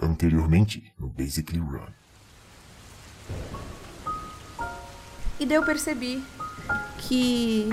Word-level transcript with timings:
Anteriormente, 0.00 0.92
no 0.98 1.08
Basically 1.08 1.60
Run. 1.60 1.86
E 5.40 5.46
daí 5.46 5.56
eu 5.56 5.64
percebi 5.64 6.22
que. 6.98 7.68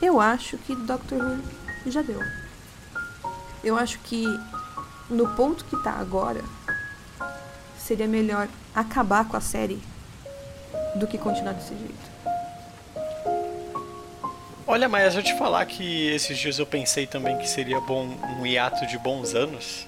Eu 0.00 0.20
acho 0.20 0.56
que 0.58 0.76
Doctor 0.76 1.18
Who 1.18 1.90
já 1.90 2.02
deu. 2.02 2.20
Eu 3.64 3.76
acho 3.76 3.98
que 4.00 4.24
no 5.10 5.26
ponto 5.34 5.64
que 5.64 5.76
tá 5.82 5.92
agora, 5.92 6.44
seria 7.78 8.06
melhor 8.06 8.48
acabar 8.74 9.26
com 9.26 9.36
a 9.36 9.40
série 9.40 9.82
do 10.94 11.06
que 11.06 11.16
continuar 11.16 11.54
desse 11.54 11.74
jeito. 11.74 12.18
Olha, 14.66 14.86
mas 14.86 15.14
eu 15.14 15.22
te 15.22 15.36
falar 15.38 15.64
que 15.64 16.08
esses 16.08 16.36
dias 16.36 16.58
eu 16.58 16.66
pensei 16.66 17.06
também 17.06 17.38
que 17.38 17.48
seria 17.48 17.80
bom 17.80 18.06
um 18.38 18.46
hiato 18.46 18.86
de 18.86 18.98
bons 18.98 19.34
anos. 19.34 19.87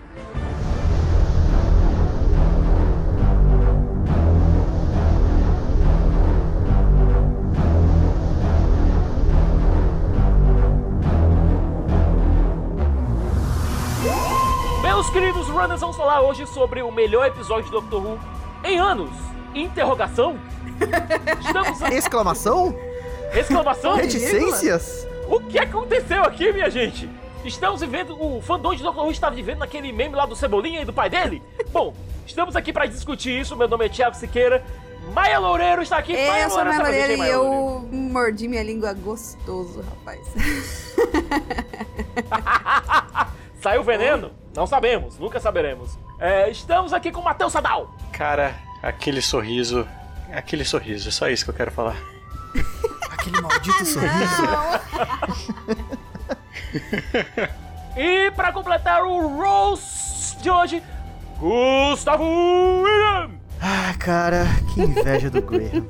Runners, 15.61 15.81
vamos 15.81 15.95
falar 15.95 16.21
hoje 16.21 16.47
sobre 16.47 16.81
o 16.81 16.91
melhor 16.91 17.27
episódio 17.27 17.65
de 17.65 17.71
Doctor 17.71 18.03
Who 18.03 18.19
em 18.63 18.79
anos. 18.79 19.11
Interrogação? 19.53 20.39
Estamos... 21.39 21.81
Exclamação? 21.93 22.75
Exclamação? 23.31 23.95
Reticências? 23.95 25.07
O 25.29 25.39
que 25.39 25.59
aconteceu 25.59 26.23
aqui, 26.23 26.51
minha 26.51 26.67
gente? 26.69 27.07
Estamos 27.45 27.81
vivendo, 27.81 28.19
o 28.19 28.41
fandom 28.41 28.73
de 28.73 28.81
Doctor 28.81 29.05
Who 29.05 29.11
está 29.11 29.29
vivendo 29.29 29.59
naquele 29.59 29.91
meme 29.91 30.15
lá 30.15 30.25
do 30.25 30.35
Cebolinha 30.35 30.81
e 30.81 30.85
do 30.85 30.93
pai 30.93 31.11
dele? 31.11 31.43
Bom, 31.71 31.93
estamos 32.25 32.55
aqui 32.55 32.73
para 32.73 32.87
discutir 32.87 33.39
isso. 33.39 33.55
Meu 33.55 33.67
nome 33.67 33.85
é 33.85 33.89
Thiago 33.89 34.15
Siqueira. 34.15 34.65
Maia 35.13 35.37
Loureiro 35.37 35.83
está 35.83 35.97
aqui. 35.97 36.13
Maia 36.13 36.43
eu 36.43 36.49
sou 36.49 36.65
Maia 36.65 36.77
sabe 36.77 36.89
a 36.89 36.91
gente, 36.91 37.01
Loureiro 37.01 37.13
e 37.13 37.17
Maia 37.17 37.37
Loureiro? 37.37 37.87
eu 37.91 37.93
mordi 38.09 38.47
minha 38.47 38.63
língua 38.63 38.93
gostoso, 38.93 39.81
rapaz. 39.81 40.21
Saiu 43.61 43.83
veneno? 43.83 44.40
Não 44.55 44.67
sabemos, 44.67 45.17
nunca 45.17 45.39
saberemos. 45.39 45.97
É, 46.19 46.49
estamos 46.49 46.93
aqui 46.93 47.11
com 47.11 47.21
o 47.21 47.23
Matheus 47.23 47.53
Sadal. 47.53 47.95
Cara, 48.11 48.55
aquele 48.83 49.21
sorriso. 49.21 49.87
Aquele 50.31 50.63
sorriso, 50.63 51.09
é 51.09 51.11
só 51.11 51.29
isso 51.29 51.43
que 51.43 51.51
eu 51.51 51.55
quero 51.55 51.71
falar. 51.71 51.97
Aquele 53.11 53.41
maldito 53.41 53.85
sorriso. 53.85 54.43
E 57.95 58.31
para 58.31 58.53
completar 58.53 59.03
o 59.03 59.27
Rose 59.37 60.37
de 60.41 60.49
hoje, 60.49 60.81
Gustavo 61.37 62.23
William. 62.81 63.31
Ah, 63.61 63.93
cara, 63.99 64.45
que 64.73 64.81
inveja 64.81 65.29
do 65.29 65.41
Graham. 65.41 65.85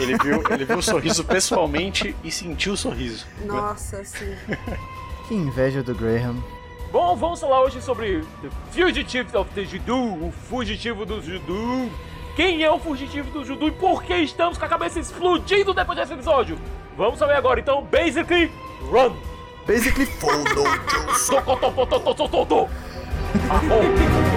Ele 0.00 0.16
viu, 0.18 0.42
ele 0.50 0.64
viu 0.64 0.78
o 0.78 0.82
sorriso 0.82 1.24
pessoalmente 1.24 2.14
e 2.22 2.30
sentiu 2.30 2.74
o 2.74 2.76
sorriso. 2.76 3.26
Nossa, 3.44 4.04
sim. 4.04 4.34
Que 5.28 5.34
inveja 5.34 5.82
do 5.82 5.94
Graham. 5.94 6.42
Bom, 6.90 7.14
vamos 7.14 7.38
falar 7.38 7.60
hoje 7.60 7.82
sobre 7.82 8.24
The 8.40 8.48
Fugitive 8.72 9.36
of 9.36 9.50
the 9.50 9.62
Judo, 9.62 10.26
o 10.26 10.32
fugitivo 10.48 11.04
do 11.04 11.20
Judo. 11.20 11.90
Quem 12.34 12.62
é 12.62 12.70
o 12.70 12.78
fugitivo 12.78 13.30
do 13.30 13.44
Judo 13.44 13.68
e 13.68 13.70
por 13.70 14.02
que 14.02 14.14
estamos 14.14 14.56
com 14.56 14.64
a 14.64 14.68
cabeça 14.68 14.98
explodindo 14.98 15.74
depois 15.74 15.98
desse 15.98 16.14
episódio? 16.14 16.58
Vamos 16.96 17.18
saber 17.18 17.34
agora, 17.34 17.60
então, 17.60 17.82
basically, 17.82 18.50
run! 18.90 19.12
Basically, 19.66 20.08
Tocotopototototô! 21.28 22.66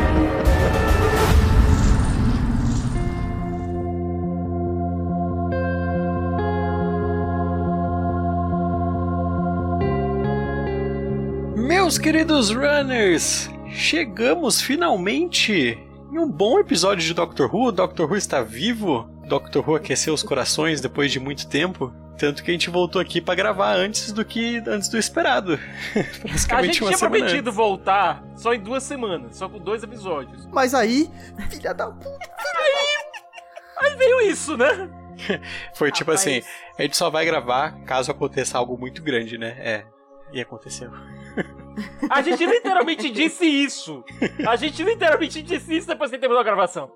Meus 11.91 11.99
queridos 11.99 12.49
runners, 12.51 13.49
chegamos 13.69 14.61
finalmente 14.61 15.77
em 16.09 16.17
um 16.17 16.25
bom 16.25 16.57
episódio 16.57 17.05
de 17.05 17.13
Doctor 17.13 17.53
Who. 17.53 17.69
Doctor 17.69 18.09
Who 18.09 18.15
está 18.15 18.41
vivo. 18.41 19.09
Doctor 19.27 19.61
Who 19.67 19.75
aqueceu 19.75 20.13
os 20.13 20.23
corações 20.23 20.79
depois 20.79 21.11
de 21.11 21.19
muito 21.19 21.49
tempo. 21.49 21.93
Tanto 22.17 22.45
que 22.45 22.49
a 22.49 22.53
gente 22.53 22.69
voltou 22.69 23.01
aqui 23.01 23.19
pra 23.19 23.35
gravar 23.35 23.73
antes 23.75 24.13
do 24.13 24.23
que 24.23 24.63
antes 24.65 24.87
do 24.87 24.97
esperado. 24.97 25.59
A 26.55 26.63
gente 26.63 26.81
uma 26.81 26.91
tinha 26.91 26.97
semana 26.97 27.25
prometido 27.25 27.51
voltar 27.51 28.23
só 28.37 28.53
em 28.53 28.61
duas 28.61 28.83
semanas, 28.83 29.35
só 29.35 29.49
com 29.49 29.59
dois 29.59 29.83
episódios. 29.83 30.47
Mas 30.49 30.73
aí, 30.73 31.11
filha 31.49 31.73
da 31.73 31.87
puta. 31.87 32.31
Aí 33.79 33.97
veio 33.97 34.21
isso, 34.21 34.55
né? 34.55 34.89
Foi 35.75 35.91
tipo 35.91 36.09
Rapaz. 36.09 36.25
assim, 36.25 36.41
a 36.79 36.83
gente 36.83 36.95
só 36.95 37.09
vai 37.09 37.25
gravar 37.25 37.83
caso 37.83 38.09
aconteça 38.09 38.57
algo 38.57 38.77
muito 38.77 39.03
grande, 39.03 39.37
né? 39.37 39.57
É. 39.59 40.00
E 40.31 40.39
aconteceu. 40.41 40.89
A 42.09 42.21
gente 42.21 42.45
literalmente 42.45 43.09
disse 43.09 43.45
isso. 43.45 44.03
A 44.47 44.55
gente 44.55 44.83
literalmente 44.83 45.41
disse 45.41 45.75
isso 45.75 45.87
depois 45.87 46.09
que 46.11 46.17
terminou 46.17 46.39
a 46.41 46.43
gravação. 46.43 46.91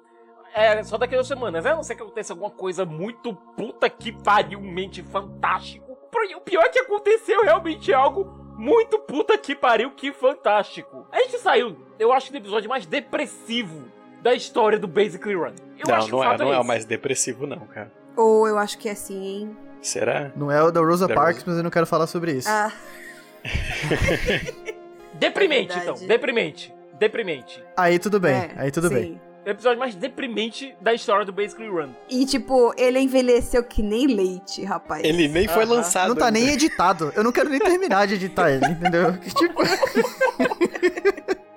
É, 0.53 0.81
só 0.83 0.97
daqui 0.97 1.15
a 1.15 1.17
duas 1.17 1.27
semanas, 1.27 1.63
né? 1.65 1.71
A 1.71 1.75
não 1.75 1.83
ser 1.83 1.95
que 1.95 2.01
aconteça 2.01 2.31
alguma 2.33 2.49
coisa 2.49 2.85
muito 2.85 3.33
puta 3.57 3.89
que 3.89 4.11
pariu-mente 4.11 5.03
fantástico. 5.03 5.97
Porém, 6.11 6.35
O 6.35 6.41
pior 6.41 6.63
é 6.63 6.69
que 6.69 6.79
aconteceu 6.79 7.43
realmente 7.43 7.93
algo 7.93 8.23
muito 8.57 8.97
puta 8.99 9.37
que 9.37 9.53
pariu 9.53 9.91
que 9.91 10.13
fantástico. 10.13 11.05
A 11.11 11.19
gente 11.19 11.37
saiu, 11.39 11.75
eu 11.99 12.13
acho, 12.13 12.31
do 12.31 12.37
episódio 12.37 12.69
mais 12.69 12.85
depressivo 12.85 13.83
da 14.21 14.33
história 14.33 14.79
do 14.79 14.87
Basically 14.87 15.35
Run. 15.35 15.53
Eu 15.77 15.87
não, 15.89 15.95
acho 15.95 16.05
que 16.05 16.11
não 16.13 16.19
o 16.19 16.23
é, 16.23 16.37
não 16.37 16.53
é 16.53 16.57
o 16.57 16.59
esse. 16.59 16.67
mais 16.67 16.85
depressivo, 16.85 17.45
não, 17.45 17.59
cara. 17.67 17.91
Ou 18.15 18.47
eu 18.47 18.57
acho 18.57 18.77
que 18.77 18.87
é 18.87 18.93
assim, 18.93 19.23
hein? 19.25 19.57
Será? 19.81 20.31
Não 20.37 20.49
é 20.49 20.63
o 20.63 20.71
da 20.71 20.79
Rosa 20.79 21.05
Da 21.07 21.13
Parks, 21.13 21.41
Rosa. 21.41 21.45
mas 21.47 21.57
eu 21.57 21.63
não 21.63 21.69
quero 21.69 21.85
falar 21.85 22.07
sobre 22.07 22.31
isso. 22.31 22.47
Ah, 22.49 22.71
Deprimente, 25.13 25.71
É 25.71 25.75
verdade. 25.75 25.97
então. 25.97 26.07
Deprimente. 26.07 26.73
Deprimente. 26.99 27.63
Aí 27.77 27.99
tudo 27.99 28.19
bem, 28.19 28.33
é, 28.33 28.51
aí 28.57 28.71
tudo 28.71 28.87
sim. 28.87 28.93
bem. 28.93 29.21
O 29.45 29.49
episódio 29.49 29.77
mais 29.77 29.93
deprimente 29.93 30.75
da 30.81 30.91
história 30.91 31.23
do 31.23 31.31
Basically 31.31 31.69
Run. 31.69 31.89
E 32.09 32.25
tipo, 32.25 32.73
ele 32.77 32.99
envelheceu 32.99 33.63
que 33.63 33.83
nem 33.83 34.07
leite, 34.07 34.63
rapaz. 34.63 35.03
Ele 35.03 35.27
nem 35.27 35.47
foi 35.47 35.63
Aham. 35.63 35.73
lançado. 35.75 36.09
Não 36.09 36.15
tá 36.15 36.27
ainda. 36.27 36.39
nem 36.39 36.49
editado. 36.49 37.13
Eu 37.15 37.23
não 37.23 37.31
quero 37.31 37.49
nem 37.49 37.59
terminar 37.59 38.07
de 38.07 38.15
editar 38.15 38.49
ele, 38.49 38.65
entendeu? 38.65 39.13
Que 39.21 39.35
tipo, 39.35 39.61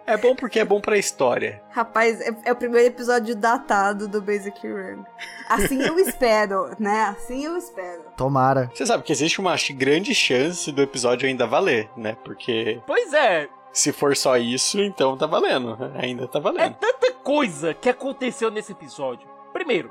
É 0.09 0.17
bom 0.17 0.35
porque 0.35 0.59
é 0.59 0.65
bom 0.65 0.81
pra 0.81 0.97
história. 0.97 1.63
Rapaz, 1.71 2.21
é, 2.21 2.35
é 2.47 2.53
o 2.53 2.57
primeiro 2.57 2.87
episódio 2.89 3.37
datado 3.37 4.09
do 4.09 4.23
Basic 4.23 4.67
Run. 4.67 5.05
Assim 5.49 5.83
eu 5.83 5.99
espero, 5.99 6.71
né? 6.81 7.03
Assim 7.03 7.45
eu 7.45 7.57
espero. 7.59 8.05
tomara. 8.17 8.71
Você 8.75 8.87
sabe 8.87 9.03
que 9.03 9.13
existe 9.13 9.39
uma 9.41 9.55
grande 9.77 10.15
chance 10.15 10.73
do 10.73 10.81
episódio 10.81 11.29
ainda 11.29 11.47
valer, 11.47 11.91
né? 11.97 12.17
Porque 12.25 12.81
Pois 12.87 13.13
é, 13.13 13.49
se 13.73 13.93
for 13.93 14.17
só 14.17 14.39
isso, 14.39 14.81
então 14.81 15.17
tá 15.17 15.27
valendo. 15.27 15.77
Ainda 15.97 16.27
tá 16.27 16.39
É 16.39 16.43
valendo. 16.43 16.75
tanta 16.77 17.13
coisa 17.13 17.75
que 17.75 17.91
aconteceu 17.91 18.51
nesse 18.51 18.73
episódio. 18.73 19.29
Primeiro, 19.53 19.91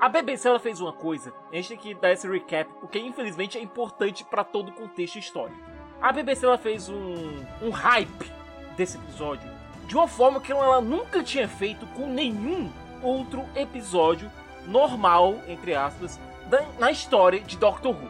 a 0.00 0.08
BBC 0.08 0.48
ela 0.48 0.58
fez 0.58 0.80
uma 0.80 0.94
coisa. 0.94 1.30
A 1.52 1.56
gente 1.56 1.68
tem 1.68 1.76
que 1.78 1.94
dar 1.94 2.10
esse 2.12 2.26
recap, 2.26 2.70
porque 2.80 2.98
infelizmente 2.98 3.58
é 3.58 3.60
importante 3.60 4.24
pra 4.24 4.42
todo 4.44 4.70
o 4.70 4.72
contexto 4.72 5.18
histórico. 5.18 5.60
A 6.00 6.10
BBC 6.10 6.46
ela 6.46 6.56
fez 6.56 6.88
um, 6.88 7.44
um 7.60 7.70
hype 7.70 8.32
desse 8.76 8.96
episódio 8.96 9.57
de 9.88 9.96
uma 9.96 10.06
forma 10.06 10.40
que 10.40 10.52
ela 10.52 10.80
nunca 10.80 11.22
tinha 11.24 11.48
feito 11.48 11.84
com 11.88 12.06
nenhum 12.06 12.70
outro 13.02 13.44
episódio 13.56 14.30
normal, 14.66 15.36
entre 15.48 15.74
aspas, 15.74 16.20
da- 16.46 16.64
na 16.78 16.90
história 16.92 17.40
de 17.40 17.56
Doctor 17.56 17.92
Who. 17.96 18.08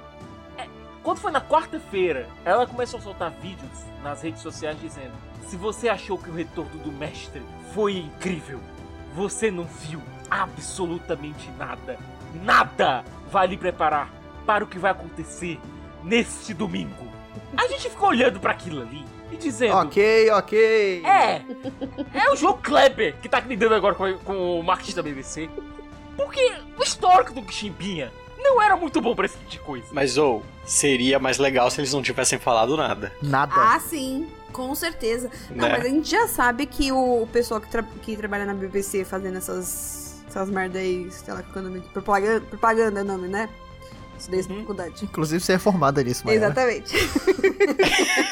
É, 0.59 0.67
quando 1.03 1.19
foi 1.19 1.31
na 1.31 1.41
quarta-feira, 1.41 2.29
ela 2.45 2.67
começou 2.67 2.99
a 2.99 3.03
soltar 3.03 3.31
vídeos 3.31 3.71
nas 4.03 4.21
redes 4.23 4.43
sociais 4.43 4.79
dizendo: 4.81 5.13
Se 5.47 5.57
você 5.57 5.89
achou 5.89 6.19
que 6.19 6.29
o 6.29 6.35
retorno 6.35 6.79
do 6.81 6.93
mestre 6.93 7.41
foi 7.73 7.97
incrível, 7.97 8.61
você 9.15 9.51
não 9.51 9.65
viu 9.65 10.03
absolutamente 10.31 11.49
nada. 11.53 11.97
Nada 12.43 13.05
vai 13.31 13.47
lhe 13.47 13.57
preparar 13.57 14.11
para 14.45 14.65
o 14.65 14.67
que 14.67 14.79
vai 14.79 14.91
acontecer 14.91 15.59
neste 16.03 16.53
domingo. 16.53 17.07
A 17.57 17.67
gente 17.69 17.89
ficou 17.89 18.09
olhando 18.11 18.41
para 18.41 18.51
aquilo 18.53 18.83
ali 18.83 19.05
e 19.33 19.37
dizendo: 19.37 19.75
Ok, 19.77 20.31
ok. 20.31 21.03
é, 21.05 21.43
é 22.15 22.31
o 22.31 22.37
João 22.37 22.59
Kleber 22.63 23.17
que 23.21 23.29
tá 23.29 23.41
lidando 23.41 23.75
agora 23.75 23.95
com, 23.95 24.13
com 24.19 24.61
o 24.61 24.63
marketing 24.63 24.95
da 24.97 25.03
BBC. 25.03 25.49
Porque 26.17 26.53
o 26.79 26.83
histórico 26.83 27.33
do 27.33 27.51
Chimbinha 27.53 28.13
não 28.39 28.61
era 28.61 28.77
muito 28.77 29.01
bom 29.01 29.15
pra 29.15 29.27
esse 29.27 29.37
tipo 29.39 29.51
de 29.51 29.59
coisa. 29.61 29.87
Mas, 29.93 30.17
ou, 30.19 30.43
seria 30.65 31.19
mais 31.19 31.39
legal 31.39 31.71
se 31.71 31.81
eles 31.81 31.93
não 31.93 32.03
tivessem 32.03 32.39
falado 32.39 32.77
nada. 32.77 33.13
Nada. 33.23 33.53
Ah, 33.55 33.79
sim, 33.81 34.29
com 34.53 34.75
certeza. 34.75 35.31
Não, 35.51 35.69
Né? 35.69 35.77
mas 35.77 35.87
a 35.87 35.89
gente 35.89 36.11
já 36.11 36.27
sabe 36.27 36.67
que 36.67 36.91
o, 36.91 37.23
o 37.23 37.27
pessoal 37.29 37.61
que, 37.61 37.71
tra- 37.71 37.85
que 38.03 38.17
trabalha 38.17 38.45
na 38.47 38.55
BBC 38.55 39.05
fazendo 39.05 39.39
essas, 39.39 40.23
essas 40.29 40.51
merda 40.51 40.79
aí, 40.81 41.09
sei 41.11 41.35
lá, 41.35 41.43
qual 41.43 41.57
é 41.57 41.69
o 41.69 41.71
nome? 41.71 41.81
Propaganda, 41.93 42.41
propaganda 42.41 43.01
é 43.01 43.03
o 43.03 43.07
nome, 43.07 43.29
né? 43.29 43.49
Estudei 44.19 44.41
isso 44.41 44.49
na 44.49 44.57
faculdade. 44.57 45.05
Inclusive, 45.05 45.41
você 45.41 45.53
é 45.53 45.59
formada 45.61 46.03
nisso, 46.03 46.27
Maia. 46.27 46.37
Exatamente. 46.39 46.93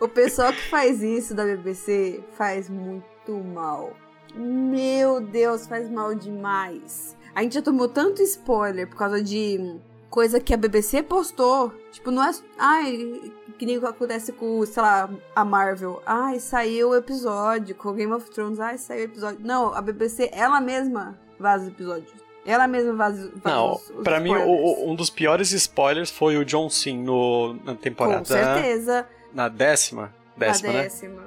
o 0.00 0.08
pessoal 0.08 0.52
que 0.52 0.68
faz 0.68 1.02
isso 1.02 1.34
da 1.34 1.44
BBC 1.44 2.20
faz 2.32 2.68
muito 2.68 3.32
mal. 3.54 3.92
Meu 4.34 5.20
Deus, 5.20 5.66
faz 5.66 5.88
mal 5.90 6.14
demais. 6.14 7.16
A 7.34 7.42
gente 7.42 7.54
já 7.54 7.62
tomou 7.62 7.88
tanto 7.88 8.22
spoiler 8.22 8.88
por 8.88 8.96
causa 8.96 9.22
de 9.22 9.76
coisa 10.10 10.40
que 10.40 10.52
a 10.52 10.56
BBC 10.56 11.02
postou. 11.02 11.72
Tipo, 11.90 12.10
não 12.10 12.22
é. 12.22 12.30
Ai, 12.58 13.32
que 13.58 13.66
nem 13.66 13.78
o 13.78 13.80
que 13.80 13.86
acontece 13.86 14.32
com, 14.32 14.64
sei 14.66 14.82
lá, 14.82 15.08
a 15.34 15.44
Marvel. 15.44 16.02
Ai, 16.06 16.38
saiu 16.40 16.90
o 16.90 16.96
episódio. 16.96 17.74
Com 17.74 17.92
Game 17.92 18.12
of 18.12 18.30
Thrones. 18.30 18.60
Ai, 18.60 18.78
saiu 18.78 19.00
o 19.02 19.04
episódio. 19.04 19.38
Não, 19.42 19.74
a 19.74 19.80
BBC, 19.80 20.30
ela 20.32 20.60
mesma 20.60 21.18
vaza 21.38 21.64
os 21.64 21.70
episódios. 21.70 22.12
Ela 22.46 22.66
mesma 22.66 22.94
vaza, 22.94 23.30
vaza 23.42 23.56
Não, 23.56 23.72
os, 23.74 23.90
os 23.90 24.02
pra 24.02 24.18
mim, 24.20 24.30
o- 24.30 24.36
spoilers. 24.38 24.88
um 24.88 24.94
dos 24.94 25.10
piores 25.10 25.52
spoilers 25.52 26.10
foi 26.10 26.36
o 26.38 26.44
John 26.44 26.70
Cena 26.70 27.02
no, 27.02 27.54
na 27.64 27.74
temporada. 27.74 28.18
Com 28.20 28.24
certeza. 28.24 29.06
Na 29.32 29.48
décima? 29.48 30.12
Décima, 30.36 30.70
a 30.70 30.72
né? 30.72 30.82
décima. 30.82 31.22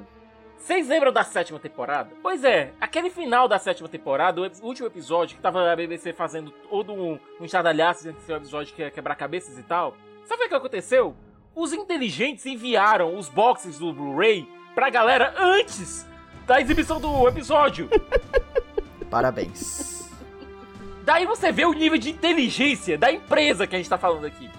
Vocês 0.58 0.88
lembram 0.88 1.12
da 1.12 1.24
sétima 1.24 1.60
temporada? 1.60 2.12
Pois 2.22 2.44
é, 2.44 2.72
aquele 2.80 3.10
final 3.10 3.48
da 3.48 3.58
sétima 3.58 3.90
temporada, 3.90 4.40
o 4.40 4.66
último 4.66 4.88
episódio, 4.88 5.36
que 5.36 5.42
tava 5.42 5.72
a 5.72 5.76
BBC 5.76 6.14
fazendo 6.14 6.52
todo 6.70 6.94
um, 6.94 7.20
um 7.40 7.46
estardalhaço 7.46 8.08
entre 8.08 8.22
seu 8.22 8.38
episódio 8.38 8.74
que 8.74 8.84
é 8.84 8.92
quebrar 8.92 9.16
cabeças 9.16 9.58
e 9.58 9.64
tal. 9.64 9.96
Sabe 10.24 10.46
o 10.46 10.48
que 10.48 10.54
aconteceu? 10.54 11.16
Os 11.56 11.74
inteligentes 11.74 12.46
enviaram 12.46 13.18
os 13.18 13.28
boxes 13.28 13.80
do 13.80 13.92
Blu-ray 13.92 14.48
pra 14.76 14.90
galera 14.90 15.34
antes 15.38 16.06
da 16.46 16.62
exibição 16.62 17.02
do 17.02 17.28
episódio. 17.28 17.90
Parabéns. 19.10 20.10
Daí 21.04 21.26
você 21.26 21.52
vê 21.52 21.66
o 21.66 21.74
nível 21.74 21.98
de 21.98 22.12
inteligência 22.12 22.98
da 22.98 23.12
empresa 23.12 23.66
que 23.66 23.76
a 23.76 23.80
gente 23.80 23.90
tá 23.90 23.98
falando 23.98 24.26
aqui. 24.26 24.50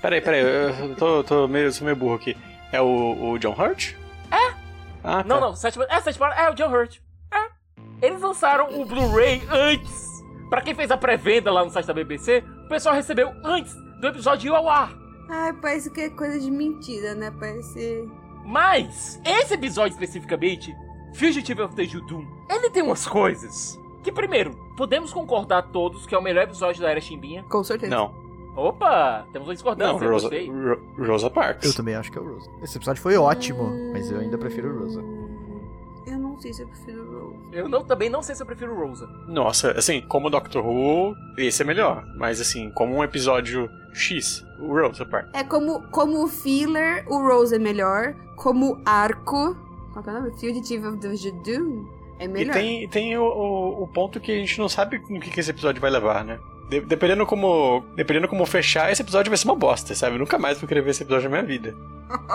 Peraí, 0.00 0.20
peraí, 0.20 0.40
eu 0.40 0.94
tô, 0.94 1.24
tô 1.24 1.48
meio, 1.48 1.72
sou 1.72 1.84
meio 1.84 1.96
burro 1.96 2.14
aqui. 2.14 2.36
É 2.72 2.80
o, 2.80 3.30
o 3.32 3.38
John 3.38 3.54
Hurt? 3.58 3.94
É. 4.30 4.54
Ah, 5.02 5.22
tá. 5.22 5.24
Não, 5.24 5.40
não, 5.40 5.54
sétima, 5.54 5.86
é, 5.88 6.00
sétima, 6.00 6.34
é 6.34 6.50
o 6.50 6.54
John 6.54 6.70
Hurt. 6.70 6.98
É. 7.32 8.06
Eles 8.06 8.20
lançaram 8.20 8.80
o 8.80 8.84
Blu-ray 8.84 9.42
antes. 9.50 10.06
Pra 10.50 10.60
quem 10.60 10.74
fez 10.74 10.90
a 10.90 10.96
pré-venda 10.96 11.50
lá 11.50 11.64
no 11.64 11.70
site 11.70 11.86
da 11.86 11.94
BBC, 11.94 12.44
o 12.64 12.68
pessoal 12.68 12.94
recebeu 12.94 13.32
antes 13.44 13.74
do 14.00 14.06
episódio 14.08 14.52
ir 14.52 14.54
ao 14.54 14.68
ar. 14.68 14.92
Ai, 15.28 15.52
parece 15.54 15.90
que 15.90 16.02
é 16.02 16.10
coisa 16.10 16.38
de 16.38 16.50
mentira, 16.50 17.14
né? 17.14 17.32
Parece. 17.38 18.08
Mas, 18.44 19.20
esse 19.24 19.54
episódio 19.54 19.94
especificamente, 19.94 20.72
Fugitive 21.16 21.62
of 21.62 21.74
the 21.74 21.84
Judum, 21.84 22.24
ele 22.48 22.70
tem 22.70 22.82
umas 22.82 23.06
coisas 23.06 23.76
que, 24.04 24.12
primeiro, 24.12 24.52
podemos 24.76 25.12
concordar 25.12 25.62
todos 25.72 26.06
que 26.06 26.14
é 26.14 26.18
o 26.18 26.22
melhor 26.22 26.44
episódio 26.44 26.80
da 26.80 26.90
Era 26.90 27.00
Chimbinha. 27.00 27.42
Com 27.44 27.64
certeza. 27.64 27.92
Não, 27.92 28.14
Opa, 28.56 29.26
temos 29.32 29.46
uma 29.46 29.52
não, 29.52 29.54
discordância, 29.54 30.04
eu 30.04 30.10
Rosa, 30.10 30.28
gostei. 30.28 30.50
Ro- 30.50 31.06
Rosa 31.06 31.30
Parks. 31.30 31.68
Eu 31.70 31.76
também 31.76 31.94
acho 31.94 32.10
que 32.10 32.18
é 32.18 32.20
o 32.20 32.32
Rosa. 32.34 32.50
Esse 32.62 32.78
episódio 32.78 33.02
foi 33.02 33.16
ótimo, 33.16 33.70
mas 33.92 34.10
eu 34.10 34.18
ainda 34.18 34.38
prefiro 34.38 34.74
o 34.74 34.78
Rosa. 34.80 35.04
Eu 36.06 36.18
não 36.18 36.38
sei 36.38 36.52
se 36.52 36.62
eu 36.62 36.68
prefiro 36.68 37.02
o 37.02 37.20
Rose. 37.30 37.36
Eu 37.52 37.68
não, 37.68 37.84
também 37.84 38.08
não 38.08 38.22
sei 38.22 38.34
se 38.34 38.42
eu 38.42 38.46
prefiro 38.46 38.74
Rosa. 38.74 39.06
Nossa, 39.26 39.72
assim, 39.72 40.00
como 40.02 40.30
Doctor 40.30 40.64
Who, 40.64 41.14
esse 41.36 41.62
é 41.62 41.64
melhor. 41.66 42.04
Mas 42.16 42.40
assim, 42.40 42.70
como 42.70 42.94
um 42.94 43.02
episódio 43.04 43.68
X, 43.92 44.44
o 44.60 44.68
Rosa 44.68 45.04
Parks. 45.04 45.30
É 45.34 45.42
como, 45.44 45.82
como 45.90 46.26
filler, 46.28 47.04
o 47.08 47.18
Rose 47.28 47.54
é 47.54 47.58
melhor. 47.58 48.14
Como 48.36 48.80
arco. 48.86 49.56
Qual 49.92 50.02
que 50.02 50.08
é 50.10 50.12
o 50.12 50.16
nome? 50.20 50.30
Fugitive 50.32 50.86
of 50.86 50.98
the 50.98 51.16
Judum 51.16 51.86
é 52.20 52.24
E 52.24 52.28
melhor. 52.28 52.52
tem, 52.54 52.88
tem 52.88 53.18
o, 53.18 53.22
o, 53.24 53.82
o 53.82 53.88
ponto 53.88 54.20
que 54.20 54.30
a 54.30 54.36
gente 54.36 54.58
não 54.60 54.68
sabe 54.68 54.98
no 55.10 55.18
que, 55.20 55.30
que 55.30 55.40
esse 55.40 55.50
episódio 55.50 55.80
vai 55.80 55.90
levar, 55.90 56.24
né? 56.24 56.38
De- 56.68 56.80
dependendo 56.80 57.24
como 57.24 57.84
dependendo 57.94 58.26
como 58.28 58.44
fechar, 58.44 58.90
esse 58.90 59.00
episódio 59.02 59.30
vai 59.30 59.36
ser 59.36 59.46
uma 59.46 59.54
bosta, 59.54 59.94
sabe? 59.94 60.16
Eu 60.16 60.18
nunca 60.18 60.36
mais 60.38 60.58
vou 60.58 60.66
querer 60.66 60.80
ver 60.82 60.90
esse 60.90 61.02
episódio 61.04 61.30
na 61.30 61.36
minha 61.36 61.46
vida. 61.46 61.72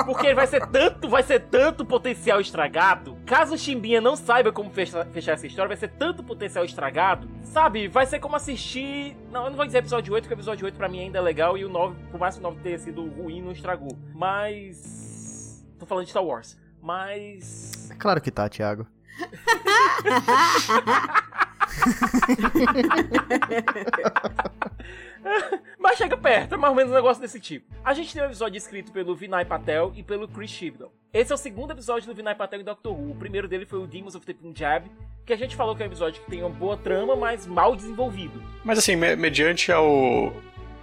Porque 0.05 0.33
vai 0.33 0.47
ser 0.47 0.65
tanto, 0.67 1.09
vai 1.09 1.23
ser 1.23 1.39
tanto 1.49 1.85
potencial 1.85 2.39
estragado. 2.41 3.17
Caso 3.25 3.55
o 3.55 3.57
Chimbinha 3.57 3.99
não 4.01 4.15
saiba 4.15 4.51
como 4.51 4.69
fecha- 4.69 5.05
fechar 5.13 5.33
essa 5.33 5.47
história, 5.47 5.67
vai 5.69 5.77
ser 5.77 5.89
tanto 5.89 6.23
potencial 6.23 6.63
estragado. 6.65 7.27
Sabe, 7.43 7.87
vai 7.87 8.05
ser 8.05 8.19
como 8.19 8.35
assistir. 8.35 9.15
Não, 9.31 9.45
eu 9.45 9.49
não 9.49 9.57
vou 9.57 9.65
dizer 9.65 9.79
episódio 9.79 10.13
8, 10.13 10.23
porque 10.23 10.33
o 10.33 10.37
episódio 10.37 10.65
8 10.65 10.75
pra 10.77 10.87
mim 10.89 10.99
ainda 11.01 11.19
é 11.19 11.21
legal 11.21 11.57
e 11.57 11.65
o 11.65 11.69
9, 11.69 11.95
por 12.11 12.19
mais 12.19 12.35
que 12.35 12.41
o 12.41 12.43
9 12.43 12.59
tenha 12.61 12.77
sido 12.79 13.05
ruim, 13.07 13.41
não 13.41 13.51
estragou. 13.51 13.97
Mas. 14.13 15.65
Tô 15.79 15.85
falando 15.85 16.05
de 16.05 16.11
Star 16.11 16.23
Wars. 16.23 16.57
Mas. 16.81 17.89
É 17.91 17.95
claro 17.95 18.21
que 18.21 18.31
tá, 18.31 18.47
Thiago. 18.47 18.85
Mas 25.77 25.97
chega 25.97 26.17
perto, 26.17 26.55
é 26.55 26.57
mais 26.57 26.71
ou 26.71 26.75
menos 26.75 26.91
um 26.91 26.95
negócio 26.95 27.21
desse 27.21 27.39
tipo. 27.39 27.71
A 27.83 27.93
gente 27.93 28.13
tem 28.13 28.21
um 28.21 28.25
episódio 28.25 28.57
escrito 28.57 28.91
pelo 28.91 29.15
Vinay 29.15 29.45
Patel 29.45 29.91
e 29.95 30.03
pelo 30.03 30.27
Chris 30.27 30.49
Chibnall. 30.49 30.91
Esse 31.13 31.31
é 31.31 31.35
o 31.35 31.37
segundo 31.37 31.71
episódio 31.71 32.07
do 32.07 32.15
Vinay 32.15 32.35
Patel 32.35 32.61
e 32.61 32.63
Doctor 32.63 32.93
Who. 32.93 33.11
O 33.11 33.15
primeiro 33.15 33.47
dele 33.47 33.65
foi 33.65 33.79
o 33.79 33.87
Demons 33.87 34.15
of 34.15 34.25
the 34.25 34.33
Punjab, 34.33 34.89
que 35.25 35.33
a 35.33 35.37
gente 35.37 35.55
falou 35.55 35.75
que 35.75 35.83
é 35.83 35.85
um 35.85 35.89
episódio 35.89 36.21
que 36.23 36.29
tem 36.29 36.41
uma 36.41 36.49
boa 36.49 36.77
trama, 36.77 37.15
mas 37.15 37.45
mal 37.45 37.75
desenvolvido. 37.75 38.41
Mas 38.63 38.79
assim, 38.79 38.95
me- 38.95 39.15
mediante 39.15 39.71
ao, 39.71 40.33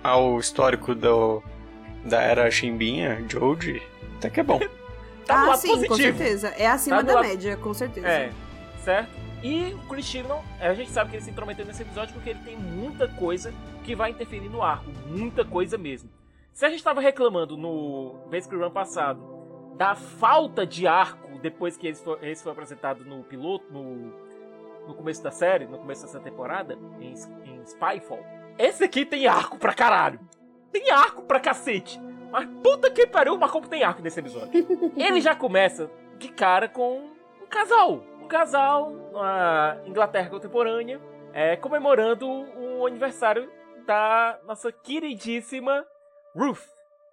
ao 0.02 0.38
histórico 0.38 0.94
do, 0.94 1.42
da 2.04 2.20
era 2.22 2.50
Chimbinha, 2.50 3.24
Joji, 3.28 3.82
até 4.18 4.30
que 4.30 4.40
é 4.40 4.42
bom. 4.42 4.60
Tá 5.28 5.52
ah, 5.52 5.56
sim, 5.58 5.68
positivo. 5.68 5.88
com 5.88 5.94
certeza. 6.00 6.48
É 6.56 6.66
acima 6.66 6.96
Tá 6.96 7.02
da 7.02 7.14
lado- 7.16 7.28
média, 7.28 7.54
com 7.58 7.74
certeza. 7.74 8.08
É, 8.08 8.30
certo? 8.82 9.10
E 9.42 9.74
o 9.74 9.88
Chris 9.88 10.04
Chibnall, 10.04 10.44
a 10.60 10.74
gente 10.74 10.90
sabe 10.90 11.10
que 11.10 11.16
ele 11.16 11.24
se 11.24 11.30
intrometeu 11.30 11.64
nesse 11.64 11.82
episódio 11.82 12.12
porque 12.14 12.30
ele 12.30 12.40
tem 12.40 12.56
muita 12.56 13.08
coisa 13.08 13.54
que 13.84 13.94
vai 13.94 14.10
interferir 14.10 14.48
no 14.48 14.62
arco. 14.62 14.90
Muita 15.06 15.44
coisa 15.44 15.78
mesmo. 15.78 16.10
Se 16.52 16.66
a 16.66 16.70
gente 16.70 16.82
tava 16.82 17.00
reclamando 17.00 17.56
no 17.56 18.14
Basic 18.30 18.54
Run 18.54 18.70
passado 18.70 19.22
da 19.76 19.94
falta 19.94 20.66
de 20.66 20.86
arco 20.88 21.38
depois 21.38 21.76
que 21.76 21.86
esse 21.86 22.02
foi, 22.02 22.18
esse 22.22 22.42
foi 22.42 22.50
apresentado 22.50 23.04
no 23.04 23.22
piloto, 23.22 23.72
no, 23.72 24.12
no 24.88 24.94
começo 24.94 25.22
da 25.22 25.30
série, 25.30 25.66
no 25.66 25.78
começo 25.78 26.02
dessa 26.02 26.18
temporada, 26.18 26.76
em, 27.00 27.14
em 27.44 27.64
Spyfall, 27.64 28.24
esse 28.58 28.82
aqui 28.82 29.04
tem 29.04 29.28
arco 29.28 29.56
pra 29.56 29.72
caralho. 29.72 30.18
Tem 30.72 30.90
arco 30.90 31.22
pra 31.22 31.38
cacete. 31.38 32.00
Mas 32.30 32.46
puta 32.62 32.90
que 32.90 33.06
pariu, 33.06 33.38
mas 33.38 33.50
como 33.50 33.68
tem 33.68 33.84
arco 33.84 34.02
nesse 34.02 34.18
episódio. 34.18 34.50
Ele 34.96 35.20
já 35.20 35.34
começa 35.34 35.88
de 36.18 36.28
cara 36.28 36.68
com 36.68 36.98
um 37.40 37.46
casal. 37.48 38.02
Um 38.28 38.30
casal 38.30 38.92
na 39.10 39.78
Inglaterra 39.86 40.28
contemporânea, 40.28 41.00
é, 41.32 41.56
comemorando 41.56 42.28
o 42.28 42.86
aniversário 42.86 43.50
da 43.86 44.38
nossa 44.46 44.70
queridíssima 44.70 45.86
Ruth, 46.36 46.60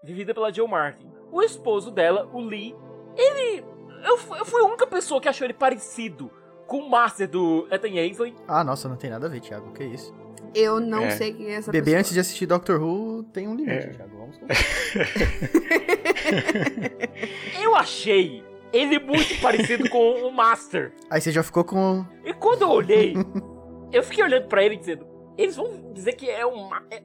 vivida 0.04 0.34
pela 0.34 0.52
Jill 0.52 0.68
Martin. 0.68 1.10
O 1.32 1.42
esposo 1.42 1.90
dela, 1.90 2.30
o 2.34 2.42
Lee, 2.42 2.76
ele. 3.16 3.64
Eu, 4.04 4.20
eu 4.38 4.44
fui 4.44 4.62
a 4.62 4.66
única 4.66 4.86
pessoa 4.86 5.22
que 5.22 5.30
achou 5.30 5.46
ele 5.46 5.54
parecido 5.54 6.30
com 6.68 6.80
o 6.80 6.90
Master 6.90 7.30
do 7.30 7.66
Ethan 7.72 7.98
Ainsley. 7.98 8.36
Ah, 8.46 8.62
nossa, 8.66 8.90
não 8.90 8.98
tem 8.98 9.10
nada 9.10 9.28
a 9.28 9.30
ver, 9.30 9.40
Thiago. 9.40 9.72
Que 9.72 9.86
isso? 9.86 10.14
Eu 10.54 10.82
não 10.82 11.04
É. 11.06 11.12
sei 11.12 11.34
quem 11.34 11.48
é 11.48 11.54
essa 11.56 11.72
Beber 11.72 11.86
pessoa. 11.86 12.00
antes 12.02 12.14
de 12.14 12.20
assistir 12.20 12.46
Doctor 12.46 12.82
Who 12.84 13.24
tem 13.32 13.48
um 13.48 13.56
limite, 13.56 13.88
É. 13.88 13.92
Thiago. 13.92 14.18
Vamos 14.18 14.38
com 14.38 14.48
Eu 17.64 17.74
achei 17.74 18.44
ele 18.78 19.00
muito 19.00 19.40
parecido 19.42 19.90
com 19.90 20.28
o 20.28 20.32
Master. 20.32 20.94
Aí 21.10 21.22
você 21.22 21.32
já 21.32 21.44
ficou 21.44 21.64
com. 21.64 22.06
E 22.24 22.34
quando 22.34 22.64
eu 22.64 22.70
olhei, 22.70 23.14
eu 23.92 24.04
fiquei 24.04 24.24
olhando 24.24 24.48
pra 24.48 24.64
ele 24.64 24.76
dizendo: 24.78 25.08
eles 25.38 25.56
vão 25.56 25.94
dizer 25.94 26.14
que 26.14 26.30
é 26.30 26.46
um, 26.46 26.68
ma- 26.68 26.84
é, 26.92 27.02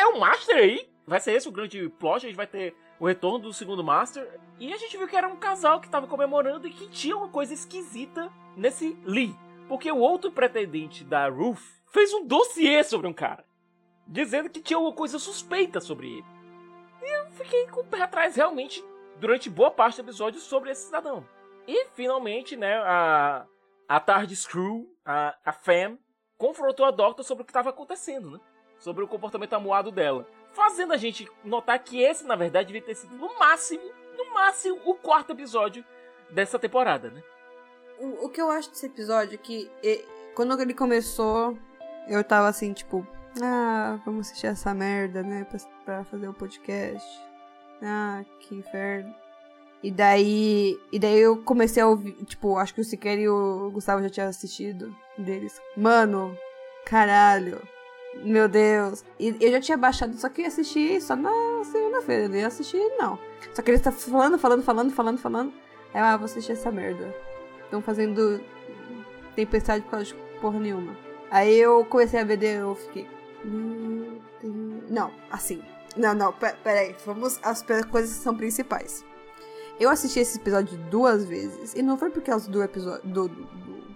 é 0.00 0.06
um 0.08 0.18
Master 0.18 0.56
aí? 0.56 0.88
Vai 1.06 1.20
ser 1.20 1.32
esse 1.32 1.48
o 1.48 1.52
grande 1.52 1.88
plot? 2.00 2.16
A 2.26 2.28
gente 2.28 2.36
vai 2.36 2.46
ter 2.46 2.74
o 2.98 3.06
retorno 3.06 3.38
do 3.38 3.52
segundo 3.52 3.84
Master. 3.84 4.28
E 4.58 4.72
a 4.72 4.76
gente 4.76 4.96
viu 4.96 5.06
que 5.06 5.14
era 5.16 5.28
um 5.28 5.36
casal 5.36 5.80
que 5.80 5.88
tava 5.88 6.06
comemorando 6.06 6.66
e 6.66 6.70
que 6.72 6.88
tinha 6.88 7.16
uma 7.16 7.28
coisa 7.28 7.52
esquisita 7.54 8.30
nesse 8.56 8.96
Lee. 9.04 9.36
Porque 9.68 9.90
o 9.92 9.98
outro 9.98 10.32
pretendente 10.32 11.04
da 11.04 11.28
Ruth 11.28 11.60
fez 11.92 12.12
um 12.14 12.26
dossiê 12.26 12.82
sobre 12.82 13.06
um 13.06 13.12
cara, 13.12 13.44
dizendo 14.06 14.48
que 14.48 14.60
tinha 14.60 14.78
uma 14.78 14.92
coisa 14.92 15.18
suspeita 15.18 15.78
sobre 15.80 16.08
ele. 16.18 16.24
E 17.02 17.18
eu 17.20 17.30
fiquei 17.32 17.66
com 17.68 17.80
o 17.80 17.84
pé 17.84 18.00
atrás 18.02 18.34
realmente 18.36 18.82
durante 19.18 19.48
boa 19.50 19.70
parte 19.70 19.96
do 19.96 20.06
episódio 20.06 20.40
sobre 20.40 20.70
esse 20.70 20.86
cidadão. 20.86 21.26
E 21.66 21.86
finalmente, 21.94 22.56
né, 22.56 22.76
a, 22.78 23.44
a 23.88 24.00
TARDIS 24.00 24.46
Crew, 24.46 24.86
a, 25.04 25.34
a 25.44 25.52
Fam, 25.52 25.98
confrontou 26.38 26.86
a 26.86 26.90
Doctor 26.90 27.24
sobre 27.24 27.42
o 27.42 27.44
que 27.44 27.50
estava 27.50 27.70
acontecendo, 27.70 28.30
né? 28.30 28.40
Sobre 28.78 29.02
o 29.02 29.08
comportamento 29.08 29.54
amuado 29.54 29.90
dela. 29.90 30.26
Fazendo 30.52 30.92
a 30.92 30.96
gente 30.96 31.28
notar 31.44 31.78
que 31.78 32.00
esse, 32.02 32.24
na 32.24 32.36
verdade, 32.36 32.68
devia 32.68 32.82
ter 32.82 32.94
sido 32.94 33.14
no 33.16 33.38
máximo, 33.38 33.82
no 34.16 34.32
máximo, 34.34 34.80
o 34.84 34.94
quarto 34.94 35.32
episódio 35.32 35.84
dessa 36.30 36.58
temporada, 36.58 37.10
né? 37.10 37.22
O, 37.98 38.26
o 38.26 38.28
que 38.28 38.40
eu 38.40 38.50
acho 38.50 38.68
desse 38.70 38.86
episódio 38.86 39.34
é 39.34 39.38
que 39.38 39.70
e- 39.82 40.04
quando 40.34 40.60
ele 40.60 40.74
começou, 40.74 41.56
eu 42.06 42.22
tava 42.22 42.48
assim, 42.48 42.72
tipo, 42.74 43.06
Ah, 43.42 43.98
vamos 44.04 44.26
assistir 44.28 44.46
essa 44.46 44.72
merda, 44.74 45.22
né? 45.22 45.44
Pra, 45.44 45.58
pra 45.84 46.04
fazer 46.04 46.28
o 46.28 46.34
podcast. 46.34 47.06
Ah, 47.82 48.24
que 48.40 48.54
inferno. 48.54 49.14
E 49.82 49.90
daí. 49.90 50.78
E 50.90 50.98
daí 50.98 51.18
eu 51.18 51.36
comecei 51.42 51.82
a 51.82 51.86
ouvir. 51.86 52.12
Tipo, 52.24 52.56
acho 52.56 52.74
que 52.74 52.80
o 52.80 52.84
Siqueira 52.84 53.20
e 53.20 53.28
o 53.28 53.70
Gustavo 53.72 54.02
já 54.02 54.10
tinham 54.10 54.28
assistido 54.28 54.94
deles. 55.16 55.60
Mano, 55.76 56.36
caralho. 56.84 57.60
Meu 58.22 58.48
Deus. 58.48 59.04
E 59.20 59.36
eu 59.40 59.52
já 59.52 59.60
tinha 59.60 59.76
baixado, 59.76 60.14
só 60.16 60.28
que 60.28 60.42
ia 60.42 60.48
assistir 60.48 61.00
só 61.00 61.14
na 61.14 61.30
segunda-feira. 61.64 62.28
Não 62.28 62.36
ia 62.36 62.46
assistir, 62.46 62.82
não. 62.98 63.18
Só 63.52 63.62
que 63.62 63.70
eles 63.70 63.80
estão 63.80 63.92
falando, 63.92 64.38
falando, 64.38 64.62
falando, 64.62 64.92
falando, 64.92 65.18
falando. 65.18 65.52
Aí 65.92 66.00
eu, 66.00 66.04
ah, 66.04 66.16
vou 66.16 66.24
assistir 66.24 66.52
essa 66.52 66.72
merda. 66.72 67.14
Estão 67.64 67.82
fazendo 67.82 68.40
tempestade 69.34 69.84
por 69.84 69.90
causa 69.90 70.06
de 70.06 70.14
porra 70.40 70.58
nenhuma. 70.58 70.96
Aí 71.30 71.56
eu 71.56 71.84
comecei 71.84 72.20
a 72.20 72.24
ver, 72.24 72.42
eu 72.42 72.74
fiquei. 72.74 73.06
Não, 74.88 75.10
assim. 75.30 75.62
Não, 75.96 76.14
não, 76.14 76.32
pe- 76.32 76.54
peraí. 76.62 76.94
Vamos 77.04 77.38
às 77.42 77.62
coisas 77.62 78.16
que 78.16 78.22
são 78.22 78.36
principais. 78.36 79.04
Eu 79.78 79.90
assisti 79.90 80.20
esse 80.20 80.38
episódio 80.38 80.76
duas 80.90 81.24
vezes. 81.24 81.74
E 81.74 81.82
não 81.82 81.96
foi 81.98 82.10
por 82.10 82.22
causa 82.22 82.50
do 82.50 82.62
episódio 82.62 83.06
do, 83.08 83.28
do- 83.28 83.46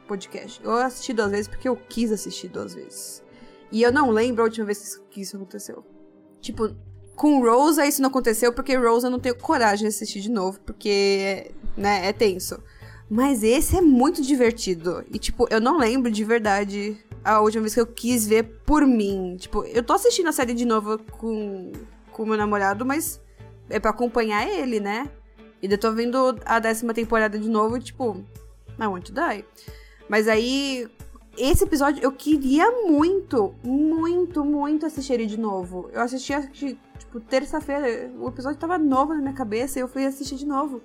podcast. 0.07 0.61
Eu 0.64 0.73
assisti 0.73 1.12
duas 1.12 1.30
vezes 1.30 1.47
porque 1.49 1.69
eu 1.69 1.76
quis 1.76 2.11
assistir 2.11 2.49
duas 2.49 2.75
vezes. 2.75 3.23
E 3.71 3.80
eu 3.83 3.92
não 3.92 4.11
lembro 4.11 4.42
a 4.42 4.47
última 4.47 4.66
vez 4.66 4.78
que 4.78 4.85
isso- 4.87 5.02
que 5.11 5.21
isso 5.21 5.37
aconteceu. 5.37 5.85
Tipo, 6.40 6.75
com 7.14 7.40
Rosa 7.40 7.87
isso 7.87 8.02
não 8.02 8.09
aconteceu 8.09 8.52
porque 8.52 8.75
Rosa 8.76 9.07
eu 9.07 9.11
não 9.11 9.21
tenho 9.21 9.37
coragem 9.37 9.88
de 9.88 9.95
assistir 9.95 10.21
de 10.21 10.30
novo, 10.30 10.59
porque, 10.66 11.52
né, 11.76 12.07
é 12.09 12.12
tenso. 12.12 12.61
Mas 13.09 13.42
esse 13.45 13.76
é 13.76 13.80
muito 13.80 14.23
divertido. 14.23 15.04
E, 15.12 15.19
tipo, 15.19 15.47
eu 15.50 15.61
não 15.61 15.78
lembro 15.78 16.11
de 16.11 16.25
verdade 16.25 16.97
a 17.25 17.41
última 17.41 17.62
vez 17.62 17.75
que 17.75 17.81
eu 17.81 17.87
quis 17.87 18.27
ver 18.27 18.45
por 18.65 18.87
mim. 18.87 19.37
Tipo, 19.39 19.65
eu 19.65 19.83
tô 19.83 19.93
assistindo 19.93 20.29
a 20.29 20.33
série 20.33 20.55
de 20.55 20.65
novo 20.65 20.99
com 21.19 21.73
o 22.19 22.27
meu 22.27 22.37
namorado, 22.37 22.85
mas 22.85 23.21
é 23.69 23.79
pra 23.79 23.91
acompanhar 23.91 24.47
ele, 24.47 24.81
né? 24.81 25.11
E 25.62 25.71
eu 25.71 25.79
tô 25.79 25.93
vendo 25.93 26.39
a 26.45 26.59
décima 26.59 26.95
temporada 26.95 27.39
de 27.39 27.49
novo, 27.49 27.79
tipo, 27.79 28.25
I 28.79 28.87
want 28.87 29.07
to 29.07 29.12
die. 29.12 29.45
Mas 30.09 30.27
aí, 30.27 30.89
esse 31.37 31.65
episódio 31.65 32.03
eu 32.03 32.12
queria 32.12 32.71
muito, 32.87 33.55
muito, 33.62 34.45
muito 34.45 34.87
assistir 34.87 35.15
ele 35.15 35.27
de 35.27 35.39
novo. 35.39 35.91
Eu 35.93 36.00
assisti, 36.00 36.33
tipo, 36.53 37.21
terça-feira, 37.21 38.11
o 38.19 38.29
episódio 38.29 38.59
tava 38.59 38.79
novo 38.79 39.15
na 39.15 39.21
minha 39.21 39.35
cabeça 39.35 39.79
e 39.79 39.83
eu 39.83 39.89
fui 39.89 40.05
assistir 40.05 40.37
de 40.37 40.47
novo. 40.47 40.83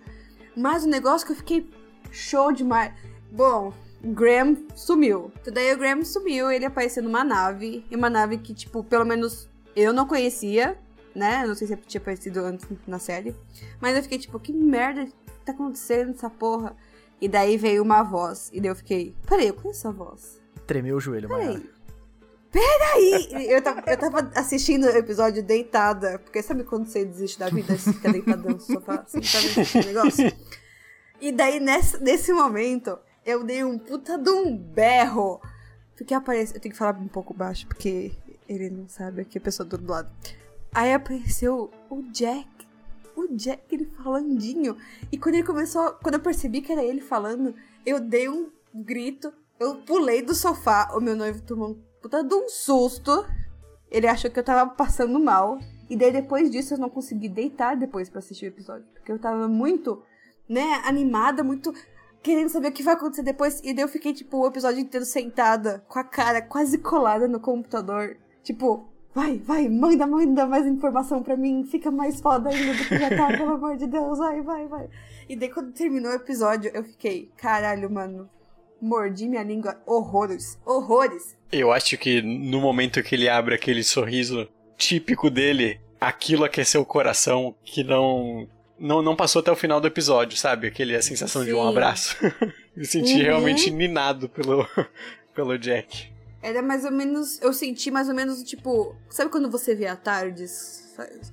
Mas 0.55 0.83
o 0.85 0.89
negócio 0.89 1.25
que 1.25 1.33
eu 1.33 1.37
fiquei 1.37 1.69
show 2.11 2.51
demais. 2.51 2.93
Bom, 3.31 3.73
Graham 4.13 4.57
sumiu. 4.75 5.31
Então 5.41 5.53
daí 5.53 5.73
o 5.73 5.77
Graham 5.77 6.03
sumiu, 6.03 6.51
ele 6.51 6.65
apareceu 6.65 7.01
numa 7.01 7.23
nave. 7.23 7.85
E 7.89 7.95
uma 7.95 8.09
nave 8.09 8.37
que, 8.37 8.53
tipo, 8.53 8.83
pelo 8.83 9.05
menos 9.05 9.49
eu 9.75 9.91
não 9.91 10.07
conhecia, 10.07 10.77
né? 11.13 11.45
Não 11.45 11.55
sei 11.55 11.67
se 11.67 11.75
tinha 11.77 11.99
aparecido 11.99 12.41
antes 12.41 12.67
na 12.87 12.99
série. 12.99 13.35
Mas 13.79 13.95
eu 13.95 14.03
fiquei, 14.03 14.19
tipo, 14.19 14.39
que 14.39 14.53
merda 14.53 15.07
tá 15.43 15.51
acontecendo 15.51 16.11
essa 16.11 16.29
porra? 16.29 16.75
E 17.19 17.27
daí 17.27 17.57
veio 17.57 17.81
uma 17.81 18.03
voz. 18.03 18.49
E 18.53 18.59
daí 18.59 18.69
eu 18.69 18.75
fiquei, 18.75 19.15
peraí, 19.27 19.47
eu 19.47 19.53
conheço 19.53 19.87
a 19.87 19.91
voz. 19.91 20.41
Tremeu 20.67 20.97
o 20.97 20.99
joelho, 20.99 21.29
mano. 21.29 21.43
Peraí. 21.43 21.75
Peraí! 22.51 23.51
Eu 23.51 23.61
tava, 23.61 23.83
eu 23.85 23.97
tava 23.97 24.31
assistindo 24.33 24.85
o 24.85 24.89
episódio 24.89 25.43
deitada. 25.43 26.19
Porque 26.19 26.41
sabe 26.41 26.63
quando 26.63 26.87
você 26.87 27.03
desiste 27.03 27.37
da 27.37 27.49
vida? 27.49 27.77
Você 27.77 27.91
fica 27.91 28.11
deitada 28.11 28.49
no 28.49 28.59
sofá, 28.59 29.03
assim, 29.05 29.21
sabe 29.21 29.61
esse 29.61 29.77
negócio? 29.85 30.31
E 31.19 31.31
daí, 31.31 31.59
nesse, 31.59 32.01
nesse 32.01 32.31
momento, 32.31 32.97
eu 33.25 33.43
dei 33.43 33.63
um 33.63 33.77
puta 33.77 34.17
de 34.17 34.29
um 34.29 34.55
berro. 34.55 35.41
Porque 35.95 36.13
aparece. 36.13 36.55
Eu 36.55 36.61
tenho 36.61 36.73
que 36.73 36.77
falar 36.77 36.97
um 36.97 37.07
pouco 37.07 37.33
baixo, 37.33 37.65
porque 37.67 38.11
ele 38.47 38.69
não 38.69 38.87
sabe 38.87 39.21
aqui 39.21 39.37
a 39.37 39.41
pessoa 39.41 39.67
do 39.67 39.91
lado. 39.91 40.11
Aí 40.73 40.93
apareceu 40.93 41.71
o 41.89 42.03
Jack. 42.11 42.47
O 43.15 43.27
Jack, 43.35 43.63
ele 43.73 43.85
falandinho. 43.85 44.77
E 45.11 45.17
quando 45.17 45.35
ele 45.35 45.43
começou. 45.43 45.93
Quando 45.93 46.15
eu 46.15 46.19
percebi 46.19 46.61
que 46.61 46.71
era 46.71 46.83
ele 46.83 47.01
falando, 47.01 47.55
eu 47.85 47.99
dei 47.99 48.29
um 48.29 48.51
grito. 48.73 49.33
Eu 49.59 49.77
pulei 49.77 50.21
do 50.21 50.35
sofá. 50.35 50.91
O 50.93 50.99
meu 50.99 51.15
noivo 51.15 51.41
tomou 51.41 51.71
um 51.71 51.81
puta 52.01 52.23
de 52.23 52.35
um 52.35 52.47
susto. 52.49 53.25
Ele 53.89 54.07
achou 54.07 54.29
que 54.29 54.37
eu 54.37 54.43
tava 54.43 54.69
passando 54.69 55.19
mal. 55.19 55.57
E 55.89 55.95
daí 55.95 56.11
depois 56.11 56.51
disso 56.51 56.73
eu 56.73 56.77
não 56.77 56.89
consegui 56.89 57.29
deitar 57.29 57.75
depois 57.75 58.09
pra 58.09 58.19
assistir 58.19 58.45
o 58.45 58.49
episódio. 58.49 58.85
Porque 58.93 59.11
eu 59.11 59.17
tava 59.17 59.47
muito, 59.47 60.03
né, 60.49 60.81
animada, 60.83 61.43
muito 61.43 61.73
querendo 62.25 62.49
saber 62.49 62.69
o 62.69 62.71
que 62.71 62.81
vai 62.81 62.95
acontecer 62.95 63.21
depois. 63.21 63.61
E 63.63 63.71
daí 63.71 63.83
eu 63.83 63.87
fiquei, 63.87 64.11
tipo, 64.11 64.39
o 64.39 64.47
episódio 64.47 64.79
inteiro 64.79 65.05
sentada, 65.05 65.85
com 65.87 65.99
a 65.99 66.03
cara 66.03 66.41
quase 66.41 66.79
colada 66.79 67.27
no 67.27 67.39
computador. 67.39 68.17
Tipo, 68.41 68.89
vai, 69.13 69.37
vai, 69.37 69.69
manda, 69.69 70.07
manda 70.07 70.47
mais 70.47 70.65
informação 70.65 71.21
pra 71.21 71.37
mim. 71.37 71.63
Fica 71.69 71.91
mais 71.91 72.19
foda 72.19 72.49
ainda 72.49 72.73
do 72.73 72.83
que 72.83 72.97
já 72.97 73.15
tá, 73.15 73.27
pelo 73.27 73.53
amor 73.53 73.77
de 73.77 73.85
Deus. 73.85 74.17
Vai, 74.17 74.41
vai, 74.41 74.67
vai. 74.67 74.89
E 75.29 75.35
daí 75.35 75.49
quando 75.49 75.71
terminou 75.71 76.11
o 76.11 76.15
episódio, 76.15 76.71
eu 76.73 76.83
fiquei, 76.83 77.29
caralho, 77.37 77.91
mano. 77.91 78.27
Mordi 78.81 79.29
minha 79.29 79.43
língua. 79.43 79.79
Horrores. 79.85 80.59
Horrores. 80.65 81.37
Eu 81.51 81.71
acho 81.71 81.95
que 81.95 82.23
no 82.23 82.59
momento 82.59 83.03
que 83.03 83.13
ele 83.13 83.29
abre 83.29 83.53
aquele 83.53 83.83
sorriso 83.83 84.47
típico 84.75 85.29
dele, 85.29 85.79
aquilo 86.01 86.43
aqueceu 86.43 86.81
o 86.81 86.85
coração 86.85 87.55
que 87.63 87.83
não. 87.83 88.47
Não, 88.77 89.01
não 89.01 89.15
passou 89.15 89.39
até 89.39 89.51
o 89.51 89.55
final 89.55 89.79
do 89.79 89.87
episódio, 89.87 90.37
sabe? 90.37 90.67
Aquele 90.67 90.95
a 90.95 91.01
sensação 91.01 91.43
de 91.45 91.53
um 91.53 91.61
Sim. 91.63 91.69
abraço. 91.69 92.15
Me 92.75 92.85
senti 92.85 93.13
Uhum. 93.15 93.21
realmente 93.23 93.71
ninado 93.71 94.27
pelo, 94.27 94.67
pelo 95.33 95.57
Jack. 95.57 96.11
Era 96.41 96.61
mais 96.61 96.83
ou 96.85 96.91
menos. 96.91 97.41
Eu 97.41 97.53
senti 97.53 97.89
mais 97.89 98.09
ou 98.09 98.13
menos, 98.15 98.43
tipo. 98.43 98.95
Sabe 99.09 99.31
quando 99.31 99.49
você 99.49 99.73
vê 99.73 99.87
a 99.87 99.95
Tardes? 99.95 100.83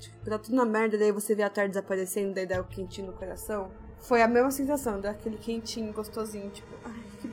Tipo, 0.00 0.30
tá 0.30 0.38
tudo 0.38 0.56
na 0.56 0.64
merda, 0.64 0.96
daí 0.98 1.12
você 1.12 1.34
vê 1.34 1.42
a 1.42 1.50
Tardes 1.50 1.76
aparecendo, 1.76 2.34
daí 2.34 2.46
dá 2.46 2.60
o 2.60 2.64
quentinho 2.64 3.08
no 3.08 3.12
coração. 3.12 3.70
Foi 4.00 4.20
a 4.22 4.26
mesma 4.26 4.50
sensação, 4.50 5.00
daquele 5.00 5.36
quentinho 5.36 5.92
gostosinho, 5.92 6.50
tipo. 6.50 6.68
Ai, 6.84 6.92
que... 7.20 7.30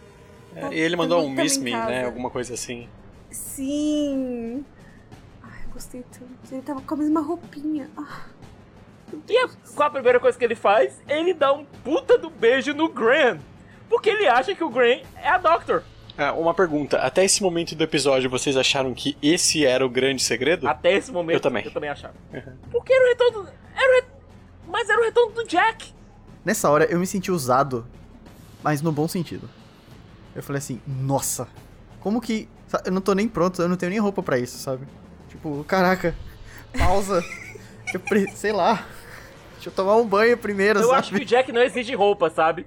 É, 0.55 0.73
e 0.73 0.79
ele 0.79 0.95
mandou 0.95 1.23
um 1.23 1.29
Miss 1.29 1.57
Me, 1.57 1.71
né? 1.71 2.05
Alguma 2.05 2.29
coisa 2.29 2.53
assim. 2.55 2.87
Sim! 3.31 4.65
Ai, 5.41 5.65
gostei 5.71 6.03
tanto. 6.11 6.53
Ele 6.53 6.61
tava 6.61 6.81
com 6.81 6.93
a 6.93 6.97
mesma 6.97 7.21
roupinha. 7.21 7.89
Ah, 7.97 8.25
E 9.27 9.37
a, 9.37 9.49
qual 9.75 9.87
a 9.87 9.91
primeira 9.91 10.19
coisa 10.19 10.37
que 10.37 10.43
ele 10.43 10.55
faz? 10.55 11.01
Ele 11.07 11.33
dá 11.33 11.51
um 11.53 11.65
puta 11.83 12.17
do 12.17 12.29
beijo 12.29 12.73
no 12.73 12.89
Gran. 12.89 13.37
Porque 13.89 14.09
ele 14.09 14.27
acha 14.27 14.53
que 14.53 14.63
o 14.63 14.69
Gran 14.69 14.99
é 15.15 15.27
a 15.29 15.37
Doctor. 15.37 15.83
Ah, 16.17 16.33
uma 16.33 16.53
pergunta. 16.53 16.97
Até 16.97 17.23
esse 17.23 17.41
momento 17.41 17.75
do 17.75 17.83
episódio, 17.83 18.29
vocês 18.29 18.57
acharam 18.57 18.93
que 18.93 19.17
esse 19.21 19.65
era 19.65 19.85
o 19.85 19.89
grande 19.89 20.21
segredo? 20.21 20.67
Até 20.67 20.93
esse 20.93 21.11
momento, 21.11 21.37
Eu 21.37 21.39
também. 21.39 21.65
Eu 21.65 21.71
também 21.71 21.89
achava. 21.89 22.13
Porque 22.71 22.91
era 22.93 23.05
o 23.05 23.07
retorno. 23.09 23.49
Era 23.75 23.91
o 23.91 23.95
re- 24.01 24.07
Mas 24.67 24.89
era 24.89 24.99
o 24.99 25.03
retorno 25.03 25.33
do 25.33 25.47
Jack. 25.47 25.93
Nessa 26.43 26.69
hora 26.69 26.85
eu 26.85 26.99
me 26.99 27.07
senti 27.07 27.31
usado, 27.31 27.87
mas 28.63 28.81
no 28.81 28.91
bom 28.91 29.07
sentido. 29.07 29.49
Eu 30.35 30.43
falei 30.43 30.57
assim, 30.59 30.81
nossa, 30.85 31.47
como 31.99 32.19
que. 32.21 32.47
Eu 32.85 32.91
não 32.91 33.01
tô 33.01 33.13
nem 33.13 33.27
pronto, 33.27 33.61
eu 33.61 33.67
não 33.69 33.75
tenho 33.77 33.89
nem 33.89 33.99
roupa 33.99 34.21
pra 34.21 34.37
isso, 34.37 34.57
sabe? 34.57 34.85
Tipo, 35.29 35.63
caraca, 35.63 36.13
pausa. 36.77 37.23
eu 37.97 37.99
pre... 37.99 38.27
sei 38.31 38.51
lá. 38.51 38.87
Deixa 39.53 39.69
eu 39.69 39.73
tomar 39.73 39.95
um 39.97 40.05
banho 40.07 40.37
primeiro, 40.37 40.79
Eu 40.79 40.87
sabe? 40.87 40.99
acho 40.99 41.15
que 41.15 41.21
o 41.21 41.25
Jack 41.25 41.51
não 41.51 41.61
exige 41.61 41.93
roupa, 41.93 42.29
sabe? 42.29 42.65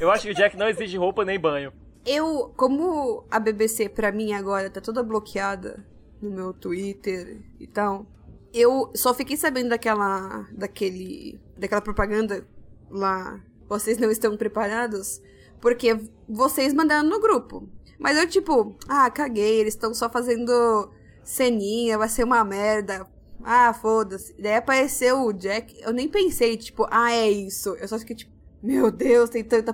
Eu 0.00 0.10
acho 0.10 0.24
que 0.24 0.32
o 0.32 0.34
Jack 0.34 0.56
não 0.56 0.68
exige 0.68 0.96
roupa 0.96 1.24
nem 1.24 1.38
banho. 1.38 1.72
Eu, 2.04 2.52
como 2.56 3.24
a 3.30 3.38
BBC 3.38 3.88
pra 3.88 4.10
mim 4.10 4.32
agora 4.32 4.68
tá 4.68 4.80
toda 4.80 5.02
bloqueada 5.02 5.86
no 6.20 6.30
meu 6.30 6.52
Twitter 6.52 7.40
e 7.60 7.66
tal, 7.66 8.04
eu 8.52 8.90
só 8.94 9.14
fiquei 9.14 9.36
sabendo 9.36 9.70
daquela 9.70 10.46
daquele 10.52 11.40
daquela 11.56 11.80
propaganda 11.80 12.46
lá, 12.90 13.40
vocês 13.68 13.96
não 13.98 14.10
estão 14.10 14.36
preparados, 14.36 15.20
porque 15.60 15.96
vocês 16.28 16.74
mandaram 16.74 17.08
no 17.08 17.20
grupo. 17.20 17.68
Mas 17.98 18.18
eu 18.18 18.28
tipo, 18.28 18.76
ah, 18.88 19.10
caguei, 19.10 19.60
eles 19.60 19.74
estão 19.74 19.94
só 19.94 20.10
fazendo 20.10 20.90
ceninha, 21.22 21.96
vai 21.96 22.08
ser 22.08 22.24
uma 22.24 22.44
merda. 22.44 23.06
Ah, 23.44 23.74
foda-se. 23.74 24.34
Daí 24.40 24.56
apareceu 24.56 25.22
o 25.22 25.32
Jack, 25.32 25.78
eu 25.82 25.92
nem 25.92 26.08
pensei, 26.08 26.56
tipo, 26.56 26.86
ah, 26.90 27.12
é 27.12 27.30
isso. 27.30 27.76
Eu 27.76 27.86
só 27.86 27.98
fiquei 27.98 28.16
tipo, 28.16 28.32
meu 28.62 28.90
Deus, 28.90 29.28
tem 29.28 29.44
tanta, 29.44 29.72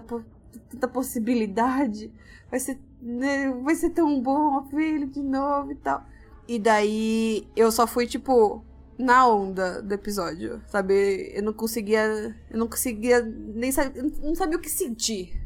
tanta 0.68 0.88
possibilidade. 0.88 2.12
Vai 2.50 2.58
ser, 2.58 2.80
né, 3.00 3.48
vai 3.62 3.76
ser 3.76 3.90
tão 3.90 4.20
bom 4.20 4.68
ele 4.72 5.06
de 5.06 5.22
novo 5.22 5.70
e 5.70 5.76
tal. 5.76 6.04
E 6.48 6.58
daí 6.58 7.46
eu 7.54 7.70
só 7.70 7.86
fui, 7.86 8.08
tipo, 8.08 8.64
na 8.98 9.26
onda 9.26 9.80
do 9.80 9.94
episódio, 9.94 10.60
sabe? 10.66 11.30
Eu 11.34 11.42
não 11.44 11.52
conseguia. 11.52 12.36
Eu 12.50 12.58
não 12.58 12.66
conseguia 12.66 13.22
nem 13.22 13.70
saber. 13.72 14.02
Não 14.20 14.34
sabia 14.34 14.58
o 14.58 14.60
que 14.60 14.68
sentir. 14.68 15.39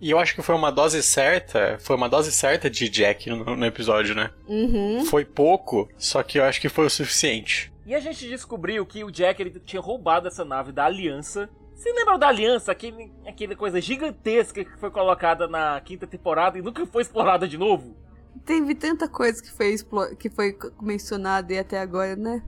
E 0.00 0.10
eu 0.10 0.18
acho 0.18 0.34
que 0.34 0.42
foi 0.42 0.54
uma 0.54 0.70
dose 0.70 1.02
certa, 1.02 1.76
foi 1.80 1.96
uma 1.96 2.08
dose 2.08 2.30
certa 2.30 2.70
de 2.70 2.88
Jack 2.88 3.28
no, 3.28 3.56
no 3.56 3.66
episódio, 3.66 4.14
né? 4.14 4.30
Uhum. 4.46 5.04
Foi 5.04 5.24
pouco, 5.24 5.88
só 5.98 6.22
que 6.22 6.38
eu 6.38 6.44
acho 6.44 6.60
que 6.60 6.68
foi 6.68 6.86
o 6.86 6.90
suficiente. 6.90 7.72
E 7.84 7.94
a 7.94 8.00
gente 8.00 8.28
descobriu 8.28 8.84
que 8.86 9.02
o 9.02 9.10
Jack 9.10 9.40
ele 9.40 9.58
tinha 9.60 9.80
roubado 9.80 10.28
essa 10.28 10.44
nave 10.44 10.70
da 10.72 10.84
Aliança. 10.84 11.48
Você 11.74 11.92
lembra 11.92 12.18
da 12.18 12.28
Aliança? 12.28 12.70
Aquele, 12.70 13.10
aquela 13.26 13.56
coisa 13.56 13.80
gigantesca 13.80 14.64
que 14.64 14.78
foi 14.78 14.90
colocada 14.90 15.48
na 15.48 15.80
quinta 15.80 16.06
temporada 16.06 16.58
e 16.58 16.62
nunca 16.62 16.84
foi 16.86 17.02
explorada 17.02 17.48
de 17.48 17.56
novo? 17.56 17.96
Teve 18.44 18.74
tanta 18.74 19.08
coisa 19.08 19.42
que 19.42 19.50
foi, 19.50 19.76
que 20.16 20.30
foi 20.30 20.56
mencionada 20.80 21.52
e 21.52 21.58
até 21.58 21.80
agora, 21.80 22.14
né? 22.14 22.42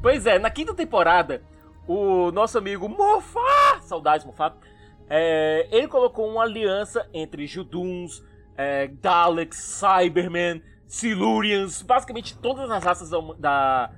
Pois 0.00 0.24
é, 0.24 0.38
na 0.38 0.50
quinta 0.50 0.72
temporada, 0.72 1.42
o 1.86 2.30
nosso 2.30 2.56
amigo 2.56 2.88
Moffat, 2.88 3.84
saudades 3.84 4.24
Moffat, 4.24 4.56
é, 5.08 5.68
ele 5.70 5.88
colocou 5.88 6.28
uma 6.30 6.42
aliança 6.42 7.08
entre 7.12 7.46
Juduns, 7.46 8.22
é, 8.56 8.88
Daleks, 8.88 9.58
Cybermen, 9.58 10.62
Silurians, 10.86 11.82
basicamente 11.82 12.36
todas 12.38 12.70
as 12.70 12.82
raças 12.84 13.10
da, 13.10 13.18
da- 13.38 13.90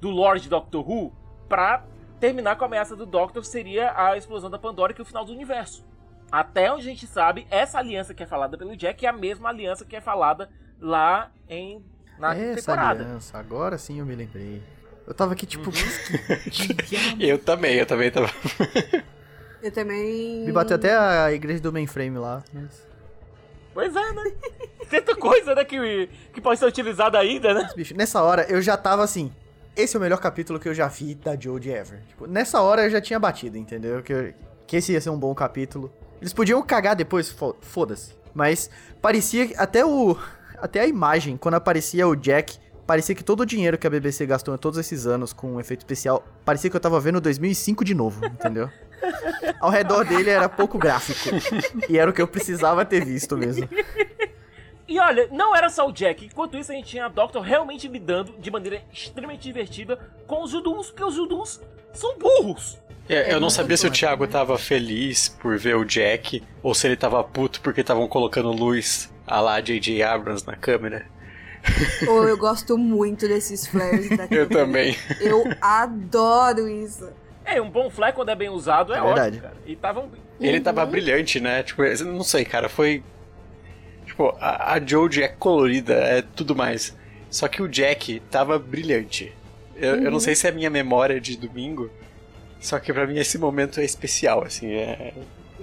do 0.00 0.10
Lord 0.10 0.48
Doctor 0.48 0.88
Who, 0.88 1.12
pra 1.48 1.84
terminar 2.20 2.56
com 2.56 2.64
a 2.64 2.66
ameaça 2.66 2.94
do 2.96 3.06
Doctor 3.06 3.44
seria 3.44 3.92
a 3.96 4.16
explosão 4.16 4.50
da 4.50 4.58
Pandora, 4.58 4.92
que 4.92 5.00
é 5.00 5.04
o 5.04 5.06
final 5.06 5.24
do 5.24 5.32
universo. 5.32 5.84
Até 6.30 6.72
onde 6.72 6.82
a 6.86 6.90
gente 6.90 7.06
sabe, 7.06 7.46
essa 7.50 7.78
aliança 7.78 8.14
que 8.14 8.22
é 8.22 8.26
falada 8.26 8.56
pelo 8.56 8.76
Jack 8.76 9.04
é 9.04 9.08
a 9.08 9.12
mesma 9.12 9.48
aliança 9.50 9.84
que 9.84 9.94
é 9.96 10.00
falada 10.00 10.48
lá 10.80 11.30
em 11.48 11.84
na 12.18 12.34
Essa 12.34 12.60
temporada. 12.72 13.02
aliança, 13.04 13.36
agora 13.38 13.76
sim 13.78 13.98
eu 13.98 14.06
me 14.06 14.14
lembrei. 14.14 14.62
Eu 15.06 15.12
tava 15.14 15.32
aqui, 15.32 15.44
tipo, 15.46 15.70
Eu 17.20 17.38
também, 17.38 17.74
eu 17.74 17.86
também 17.86 18.10
tava. 18.10 18.28
Eu 19.62 19.70
também. 19.70 20.44
me 20.44 20.52
bateu 20.52 20.74
até 20.76 20.96
a 20.96 21.32
igreja 21.32 21.60
do 21.60 21.72
mainframe 21.72 22.18
lá. 22.18 22.42
Mas... 22.52 22.86
Pois 23.72 23.94
é, 23.94 24.12
né? 24.12 24.32
Tanta 24.90 25.14
coisa, 25.16 25.54
né, 25.54 25.64
que, 25.64 26.08
que 26.34 26.40
pode 26.40 26.58
ser 26.60 26.66
utilizada 26.66 27.18
ainda, 27.18 27.54
né? 27.54 27.68
Bicho, 27.74 27.96
nessa 27.96 28.22
hora 28.22 28.44
eu 28.50 28.60
já 28.60 28.76
tava 28.76 29.02
assim. 29.02 29.32
Esse 29.74 29.96
é 29.96 29.98
o 29.98 30.02
melhor 30.02 30.18
capítulo 30.18 30.60
que 30.60 30.68
eu 30.68 30.74
já 30.74 30.86
vi 30.88 31.14
da 31.14 31.34
Jodie 31.38 31.70
ever. 31.72 32.00
Tipo, 32.08 32.26
nessa 32.26 32.60
hora 32.60 32.84
eu 32.84 32.90
já 32.90 33.00
tinha 33.00 33.18
batido, 33.18 33.56
entendeu? 33.56 34.02
Que, 34.02 34.12
eu- 34.12 34.34
que 34.66 34.76
esse 34.76 34.92
ia 34.92 35.00
ser 35.00 35.08
um 35.08 35.18
bom 35.18 35.34
capítulo. 35.34 35.90
Eles 36.20 36.32
podiam 36.34 36.60
cagar 36.62 36.94
depois, 36.94 37.30
fo- 37.30 37.56
foda-se. 37.62 38.12
Mas 38.34 38.68
parecia 39.00 39.46
que 39.48 39.54
até 39.56 39.84
o. 39.84 40.16
Até 40.58 40.80
a 40.80 40.86
imagem, 40.86 41.36
quando 41.38 41.54
aparecia 41.54 42.06
o 42.06 42.14
Jack, 42.14 42.58
parecia 42.86 43.14
que 43.14 43.24
todo 43.24 43.40
o 43.40 43.46
dinheiro 43.46 43.78
que 43.78 43.86
a 43.86 43.90
BBC 43.90 44.26
gastou 44.26 44.54
em 44.54 44.58
todos 44.58 44.78
esses 44.78 45.06
anos 45.06 45.32
com 45.32 45.54
um 45.54 45.60
efeito 45.60 45.80
especial, 45.80 46.22
parecia 46.44 46.68
que 46.70 46.76
eu 46.76 46.80
tava 46.80 47.00
vendo 47.00 47.20
2005 47.20 47.82
de 47.84 47.94
novo, 47.94 48.24
entendeu? 48.26 48.68
Ao 49.60 49.70
redor 49.70 50.04
dele 50.04 50.30
era 50.30 50.48
pouco 50.48 50.78
gráfico. 50.78 51.36
e 51.88 51.98
era 51.98 52.10
o 52.10 52.14
que 52.14 52.22
eu 52.22 52.28
precisava 52.28 52.84
ter 52.84 53.04
visto 53.04 53.36
mesmo. 53.36 53.68
E 54.88 54.98
olha, 54.98 55.28
não 55.30 55.54
era 55.56 55.70
só 55.70 55.88
o 55.88 55.92
Jack. 55.92 56.26
Enquanto 56.26 56.56
isso, 56.56 56.70
a 56.70 56.74
gente 56.74 56.88
tinha 56.88 57.06
a 57.06 57.08
Doctor 57.08 57.42
realmente 57.42 57.88
lidando 57.88 58.34
de 58.38 58.50
maneira 58.50 58.82
extremamente 58.92 59.42
divertida 59.42 59.98
com 60.26 60.42
os 60.42 60.50
Juduns, 60.50 60.88
porque 60.88 61.04
os 61.04 61.14
Juduns 61.14 61.60
são 61.94 62.18
burros. 62.18 62.78
É, 63.08 63.32
eu 63.32 63.40
não 63.40 63.50
sabia 63.50 63.76
se 63.76 63.86
o 63.86 63.90
Thiago 63.90 64.26
tava 64.26 64.56
feliz 64.56 65.28
por 65.28 65.58
ver 65.58 65.76
o 65.76 65.84
Jack 65.84 66.42
ou 66.62 66.74
se 66.74 66.86
ele 66.86 66.96
tava 66.96 67.22
puto 67.24 67.60
porque 67.60 67.80
estavam 67.80 68.06
colocando 68.06 68.50
luz 68.52 69.12
a 69.26 69.40
lá 69.40 69.60
J.J. 69.60 70.02
Abrams 70.02 70.46
na 70.46 70.56
câmera. 70.56 71.06
Ou 72.08 72.28
eu 72.28 72.36
gosto 72.36 72.76
muito 72.76 73.26
desses 73.26 73.66
flares 73.66 74.08
da 74.16 74.26
Eu 74.30 74.48
também. 74.48 74.96
Eu 75.20 75.44
adoro 75.60 76.68
isso. 76.68 77.08
É, 77.44 77.60
um 77.60 77.68
bom 77.70 77.90
flare 77.90 78.14
quando 78.14 78.28
é 78.30 78.34
bem 78.34 78.48
usado 78.48 78.92
é, 78.92 78.98
É 78.98 79.00
ótimo, 79.00 79.14
verdade. 79.14 79.40
cara. 79.40 79.54
E 79.66 79.72
estavam. 79.72 80.10
Ele 80.40 80.60
tava 80.60 80.84
brilhante, 80.86 81.40
né? 81.40 81.62
Tipo, 81.62 81.82
eu 81.84 82.04
não 82.06 82.24
sei, 82.24 82.44
cara, 82.44 82.68
foi. 82.68 83.02
Tipo, 84.06 84.36
a, 84.40 84.74
a 84.74 84.80
Jodie 84.84 85.22
é 85.22 85.28
colorida, 85.28 85.94
é 85.94 86.22
tudo 86.22 86.54
mais. 86.54 86.96
Só 87.30 87.48
que 87.48 87.62
o 87.62 87.68
Jack 87.68 88.20
tava 88.30 88.58
brilhante. 88.58 89.32
Eu, 89.76 89.96
eu 89.96 90.10
não 90.10 90.20
sei 90.20 90.34
se 90.34 90.46
é 90.46 90.50
a 90.50 90.52
minha 90.52 90.68
memória 90.68 91.20
de 91.20 91.36
domingo, 91.36 91.90
só 92.60 92.78
que 92.78 92.92
pra 92.92 93.06
mim 93.06 93.18
esse 93.18 93.38
momento 93.38 93.80
é 93.80 93.84
especial, 93.84 94.44
assim. 94.44 94.70
É, 94.72 95.14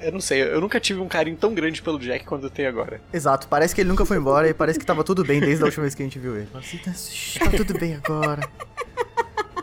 eu 0.02 0.12
não 0.12 0.20
sei, 0.22 0.42
eu 0.42 0.60
nunca 0.60 0.80
tive 0.80 1.00
um 1.00 1.08
carinho 1.08 1.38
tão 1.38 1.54
grande 1.54 1.82
pelo 1.82 2.00
Jack 2.00 2.26
quanto 2.26 2.46
eu 2.46 2.50
tenho 2.50 2.70
agora. 2.70 3.00
Exato, 3.14 3.48
parece 3.48 3.76
que 3.76 3.82
ele 3.82 3.90
nunca 3.90 4.06
foi 4.06 4.18
embora 4.18 4.50
e 4.50 4.54
parece 4.54 4.80
que 4.80 4.86
tava 4.86 5.04
tudo 5.04 5.24
bem 5.24 5.40
desde 5.40 5.62
a 5.64 5.66
última 5.68 5.84
vez 5.84 5.94
que 5.94 6.02
a 6.02 6.06
gente 6.06 6.18
viu 6.18 6.36
ele. 6.38 6.48
Assim, 6.56 6.78
tá, 6.80 6.92
tá 7.46 7.58
tudo 7.58 7.78
bem 7.78 7.96
agora. 7.96 8.42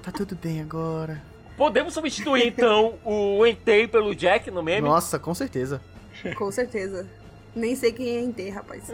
Tá 0.03 0.13
tudo 0.13 0.37
bem 0.37 0.61
agora. 0.61 1.21
Podemos 1.57 1.95
substituir 1.95 2.47
então 2.47 2.99
o 3.05 3.47
Entei 3.47 3.89
pelo 3.89 4.15
Jack 4.15 4.51
no 4.51 4.63
meme? 4.63 4.89
Nossa, 4.89 5.19
com 5.19 5.35
certeza. 5.35 5.81
Com 6.37 6.51
certeza. 6.51 7.09
Nem 7.55 7.75
sei 7.75 7.93
quem 7.93 8.17
é 8.17 8.21
Entei, 8.21 8.51
rapaz. 8.51 8.93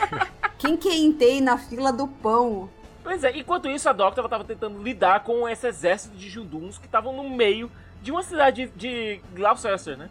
Quem 0.58 0.76
que 0.76 0.88
é 0.88 0.96
Entei 0.96 1.40
na 1.40 1.58
fila 1.58 1.92
do 1.92 2.06
pão? 2.06 2.70
Pois 3.02 3.22
é, 3.22 3.36
enquanto 3.36 3.68
isso 3.68 3.88
a 3.88 3.92
Doctor 3.92 4.20
ela 4.22 4.28
tava 4.28 4.44
tentando 4.44 4.82
lidar 4.82 5.24
com 5.24 5.46
esse 5.48 5.66
exército 5.66 6.16
de 6.16 6.28
Juduns 6.30 6.78
que 6.78 6.86
estavam 6.86 7.14
no 7.14 7.28
meio 7.28 7.70
de 8.00 8.10
uma 8.10 8.22
cidade 8.22 8.70
de 8.74 9.20
Gloucester, 9.34 9.96
né? 9.96 10.08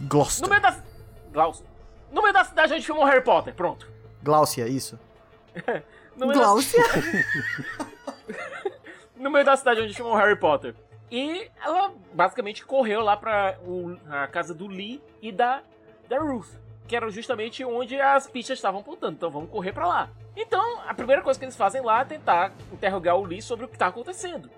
No 0.00 0.08
Gloucester. 0.08 0.48
meio 0.48 0.62
da. 0.62 0.76
Gloucester. 1.32 1.70
No 2.12 2.22
meio 2.22 2.32
da 2.32 2.44
cidade 2.44 2.72
onde 2.74 2.84
filmou 2.84 3.04
Harry 3.04 3.22
Potter, 3.22 3.54
pronto. 3.54 3.86
Gláucia, 4.22 4.66
isso. 4.68 4.98
No 6.16 6.26
meio, 6.26 6.38
da, 6.38 6.44
Gláucia? 6.44 6.82
no 9.16 9.30
meio 9.30 9.44
da 9.44 9.56
cidade 9.56 9.80
onde 9.80 9.94
filmou 9.94 10.14
Harry 10.16 10.36
Potter. 10.36 10.74
E 11.10 11.50
ela 11.62 11.92
basicamente 12.14 12.64
correu 12.64 13.00
lá 13.00 13.16
pra 13.16 13.58
o- 13.66 13.96
a 14.08 14.26
casa 14.28 14.54
do 14.54 14.66
Lee 14.66 15.02
e 15.20 15.32
da, 15.32 15.62
da 16.08 16.18
Ruth. 16.18 16.48
Que 16.86 16.94
era 16.96 17.08
justamente 17.10 17.64
onde 17.64 18.00
as 18.00 18.28
pistas 18.28 18.58
estavam 18.58 18.80
apontando. 18.80 19.14
Então 19.14 19.30
vamos 19.30 19.50
correr 19.50 19.72
pra 19.72 19.86
lá. 19.86 20.10
Então, 20.36 20.80
a 20.86 20.94
primeira 20.94 21.22
coisa 21.22 21.38
que 21.38 21.44
eles 21.44 21.56
fazem 21.56 21.82
lá 21.82 22.00
é 22.00 22.04
tentar 22.04 22.52
interrogar 22.72 23.16
o 23.16 23.24
Lee 23.24 23.42
sobre 23.42 23.64
o 23.64 23.68
que 23.68 23.76
tá 23.78 23.88
acontecendo. 23.88 24.48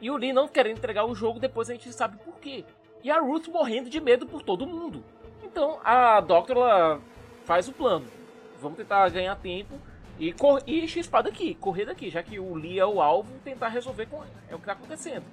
E 0.00 0.10
o 0.10 0.16
Lee 0.16 0.32
não 0.32 0.46
querendo 0.46 0.76
entregar 0.78 1.04
o 1.04 1.14
jogo, 1.14 1.40
depois 1.40 1.68
a 1.68 1.72
gente 1.72 1.92
sabe 1.92 2.16
por 2.18 2.34
quê. 2.38 2.64
E 3.02 3.10
a 3.10 3.20
Ruth 3.20 3.48
morrendo 3.48 3.88
de 3.90 4.00
medo 4.00 4.26
por 4.26 4.42
todo 4.42 4.66
mundo. 4.66 5.02
Então 5.42 5.80
a 5.84 6.20
Doctor 6.20 7.00
faz 7.44 7.68
o 7.68 7.72
plano. 7.72 8.06
Vamos 8.60 8.76
tentar 8.78 9.08
ganhar 9.10 9.36
tempo 9.36 9.74
e, 10.18 10.32
cor 10.32 10.62
e 10.66 10.86
chispar 10.88 11.22
daqui, 11.22 11.54
correr 11.54 11.84
daqui, 11.86 12.10
já 12.10 12.22
que 12.22 12.38
o 12.38 12.54
Lee 12.54 12.78
é 12.78 12.86
o 12.86 13.00
alvo, 13.00 13.32
tentar 13.44 13.68
resolver 13.68 14.06
com 14.06 14.22
é 14.48 14.54
o 14.54 14.58
que 14.58 14.66
tá 14.66 14.72
acontecendo. 14.72 15.24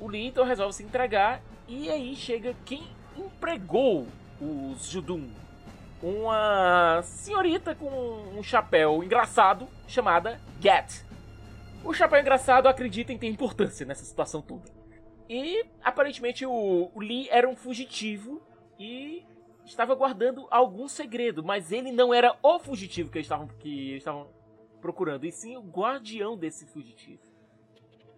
O 0.00 0.08
Lee 0.08 0.26
então 0.26 0.44
resolve 0.44 0.74
se 0.74 0.82
entregar 0.82 1.42
e 1.66 1.90
aí 1.90 2.14
chega 2.14 2.54
quem 2.64 2.82
empregou 3.16 4.06
os 4.40 4.88
Judum. 4.88 5.28
Uma 6.02 7.00
senhorita 7.02 7.74
com 7.74 7.88
um 8.36 8.42
chapéu 8.42 9.02
engraçado 9.02 9.66
chamada 9.88 10.40
Gat. 10.60 11.04
O 11.82 11.94
chapéu 11.94 12.20
engraçado 12.20 12.68
acredita 12.68 13.12
em 13.12 13.18
ter 13.18 13.28
importância 13.28 13.86
nessa 13.86 14.04
situação 14.04 14.42
toda. 14.42 14.64
E 15.28 15.64
aparentemente 15.82 16.44
o, 16.44 16.90
o 16.94 17.00
Lee 17.00 17.28
era 17.30 17.48
um 17.48 17.56
fugitivo 17.56 18.42
e 18.78 19.24
estava 19.64 19.94
guardando 19.94 20.46
algum 20.50 20.86
segredo, 20.86 21.42
mas 21.42 21.72
ele 21.72 21.90
não 21.90 22.14
era 22.14 22.36
o 22.42 22.58
fugitivo 22.58 23.10
que 23.10 23.18
eles 23.18 23.26
estavam, 23.26 23.48
que 23.48 23.90
eles 23.90 24.02
estavam 24.02 24.28
procurando, 24.80 25.26
e 25.26 25.32
sim 25.32 25.56
o 25.56 25.62
guardião 25.62 26.36
desse 26.36 26.66
fugitivo. 26.66 27.22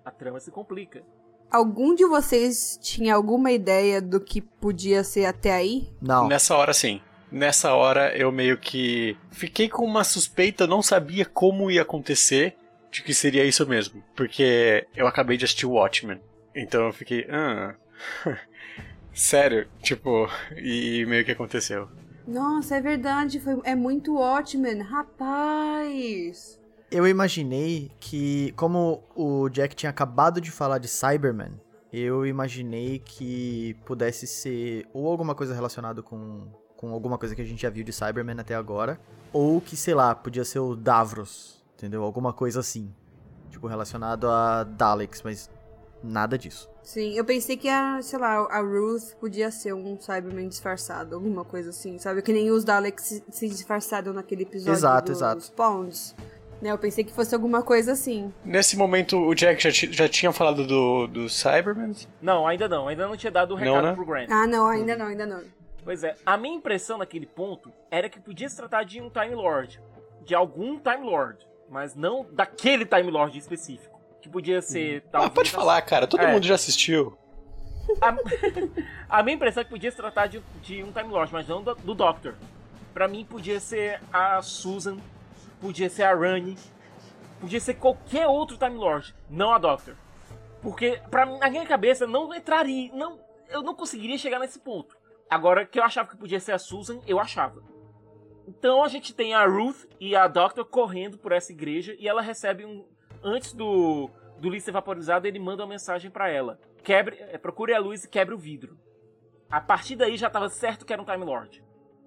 A 0.05 0.11
trama 0.11 0.41
se 0.41 0.51
complica. 0.51 1.03
Algum 1.50 1.94
de 1.94 2.04
vocês 2.04 2.78
tinha 2.82 3.14
alguma 3.14 3.50
ideia 3.50 4.02
do 4.02 4.20
que 4.20 4.40
podia 4.40 5.02
ser 5.02 5.24
até 5.24 5.52
aí? 5.52 5.88
Não. 6.00 6.28
Nessa 6.28 6.54
hora, 6.54 6.74
sim. 6.74 7.00
Nessa 7.30 7.72
hora 7.74 8.16
eu 8.16 8.30
meio 8.32 8.58
que 8.58 9.16
fiquei 9.30 9.68
com 9.68 9.84
uma 9.84 10.04
suspeita, 10.04 10.66
não 10.66 10.82
sabia 10.82 11.24
como 11.24 11.70
ia 11.70 11.82
acontecer, 11.82 12.56
de 12.90 13.02
que 13.02 13.14
seria 13.14 13.44
isso 13.44 13.66
mesmo. 13.66 14.02
Porque 14.14 14.87
eu 14.94 15.06
acabei 15.06 15.37
de 15.37 15.44
assistir 15.44 15.66
Watchmen. 15.66 16.20
Então 16.54 16.87
eu 16.87 16.92
fiquei. 16.92 17.26
Ah. 17.30 17.74
Sério, 19.12 19.66
tipo, 19.82 20.28
e 20.56 21.04
meio 21.06 21.24
que 21.24 21.32
aconteceu. 21.32 21.88
Nossa, 22.26 22.76
é 22.76 22.80
verdade, 22.80 23.40
foi, 23.40 23.58
é 23.64 23.74
muito 23.74 24.14
Watchmen, 24.14 24.82
rapaz. 24.82 26.61
Eu 26.90 27.07
imaginei 27.07 27.90
que, 28.01 28.53
como 28.53 29.03
o 29.14 29.48
Jack 29.51 29.77
tinha 29.77 29.90
acabado 29.90 30.40
de 30.40 30.51
falar 30.51 30.79
de 30.79 30.88
Cyberman, 30.88 31.53
eu 31.92 32.27
imaginei 32.27 32.98
que 32.98 33.74
pudesse 33.85 34.27
ser 34.27 34.87
ou 34.92 35.07
alguma 35.07 35.35
coisa 35.35 35.55
relacionada 35.55 36.03
com, 36.03 36.46
com 36.77 36.92
alguma 36.92 37.18
coisa 37.18 37.35
que 37.35 37.42
a 37.42 37.44
gente 37.44 37.61
já 37.61 37.68
viu 37.68 37.85
de 37.85 37.92
Cyberman 37.92 38.40
até 38.40 38.55
agora, 38.55 38.98
ou 39.33 39.61
que, 39.61 39.77
sei 39.77 39.94
lá, 39.94 40.14
podia 40.14 40.44
ser 40.44 40.61
o 40.61 40.74
Davros, 40.74 41.62
entendeu? 41.77 42.03
Alguma 42.03 42.33
coisa 42.33 42.61
assim. 42.61 42.90
Tipo, 43.51 43.66
relacionado 43.66 44.29
a 44.29 44.64
Daleks, 44.64 45.22
mas 45.22 45.51
nada 46.03 46.38
disso. 46.38 46.70
Sim, 46.83 47.12
eu 47.14 47.24
pensei 47.24 47.57
que 47.57 47.68
a, 47.68 48.01
sei 48.01 48.18
lá, 48.18 48.46
a 48.51 48.61
Ruth 48.61 49.14
podia 49.20 49.51
ser 49.51 49.74
um 49.74 49.98
Cyberman 50.01 50.48
disfarçado, 50.48 51.14
alguma 51.14 51.44
coisa 51.44 51.70
assim, 51.70 51.98
sabe? 51.98 52.22
Que 52.22 52.33
nem 52.33 52.51
os 52.51 52.64
Daleks 52.64 53.05
se, 53.05 53.24
se 53.31 53.48
disfarçaram 53.48 54.12
naquele 54.12 54.44
episódio 54.44 54.72
Exato, 54.72 55.12
dos 55.12 55.18
exato. 55.18 55.53
Ponds. 55.53 56.14
Né, 56.61 56.71
eu 56.73 56.79
pensei 56.79 57.05
que 57.05 57.12
fosse 57.12 57.35
alguma 57.35 57.62
coisa 57.62 57.92
assim. 57.92 58.33
Nesse 58.44 58.77
momento 58.77 59.16
o 59.16 59.33
Jack 59.35 59.62
já, 59.62 59.71
já 59.71 60.09
tinha 60.09 60.33
falado 60.33 60.66
do, 60.66 61.07
do 61.07 61.29
Cyberman? 61.29 61.92
Não, 62.21 62.47
ainda 62.49 62.68
não, 62.68 62.88
ainda 62.88 63.07
não 63.07 63.16
tinha 63.16 63.31
dado 63.31 63.55
o 63.55 63.59
Não, 63.59 63.64
recado 63.75 63.87
né? 63.87 63.94
pro 63.94 64.05
Grant. 64.05 64.29
Ah, 64.31 64.47
não, 64.47 64.66
ainda 64.66 64.97
não, 64.97 65.07
ainda 65.07 65.25
não. 65.27 65.42
Pois 65.85 66.03
é, 66.03 66.16
a 66.27 66.37
minha 66.37 66.57
impressão 66.57 66.99
naquele 66.99 67.27
ponto 67.27 67.73
era 67.90 68.09
que 68.09 68.18
podia 68.21 68.49
se 68.49 68.57
tratar 68.57 68.83
de 68.85 69.01
um 69.01 69.09
Time 69.09 69.35
Lord. 69.35 69.81
De 70.25 70.35
algum 70.35 70.79
Time 70.79 71.05
Lord. 71.05 71.38
Mas 71.71 71.94
não 71.94 72.27
daquele 72.33 72.85
Time 72.85 73.11
Lord 73.11 73.38
específico. 73.38 73.99
Que 74.21 74.29
podia 74.29 74.61
ser. 74.61 75.05
Ah, 75.07 75.11
talvez, 75.12 75.33
pode 75.35 75.51
falar, 75.53 75.81
cara, 75.83 76.07
todo 76.09 76.21
É. 76.21 76.33
mundo 76.33 76.44
já 76.44 76.57
assistiu. 76.57 77.16
A, 78.03 78.16
a 79.21 79.23
minha 79.23 79.37
impressão 79.37 79.61
é 79.61 79.64
que 79.64 79.71
podia 79.71 79.90
se 79.90 79.97
tratar 79.97 80.27
de, 80.27 80.42
de 80.61 80.83
um 80.83 80.90
Time 80.90 81.09
Lord, 81.09 81.33
mas 81.33 81.47
não 81.47 81.62
do, 81.62 81.75
do 81.77 81.94
Doctor. 81.94 82.35
Pra 82.92 83.07
mim 83.07 83.25
podia 83.25 83.61
ser 83.61 84.01
a 84.12 84.42
Susan 84.42 84.97
podia 85.61 85.88
ser 85.90 86.05
a 86.05 86.14
Rani, 86.14 86.57
podia 87.40 87.61
ser 87.61 87.75
qualquer 87.75 88.27
outro 88.27 88.57
Time 88.57 88.77
Lord, 88.77 89.14
não 89.29 89.53
a 89.53 89.59
Doctor. 89.59 89.97
Porque 90.62 91.01
pra, 91.11 91.25
na 91.25 91.51
minha 91.51 91.66
cabeça 91.66 92.07
não 92.07 92.35
entraria, 92.35 92.92
não, 92.92 93.21
eu 93.49 93.62
não 93.62 93.75
conseguiria 93.75 94.18
chegar 94.18 94.38
nesse 94.38 94.59
ponto. 94.59 94.97
Agora, 95.31 95.66
que 95.66 95.79
eu 95.79 95.85
achava 95.85 96.09
que 96.09 96.16
podia 96.16 96.40
ser 96.40 96.53
a 96.53 96.59
Susan, 96.59 97.01
eu 97.07 97.21
achava. 97.21 97.62
Então 98.47 98.83
a 98.83 98.88
gente 98.88 99.14
tem 99.14 99.35
a 99.35 99.47
Ruth 99.47 99.85
e 100.01 100.16
a 100.16 100.27
Doctor 100.27 100.64
correndo 100.64 101.18
por 101.18 101.33
essa 101.33 101.53
igreja 101.53 101.94
e 101.99 102.09
ela 102.09 102.23
recebe 102.23 102.64
um. 102.64 102.87
Antes 103.23 103.53
do, 103.53 104.09
do 104.38 104.49
Lee 104.49 104.61
ser 104.61 104.73
vaporizado, 104.73 105.27
ele 105.27 105.38
manda 105.38 105.62
uma 105.62 105.68
mensagem 105.68 106.11
pra 106.11 106.31
ela: 106.31 106.59
quebre, 106.83 107.16
é, 107.18 107.37
procure 107.37 107.75
a 107.75 107.79
luz 107.79 108.05
e 108.05 108.09
quebre 108.09 108.35
o 108.35 108.38
vidro. 108.38 108.79
A 109.51 109.61
partir 109.61 109.97
daí 109.97 110.16
já 110.16 110.31
tava 110.31 110.49
certo 110.49 110.87
que 110.87 110.92
era 110.92 111.03
um 111.03 111.05
Time 111.05 111.25
Lord. 111.25 111.62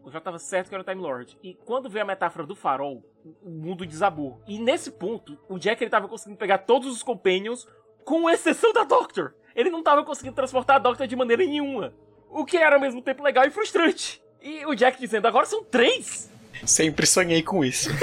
Eu 0.06 0.12
já 0.12 0.20
tava 0.20 0.40
certo 0.40 0.70
que 0.70 0.76
era 0.76 0.82
um 0.82 0.86
Time 0.86 1.02
Lord. 1.02 1.38
E 1.44 1.54
quando 1.66 1.90
veio 1.90 2.04
a 2.04 2.08
metáfora 2.08 2.46
do 2.46 2.56
farol, 2.56 3.04
o 3.44 3.50
mundo 3.50 3.86
desabou. 3.86 4.42
E 4.48 4.58
nesse 4.60 4.92
ponto, 4.92 5.38
o 5.48 5.60
Jack 5.60 5.84
ele 5.84 5.92
tava 5.92 6.08
conseguindo 6.08 6.40
pegar 6.40 6.60
todos 6.60 6.92
os 6.92 7.04
Companions, 7.04 7.68
com 8.04 8.30
exceção 8.30 8.74
da 8.74 8.84
Doctor. 8.84 9.36
Ele 9.56 9.70
não 9.70 9.84
tava 9.84 10.04
conseguindo 10.04 10.36
transportar 10.36 10.78
a 10.78 10.80
Doctor 10.80 11.06
de 11.06 11.16
maneira 11.16 11.44
nenhuma. 11.46 11.94
O 12.30 12.46
que 12.46 12.58
era 12.58 12.76
ao 12.76 12.82
mesmo 12.82 13.02
tempo 13.02 13.22
legal 13.22 13.46
e 13.46 13.52
frustrante. 13.52 14.22
E 14.42 14.66
o 14.66 14.74
Jack 14.74 15.00
dizendo, 15.00 15.28
agora 15.28 15.46
são 15.46 15.64
três! 15.64 16.32
Sempre 16.66 17.06
sonhei 17.06 17.44
com 17.44 17.64
isso. 17.64 17.90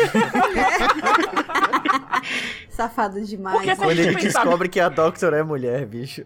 Safado 2.71 3.21
demais. 3.25 3.57
Porque 3.57 3.75
Quando 3.77 3.91
ele 3.91 4.15
pensar- 4.15 4.43
descobre 4.45 4.69
que 4.69 4.81
a 4.81 4.89
Doctor 4.89 5.33
é 5.35 5.43
mulher, 5.43 5.85
bicho. 5.87 6.25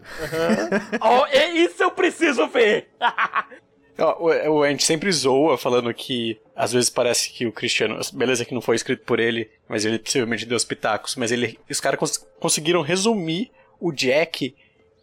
Oh, 1.01 1.25
é 1.27 1.49
isso 1.51 1.81
eu 1.81 1.91
preciso 1.91 2.47
ver! 2.47 2.89
Ó, 3.97 4.23
o- 4.27 4.57
o- 4.59 4.63
A 4.63 4.69
gente 4.69 4.83
sempre 4.83 5.11
zoa 5.11 5.57
falando 5.57 5.93
que 5.93 6.39
às 6.55 6.73
vezes 6.73 6.89
parece 6.89 7.29
que 7.31 7.45
o 7.45 7.51
Cristiano. 7.51 7.99
Beleza 8.13 8.43
que 8.45 8.53
não 8.53 8.61
foi 8.61 8.75
escrito 8.75 9.03
por 9.05 9.19
ele, 9.19 9.49
mas 9.67 9.85
ele 9.85 9.99
possivelmente 9.99 10.45
deu 10.45 10.57
os 10.57 10.65
pitacos. 10.65 11.15
Mas 11.15 11.31
ele, 11.31 11.59
os 11.69 11.79
caras 11.79 11.99
cons- 11.99 12.17
conseguiram 12.39 12.81
resumir 12.81 13.51
o 13.79 13.91
Jack 13.91 14.55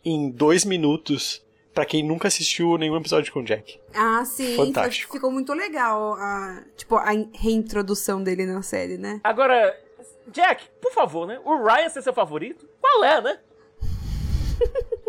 em 0.04 0.30
dois 0.30 0.64
minutos 0.64 1.44
pra 1.72 1.84
quem 1.84 2.02
nunca 2.02 2.26
assistiu 2.26 2.76
nenhum 2.76 2.96
episódio 2.96 3.32
com 3.32 3.40
o 3.40 3.44
Jack. 3.44 3.78
Ah, 3.94 4.24
sim. 4.24 4.56
Fantástico. 4.56 5.08
foi- 5.08 5.18
ficou 5.18 5.30
muito 5.30 5.52
legal 5.52 6.14
a, 6.14 6.64
tipo, 6.76 6.96
a 6.96 7.14
in- 7.14 7.30
reintrodução 7.32 8.22
dele 8.22 8.44
na 8.44 8.60
série, 8.62 8.98
né? 8.98 9.20
Agora, 9.22 9.78
Jack, 10.32 10.64
por 10.82 10.92
favor, 10.92 11.26
né? 11.28 11.40
O 11.44 11.62
Ryan 11.64 11.88
ser 11.90 12.02
seu 12.02 12.12
favorito? 12.12 12.68
Qual 12.80 13.04
é, 13.04 13.20
né? 13.20 13.38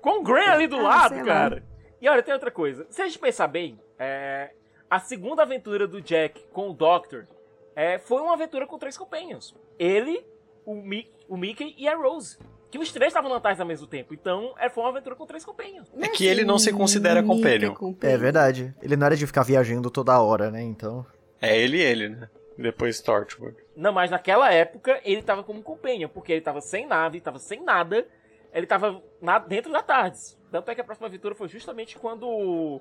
Com 0.00 0.20
o 0.20 0.22
Graham 0.22 0.52
ali 0.52 0.66
do 0.66 0.76
Ah, 0.76 0.82
lado, 0.82 1.14
sei 1.14 1.24
lá. 1.24 1.50
E 2.00 2.08
olha, 2.08 2.22
tem 2.22 2.32
outra 2.34 2.50
coisa. 2.50 2.86
Se 2.90 3.02
a 3.02 3.06
gente 3.06 3.18
pensar 3.18 3.48
bem, 3.48 3.78
é, 3.98 4.50
a 4.88 4.98
segunda 5.00 5.42
aventura 5.42 5.86
do 5.86 6.00
Jack 6.00 6.44
com 6.52 6.70
o 6.70 6.72
Doctor 6.72 7.26
é, 7.74 7.98
foi 7.98 8.20
uma 8.22 8.34
aventura 8.34 8.66
com 8.66 8.78
três 8.78 8.96
companions. 8.96 9.54
Ele, 9.78 10.24
o, 10.64 10.74
Mi- 10.74 11.10
o 11.28 11.36
Mickey 11.36 11.74
e 11.76 11.88
a 11.88 11.96
Rose. 11.96 12.38
Que 12.70 12.78
os 12.78 12.92
três 12.92 13.08
estavam 13.10 13.30
na 13.30 13.36
Antártida 13.36 13.62
ao 13.64 13.68
mesmo 13.68 13.86
tempo. 13.86 14.12
Então, 14.12 14.54
é, 14.58 14.68
foi 14.68 14.84
uma 14.84 14.90
aventura 14.90 15.16
com 15.16 15.24
três 15.26 15.42
companions. 15.44 15.90
É 15.98 16.08
que 16.08 16.26
ele 16.26 16.44
não 16.44 16.58
se 16.58 16.70
considera 16.72 17.22
companion. 17.22 17.74
É 18.02 18.16
verdade. 18.16 18.74
Ele 18.82 18.94
não 18.96 19.06
era 19.06 19.16
de 19.16 19.26
ficar 19.26 19.42
viajando 19.42 19.90
toda 19.90 20.20
hora, 20.20 20.50
né? 20.50 20.60
Então. 20.62 21.04
É 21.40 21.56
ele 21.56 21.78
e 21.78 21.80
ele, 21.80 22.08
né? 22.10 22.28
Depois 22.58 23.00
Torchwood. 23.00 23.56
Não, 23.74 23.92
mas 23.92 24.10
naquela 24.10 24.52
época 24.52 25.00
ele 25.04 25.22
tava 25.22 25.42
como 25.42 25.62
companion, 25.62 26.08
porque 26.08 26.32
ele 26.32 26.40
tava 26.42 26.60
sem 26.60 26.86
nave, 26.86 27.20
tava 27.20 27.38
sem 27.38 27.62
nada, 27.64 28.06
ele 28.52 28.66
tava 28.66 29.00
na- 29.22 29.38
dentro 29.38 29.72
da 29.72 29.80
Tardes. 29.82 30.37
Tanto 30.50 30.70
é 30.70 30.74
que 30.74 30.80
a 30.80 30.84
próxima 30.84 31.06
aventura 31.06 31.34
foi 31.34 31.48
justamente 31.48 31.98
quando 31.98 32.26
o, 32.26 32.80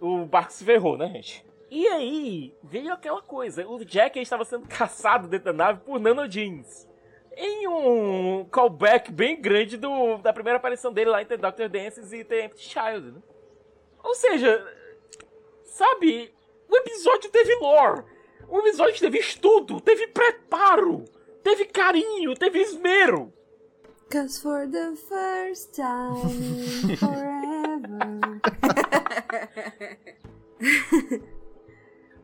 o 0.00 0.24
barco 0.24 0.52
se 0.52 0.64
ferrou, 0.64 0.96
né, 0.96 1.08
gente? 1.08 1.44
E 1.70 1.88
aí 1.88 2.54
veio 2.62 2.92
aquela 2.92 3.22
coisa, 3.22 3.66
o 3.66 3.84
Jack 3.84 4.18
estava 4.18 4.44
sendo 4.44 4.68
caçado 4.68 5.28
dentro 5.28 5.46
da 5.46 5.52
nave 5.52 5.80
por 5.80 5.98
Nano 5.98 6.28
Jeans. 6.28 6.86
Em 7.34 7.66
um 7.66 8.44
callback 8.44 9.10
bem 9.10 9.40
grande 9.40 9.78
do, 9.78 10.18
da 10.18 10.34
primeira 10.34 10.58
aparição 10.58 10.92
dele 10.92 11.10
lá 11.10 11.22
em 11.22 11.26
The 11.26 11.38
Doctor 11.38 11.68
Dances 11.70 12.12
e 12.12 12.24
The 12.24 12.44
Empty 12.44 12.62
Child, 12.62 13.12
né? 13.12 13.22
Ou 14.04 14.14
seja, 14.14 14.62
sabe, 15.64 16.34
o 16.68 16.76
episódio 16.76 17.30
teve 17.30 17.54
lore. 17.54 18.04
O 18.48 18.58
episódio 18.58 19.00
teve 19.00 19.18
estudo, 19.18 19.80
teve 19.80 20.08
preparo, 20.08 21.04
teve 21.42 21.64
carinho, 21.64 22.34
teve 22.34 22.60
esmero. 22.60 23.32
Cause 24.12 24.38
for 24.42 24.66
the 24.68 24.94
first 25.08 25.72
time 25.74 26.96
forever. 27.00 28.40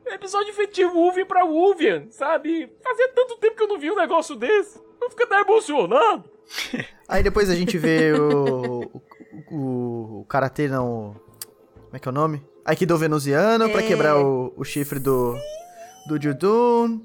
Episódio 0.06 0.52
de 0.72 0.84
Wolverine 0.84 1.26
pra 1.26 1.44
Wolvian, 1.46 2.06
sabe? 2.10 2.70
Fazia 2.82 3.08
tanto 3.14 3.36
tempo 3.38 3.56
que 3.56 3.62
eu 3.62 3.68
não 3.68 3.78
vi 3.78 3.90
um 3.90 3.96
negócio 3.96 4.36
desse. 4.36 4.78
Eu 5.00 5.08
fico 5.08 5.22
até 5.22 5.40
emocionado. 5.40 6.24
Aí 7.08 7.22
depois 7.22 7.48
a 7.48 7.54
gente 7.54 7.78
vê 7.78 8.12
o. 8.12 8.82
O, 9.50 9.54
o, 9.56 10.20
o 10.20 10.24
karatê, 10.28 10.68
não. 10.68 11.14
Como 11.84 11.96
é 11.96 11.98
que 11.98 12.06
é 12.08 12.10
o 12.10 12.14
nome? 12.14 12.44
Aikido 12.64 12.98
venusiano 12.98 13.70
pra 13.70 13.82
É. 13.82 13.86
quebrar 13.86 14.18
o, 14.18 14.52
o 14.56 14.64
chifre 14.64 14.98
do. 14.98 15.34
Do 16.06 16.20
Judun. 16.20 17.00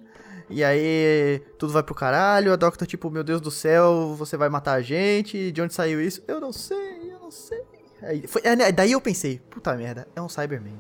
E 0.50 0.64
aí 0.64 1.42
tudo 1.58 1.74
vai 1.74 1.84
pro 1.84 1.96
caralho. 1.96 2.52
A 2.54 2.56
Doctor, 2.56 2.86
tipo, 2.88 3.10
meu 3.10 3.24
Deus 3.24 3.40
do 3.42 3.50
céu, 3.52 4.14
você 4.16 4.36
vai 4.38 4.50
matar 4.50 4.74
a 4.74 4.82
gente. 4.82 5.52
De 5.52 5.62
onde 5.62 5.74
saiu 5.74 6.02
isso? 6.02 6.22
Eu 6.28 6.40
não 6.40 6.52
sei, 6.54 7.12
eu 7.12 7.20
não 7.20 7.32
sei. 7.32 7.62
Aí, 8.02 8.28
foi, 8.28 8.42
é, 8.44 8.56
né, 8.56 8.72
daí 8.72 8.92
eu 8.92 9.00
pensei, 9.02 9.40
puta 9.50 9.74
merda, 9.76 10.08
é 10.16 10.22
um 10.22 10.28
Cyberman. 10.28 10.74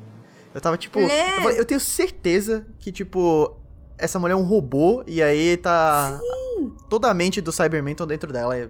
Eu 0.54 0.60
tava 0.62 0.78
tipo. 0.78 0.99
É. 0.99 1.38
Eu, 1.38 1.41
falei, 1.41 1.60
eu 1.60 1.65
tenho 1.65 1.80
certeza 1.80 2.65
que, 2.80 2.91
tipo, 2.91 3.56
essa 3.97 4.19
mulher 4.19 4.34
é 4.34 4.38
um 4.38 4.43
robô 4.43 5.04
e 5.08 5.21
aí 5.23 5.58
tá. 5.58 6.19
Toda 6.89 7.10
a 7.10 7.13
mente 7.13 7.41
do 7.41 7.52
Cyberman 7.52 7.93
estão 7.93 8.06
dentro 8.06 8.32
dela. 8.32 8.56
é- 8.58 8.69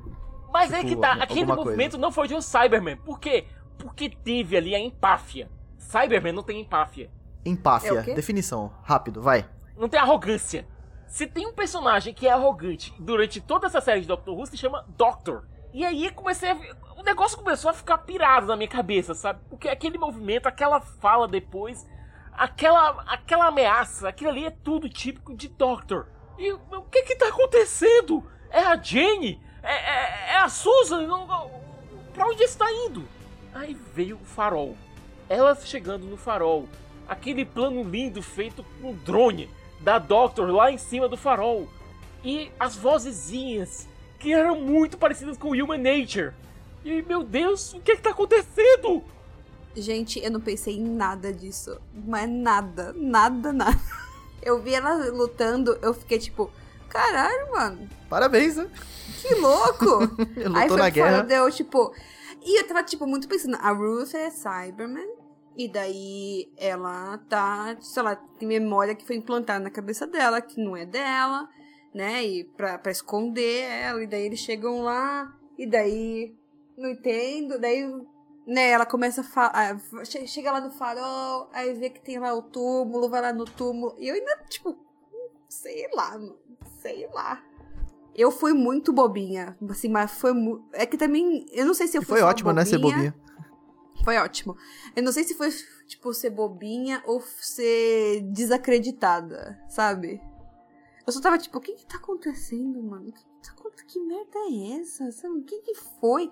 Mas 0.51 0.71
aí 0.71 0.83
Tipo, 0.85 0.95
que 0.95 1.01
tá, 1.01 1.13
aquele 1.13 1.45
coisa. 1.45 1.61
movimento 1.63 1.97
não 1.97 2.11
foi 2.11 2.27
de 2.27 2.35
um 2.35 2.41
Cyberman. 2.41 2.95
Por 2.97 3.19
quê? 3.19 3.45
Porque 3.77 4.09
teve 4.09 4.55
ali 4.55 4.73
a 4.75 4.79
empáfia. 4.79 5.49
Cyberman 5.77 6.31
não 6.31 6.43
tem 6.43 6.61
empáfia. 6.61 7.09
Empáfia. 7.45 8.05
É? 8.07 8.13
Definição. 8.13 8.71
Rápido, 8.83 9.21
vai. 9.21 9.45
Não 9.77 9.89
tem 9.89 9.99
arrogância. 9.99 10.65
Se 11.13 11.27
tem 11.27 11.45
um 11.45 11.53
personagem 11.53 12.11
que 12.11 12.27
é 12.27 12.31
arrogante 12.31 12.91
durante 12.97 13.39
toda 13.39 13.67
essa 13.67 13.79
série 13.79 14.01
de 14.01 14.07
Doctor 14.07 14.35
Who, 14.35 14.47
se 14.47 14.57
chama 14.57 14.83
Doctor. 14.97 15.43
E 15.71 15.85
aí 15.85 16.09
comecei 16.09 16.49
a 16.49 16.57
o 16.97 17.03
negócio 17.03 17.37
começou 17.37 17.69
a 17.69 17.73
ficar 17.73 17.99
pirado 17.99 18.47
na 18.47 18.55
minha 18.55 18.67
cabeça, 18.67 19.13
sabe? 19.13 19.39
Porque 19.47 19.69
aquele 19.69 19.99
movimento, 19.99 20.47
aquela 20.47 20.81
fala 20.81 21.27
depois, 21.27 21.87
aquela 22.31 23.03
aquela 23.05 23.45
ameaça, 23.45 24.09
aquilo 24.09 24.31
ali 24.31 24.43
é 24.45 24.49
tudo 24.49 24.89
típico 24.89 25.35
de 25.35 25.49
Doctor. 25.49 26.07
E 26.35 26.51
o 26.51 26.81
que 26.89 27.03
que 27.03 27.15
tá 27.15 27.27
acontecendo? 27.27 28.27
É 28.49 28.61
a 28.61 28.75
Jane? 28.75 29.39
É, 29.61 29.71
é- 29.71 30.29
é 30.31 30.37
a 30.39 30.49
Susan? 30.49 31.05
Não, 31.05 31.27
não, 31.27 31.51
pra 32.11 32.25
onde 32.25 32.41
está 32.41 32.65
indo? 32.71 33.07
Aí 33.53 33.75
veio 33.75 34.15
o 34.15 34.25
farol. 34.25 34.75
Ela 35.29 35.53
chegando 35.53 36.07
no 36.07 36.17
farol. 36.17 36.67
Aquele 37.07 37.45
plano 37.45 37.83
lindo 37.83 38.23
feito 38.23 38.65
com 38.81 38.95
drone 38.95 39.47
da 39.83 39.99
Doctor 39.99 40.49
lá 40.49 40.71
em 40.71 40.77
cima 40.77 41.07
do 41.07 41.17
farol. 41.17 41.67
E 42.23 42.51
as 42.59 42.75
vozezinhas 42.75 43.87
que 44.17 44.33
eram 44.33 44.59
muito 44.61 44.97
parecidas 44.97 45.37
com 45.37 45.49
Human 45.49 45.77
Nature. 45.77 46.31
E 46.83 47.01
meu 47.01 47.23
Deus, 47.23 47.73
o 47.73 47.81
que 47.81 47.91
é 47.91 47.95
que 47.95 48.01
tá 48.01 48.11
acontecendo? 48.11 49.03
Gente, 49.75 50.23
eu 50.23 50.31
não 50.31 50.39
pensei 50.39 50.77
em 50.77 50.83
nada 50.83 51.33
disso. 51.33 51.79
Mas 51.93 52.29
nada, 52.29 52.93
nada, 52.95 53.51
nada. 53.51 53.79
Eu 54.41 54.61
vi 54.61 54.73
ela 54.75 55.09
lutando, 55.09 55.79
eu 55.81 55.93
fiquei 55.93 56.19
tipo, 56.19 56.51
caralho, 56.89 57.49
mano, 57.51 57.89
Parabéns, 58.09 58.57
né? 58.57 58.69
que 59.21 59.33
louco! 59.35 59.99
Aí 60.35 60.43
lutou 60.43 60.67
foi 60.67 60.77
na 60.77 60.89
guerra. 60.89 61.23
deu, 61.23 61.49
tipo. 61.49 61.93
E 62.41 62.59
eu 62.59 62.67
tava, 62.67 62.83
tipo, 62.83 63.07
muito 63.07 63.25
pensando, 63.25 63.55
a 63.55 63.71
Ruth 63.71 64.13
é 64.13 64.29
Cyberman. 64.29 65.07
E 65.55 65.67
daí 65.71 66.51
ela 66.57 67.17
tá, 67.29 67.77
sei 67.79 68.01
lá, 68.03 68.15
tem 68.15 68.47
memória 68.47 68.95
que 68.95 69.05
foi 69.05 69.15
implantada 69.15 69.63
na 69.63 69.69
cabeça 69.69 70.07
dela, 70.07 70.41
que 70.41 70.59
não 70.63 70.75
é 70.75 70.85
dela, 70.85 71.47
né? 71.93 72.23
E 72.23 72.43
pra, 72.43 72.77
pra 72.79 72.91
esconder 72.91 73.61
ela. 73.63 74.03
E 74.03 74.07
daí 74.07 74.23
eles 74.25 74.39
chegam 74.39 74.81
lá, 74.81 75.31
e 75.57 75.67
daí. 75.67 76.35
Não 76.75 76.89
entendo. 76.89 77.59
Daí, 77.59 77.83
né, 78.47 78.69
ela 78.71 78.85
começa 78.85 79.21
a 79.21 79.23
falar. 79.23 79.79
Chega 80.25 80.51
lá 80.51 80.59
no 80.59 80.71
farol, 80.71 81.49
aí 81.53 81.71
vê 81.75 81.91
que 81.91 82.01
tem 82.01 82.17
lá 82.17 82.33
o 82.33 82.41
túmulo, 82.41 83.07
vai 83.09 83.21
lá 83.21 83.31
no 83.31 83.45
túmulo. 83.45 83.95
E 83.99 84.07
eu 84.07 84.15
ainda, 84.15 84.37
tipo, 84.49 84.75
sei 85.47 85.87
lá, 85.93 86.19
sei 86.81 87.07
lá. 87.13 87.43
Eu 88.15 88.31
fui 88.31 88.53
muito 88.53 88.91
bobinha, 88.93 89.57
assim, 89.69 89.89
mas 89.89 90.11
foi 90.11 90.33
mu- 90.33 90.67
É 90.73 90.85
que 90.85 90.97
também, 90.97 91.45
eu 91.51 91.65
não 91.65 91.73
sei 91.73 91.87
se 91.87 91.97
eu 91.97 92.01
E 92.01 92.05
fui 92.05 92.19
foi 92.19 92.27
ótimo, 92.27 92.51
né, 92.51 92.63
ser 92.65 92.77
bobinha. 92.79 93.15
Foi 94.03 94.17
ótimo. 94.17 94.55
Eu 94.95 95.03
não 95.03 95.11
sei 95.11 95.23
se 95.23 95.33
foi, 95.35 95.49
tipo, 95.87 96.13
ser 96.13 96.29
bobinha 96.29 97.01
ou 97.05 97.21
ser 97.21 98.21
desacreditada, 98.31 99.59
sabe? 99.67 100.21
Eu 101.05 101.11
só 101.11 101.21
tava 101.21 101.37
tipo, 101.37 101.57
o 101.57 101.61
que 101.61 101.73
que 101.73 101.85
tá 101.85 101.97
acontecendo, 101.97 102.81
mano? 102.81 103.11
Que, 103.11 103.23
que, 103.23 103.41
tá 103.41 103.83
que 103.85 103.99
merda 103.99 104.39
é 104.49 104.81
essa? 104.81 105.11
Sabe? 105.11 105.39
O 105.39 105.43
que 105.43 105.59
que 105.59 105.75
foi? 105.99 106.31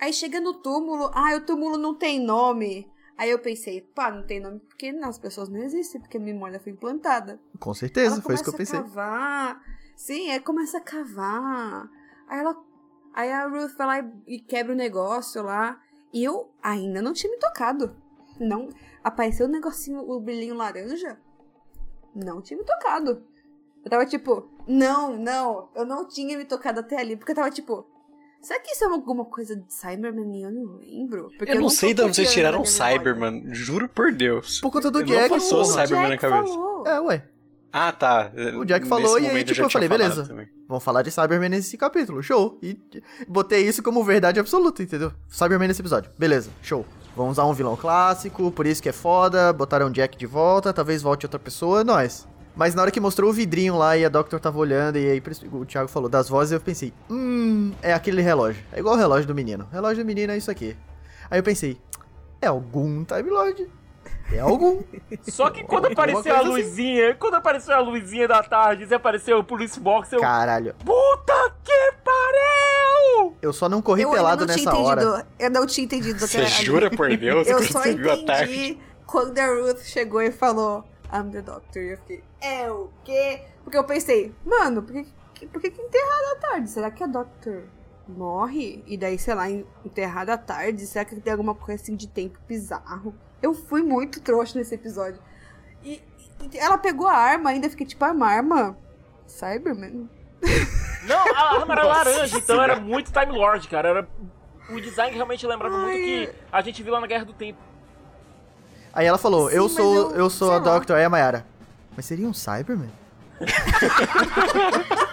Aí 0.00 0.12
chega 0.12 0.40
no 0.40 0.54
túmulo, 0.54 1.10
ah, 1.14 1.36
o 1.36 1.40
túmulo 1.40 1.76
não 1.76 1.94
tem 1.94 2.20
nome. 2.20 2.90
Aí 3.16 3.30
eu 3.30 3.38
pensei, 3.38 3.80
pá, 3.80 4.10
não 4.10 4.26
tem 4.26 4.40
nome 4.40 4.60
porque 4.60 4.88
as 5.02 5.18
pessoas 5.18 5.48
não 5.48 5.58
existem, 5.58 6.00
porque 6.00 6.18
a 6.18 6.20
memória 6.20 6.60
foi 6.60 6.72
implantada. 6.72 7.40
Com 7.58 7.72
certeza, 7.72 8.16
ela 8.16 8.22
foi 8.22 8.34
isso 8.34 8.44
que 8.44 8.50
eu 8.50 8.52
começa 8.52 8.72
pensei. 8.72 8.78
a 8.78 8.82
cavar. 8.82 9.62
Sim, 9.96 10.30
aí 10.30 10.40
começa 10.40 10.78
a 10.78 10.80
cavar. 10.82 11.88
Aí 12.28 12.40
ela. 12.40 12.64
Aí 13.14 13.32
a 13.32 13.48
Ruth 13.48 13.74
vai 13.78 13.86
lá 13.86 14.12
e 14.26 14.38
quebra 14.40 14.74
o 14.74 14.76
negócio 14.76 15.42
lá. 15.42 15.80
E 16.12 16.24
eu 16.24 16.50
ainda 16.62 17.02
não 17.02 17.12
tinha 17.12 17.30
me 17.30 17.38
tocado. 17.38 17.96
Não. 18.40 18.68
Apareceu 19.02 19.46
o 19.46 19.50
negocinho, 19.50 20.00
o 20.00 20.20
brilhinho 20.20 20.54
laranja. 20.54 21.18
Não 22.14 22.40
tinha 22.40 22.58
me 22.58 22.64
tocado. 22.64 23.22
Eu 23.84 23.90
tava 23.90 24.04
tipo, 24.06 24.48
não, 24.66 25.16
não, 25.16 25.68
eu 25.74 25.84
não 25.84 26.08
tinha 26.08 26.36
me 26.36 26.44
tocado 26.44 26.80
até 26.80 26.98
ali, 26.98 27.16
porque 27.16 27.30
eu 27.30 27.36
tava 27.36 27.50
tipo, 27.50 27.86
será 28.40 28.58
que 28.58 28.72
isso 28.72 28.82
é 28.84 28.88
alguma 28.88 29.24
coisa 29.24 29.54
de 29.54 29.72
Cyberman 29.72 30.36
e 30.36 30.42
eu 30.42 30.50
não 30.50 30.76
lembro? 30.78 31.30
Porque 31.38 31.52
Eu 31.52 31.56
não 31.56 31.62
tô 31.64 31.70
sei 31.70 31.94
de 31.94 32.02
onde 32.02 32.16
vocês 32.16 32.32
tiraram. 32.32 32.64
Cyberman, 32.64 33.54
juro 33.54 33.88
por 33.88 34.12
Deus. 34.12 34.60
Por 34.60 34.72
conta 34.72 34.90
do 34.90 35.00
Eu 35.00 35.06
Jack, 35.06 35.28
Não 35.30 35.36
passou 35.36 35.64
Cyberman 35.64 36.08
na 36.08 36.18
cabeça. 36.18 36.52
falou. 36.52 36.86
É, 36.86 37.00
ué. 37.00 37.28
Ah, 37.72 37.92
tá. 37.92 38.32
O 38.56 38.64
Jack 38.64 38.86
falou 38.86 39.18
e 39.18 39.26
aí, 39.26 39.44
tipo, 39.44 39.54
já 39.54 39.64
eu 39.64 39.70
falei, 39.70 39.88
beleza. 39.88 40.24
também. 40.24 40.48
Vamos 40.68 40.82
falar 40.82 41.02
de 41.02 41.10
Cyberman 41.10 41.48
nesse 41.50 41.76
capítulo. 41.76 42.22
Show. 42.22 42.58
E 42.62 42.78
botei 43.28 43.66
isso 43.66 43.82
como 43.82 44.02
verdade 44.02 44.40
absoluta, 44.40 44.82
entendeu? 44.82 45.12
Cyberman 45.28 45.68
nesse 45.68 45.82
episódio. 45.82 46.10
Beleza, 46.18 46.50
show. 46.62 46.86
Vamos 47.14 47.32
usar 47.32 47.44
um 47.44 47.52
vilão 47.52 47.76
clássico, 47.76 48.50
por 48.50 48.66
isso 48.66 48.82
que 48.82 48.88
é 48.88 48.92
foda. 48.92 49.52
Botaram 49.52 49.86
o 49.86 49.90
Jack 49.90 50.16
de 50.16 50.26
volta, 50.26 50.72
talvez 50.72 51.02
volte 51.02 51.26
outra 51.26 51.38
pessoa, 51.38 51.84
nós. 51.84 52.26
Mas 52.56 52.74
na 52.74 52.80
hora 52.80 52.90
que 52.90 52.98
mostrou 52.98 53.28
o 53.28 53.32
vidrinho 53.32 53.76
lá 53.76 53.96
e 53.98 54.04
a 54.04 54.08
Doctor 54.08 54.40
tava 54.40 54.58
olhando, 54.58 54.96
e 54.96 55.10
aí 55.10 55.22
o 55.52 55.64
Thiago 55.66 55.88
falou 55.88 56.08
das 56.08 56.26
vozes, 56.26 56.52
eu 56.52 56.60
pensei, 56.60 56.92
hum, 57.10 57.72
é 57.82 57.92
aquele 57.92 58.22
relógio. 58.22 58.62
É 58.72 58.78
igual 58.78 58.94
o 58.94 58.98
relógio 58.98 59.26
do 59.26 59.34
menino. 59.34 59.66
O 59.70 59.74
relógio 59.74 60.02
do 60.02 60.06
menino 60.06 60.32
é 60.32 60.38
isso 60.38 60.50
aqui. 60.50 60.74
Aí 61.30 61.38
eu 61.38 61.42
pensei, 61.42 61.78
é 62.40 62.46
algum 62.46 63.04
Time 63.04 63.28
Lord. 63.28 63.68
É 64.32 64.40
algum. 64.40 64.82
Só 65.22 65.50
que 65.50 65.62
quando 65.62 65.86
Alguma 65.86 66.02
apareceu 66.04 66.34
a 66.34 66.38
assim. 66.40 66.48
luzinha, 66.48 67.14
quando 67.14 67.34
apareceu 67.34 67.74
a 67.74 67.78
luzinha 67.78 68.26
da 68.26 68.42
tarde 68.42 68.86
e 68.90 68.94
apareceu 68.94 69.38
o 69.38 69.44
Police 69.44 69.78
Box, 69.78 70.12
eu. 70.12 70.20
Caralho. 70.20 70.74
Puta 70.84 71.54
que 71.62 71.92
pariu! 72.04 73.36
Eu 73.40 73.52
só 73.52 73.68
não 73.68 73.80
corri 73.80 74.02
Eu 74.02 74.10
pelado 74.10 74.46
não 74.46 74.54
tinha 74.54 74.66
nessa 74.66 74.78
entendido. 74.78 75.10
hora. 75.12 75.26
Eu 75.38 75.50
não 75.50 75.66
tinha 75.66 75.84
entendido 75.84 76.18
Você 76.18 76.44
jura 76.46 76.90
por 76.90 77.14
Deus 77.16 77.46
Eu 77.48 77.58
que 77.58 77.72
só 77.72 77.80
você 77.82 77.94
viu 77.94 78.10
a 78.12 78.24
tarde? 78.24 78.52
entendi 78.52 78.80
quando 79.06 79.38
a 79.38 79.46
Ruth 79.46 79.80
chegou 79.82 80.20
e 80.20 80.32
falou 80.32 80.84
I'm 81.12 81.30
the 81.30 81.42
Doctor. 81.42 81.82
E 81.82 81.92
eu 81.92 81.96
fiquei, 81.98 82.24
é 82.40 82.70
o 82.70 82.90
quê? 83.04 83.42
Porque 83.62 83.78
eu 83.78 83.84
pensei, 83.84 84.34
mano, 84.44 84.82
por 84.82 84.92
que, 84.92 85.46
por 85.46 85.62
que, 85.62 85.70
que 85.70 85.80
enterrado 85.80 86.24
à 86.32 86.36
tarde? 86.40 86.68
Será 86.70 86.90
que 86.90 87.02
a 87.04 87.06
Doctor 87.06 87.62
morre? 88.08 88.82
E 88.86 88.96
daí, 88.98 89.18
sei 89.18 89.34
lá, 89.34 89.48
en- 89.48 89.64
enterrado 89.84 90.30
à 90.30 90.36
tarde? 90.38 90.84
Será 90.86 91.04
que 91.04 91.14
tem 91.20 91.32
alguma 91.32 91.54
coisa 91.54 91.80
assim 91.80 91.94
de 91.94 92.08
tempo 92.08 92.38
bizarro? 92.48 93.14
Eu 93.46 93.54
fui 93.54 93.80
muito 93.80 94.20
trouxa 94.20 94.58
nesse 94.58 94.74
episódio. 94.74 95.20
E, 95.84 96.02
e 96.52 96.58
ela 96.58 96.76
pegou 96.76 97.06
a 97.06 97.14
arma, 97.14 97.50
ainda 97.50 97.70
fiquei 97.70 97.86
tipo, 97.86 98.04
a 98.04 98.08
arma? 98.08 98.76
Cyberman? 99.24 100.10
Não, 101.06 101.36
a 101.36 101.54
arma 101.60 101.74
era 101.74 101.84
laranja, 101.84 102.38
então 102.38 102.60
era 102.60 102.80
muito 102.80 103.12
Time 103.12 103.30
Lord, 103.30 103.68
cara. 103.68 103.88
Era... 103.88 104.08
O 104.68 104.80
design 104.80 105.14
realmente 105.14 105.46
lembrava 105.46 105.78
muito 105.78 105.96
Ai. 105.96 106.26
que 106.26 106.30
a 106.50 106.60
gente 106.60 106.82
viu 106.82 106.92
lá 106.92 107.00
na 107.00 107.06
Guerra 107.06 107.24
do 107.24 107.32
Tempo. 107.34 107.60
Aí 108.92 109.06
ela 109.06 109.16
falou, 109.16 109.48
Sim, 109.48 109.56
eu 109.56 109.68
sou, 109.68 109.94
eu- 109.94 110.10
eu 110.16 110.28
sou 110.28 110.52
a. 110.52 110.58
Doctor. 110.58 110.96
Aí 110.96 111.04
a 111.04 111.08
Mayara, 111.08 111.46
mas 111.94 112.04
seria 112.04 112.26
um 112.26 112.34
Cyberman? 112.34 112.90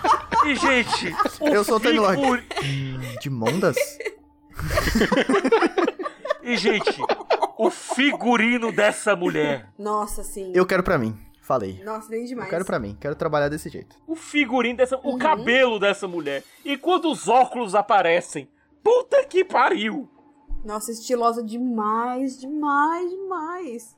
E, 0.46 0.56
gente, 0.58 1.16
Eu 1.40 1.64
sou 1.64 1.78
o 1.78 1.80
Time 1.80 2.00
Lord. 2.00 2.22
Hum, 2.22 3.00
de 3.22 3.30
Mondas? 3.30 3.78
E, 6.44 6.58
gente, 6.58 7.02
o 7.58 7.70
figurino 7.70 8.72
dessa 8.72 9.16
mulher. 9.16 9.70
Nossa, 9.78 10.24
sim. 10.24 10.52
Eu 10.56 10.66
quero 10.66 10.84
pra 10.84 10.98
mim, 10.98 11.18
falei. 11.42 11.82
Nossa, 11.84 12.10
nem 12.10 12.26
demais. 12.26 12.48
Eu 12.48 12.52
quero 12.52 12.66
pra 12.66 12.80
mim, 12.80 12.98
quero 13.00 13.16
trabalhar 13.16 13.50
desse 13.50 13.70
jeito. 13.70 13.96
O 14.08 14.16
figurino 14.16 14.78
dessa. 14.78 14.98
Uhum. 14.98 15.16
O 15.16 15.18
cabelo 15.18 15.80
dessa 15.80 16.08
mulher. 16.08 16.44
E 16.66 16.78
quando 16.78 17.10
os 17.12 17.28
óculos 17.28 17.76
aparecem. 17.76 18.48
Puta 18.84 19.24
que 19.24 19.46
pariu! 19.46 20.10
Nossa, 20.66 20.92
estilosa 20.92 21.42
demais, 21.42 22.38
demais, 22.40 23.10
demais. 23.10 23.98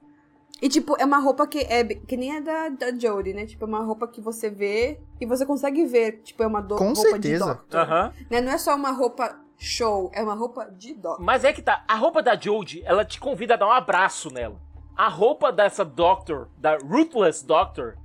E, 0.62 0.70
tipo, 0.70 0.96
é 1.00 1.06
uma 1.06 1.18
roupa 1.20 1.46
que 1.46 1.60
é 1.60 1.84
que 1.84 2.16
nem 2.16 2.38
a 2.38 2.40
da, 2.40 2.70
da 2.70 2.96
Jodie, 2.98 3.34
né? 3.34 3.46
Tipo, 3.46 3.66
é 3.66 3.68
uma 3.68 3.84
roupa 3.84 4.08
que 4.08 4.22
você 4.22 4.50
vê 4.50 5.00
e 5.20 5.26
você 5.26 5.46
consegue 5.46 5.86
ver. 5.86 6.22
Tipo, 6.24 6.44
é 6.44 6.48
uma 6.48 6.62
do- 6.62 6.76
Com 6.78 6.94
roupa 6.94 7.02
certeza. 7.02 7.46
de 7.46 7.52
Doctor. 7.52 7.80
Aham. 7.82 8.14
Né? 8.30 8.42
Não 8.42 8.52
é 8.52 8.58
só 8.58 8.76
uma 8.76 8.92
roupa 8.92 9.38
show, 9.58 10.12
é 10.14 10.22
uma 10.22 10.34
roupa 10.34 10.66
de 10.72 10.94
Doctor. 10.94 11.24
Mas 11.24 11.44
é 11.44 11.54
que 11.54 11.62
tá. 11.62 11.84
A 11.88 11.96
roupa 11.96 12.22
da 12.22 12.36
Jodie, 12.40 12.84
ela 12.86 13.04
te 13.06 13.20
convida 13.20 13.54
a 13.56 13.58
dar 13.58 13.68
um 13.68 13.72
abraço 13.72 14.32
nela. 14.32 14.60
A 14.96 15.08
roupa 15.08 15.52
dessa 15.52 15.84
Doctor, 15.84 16.48
da 16.58 16.78
Ruthless 16.78 17.46
Doctor, 17.46 17.98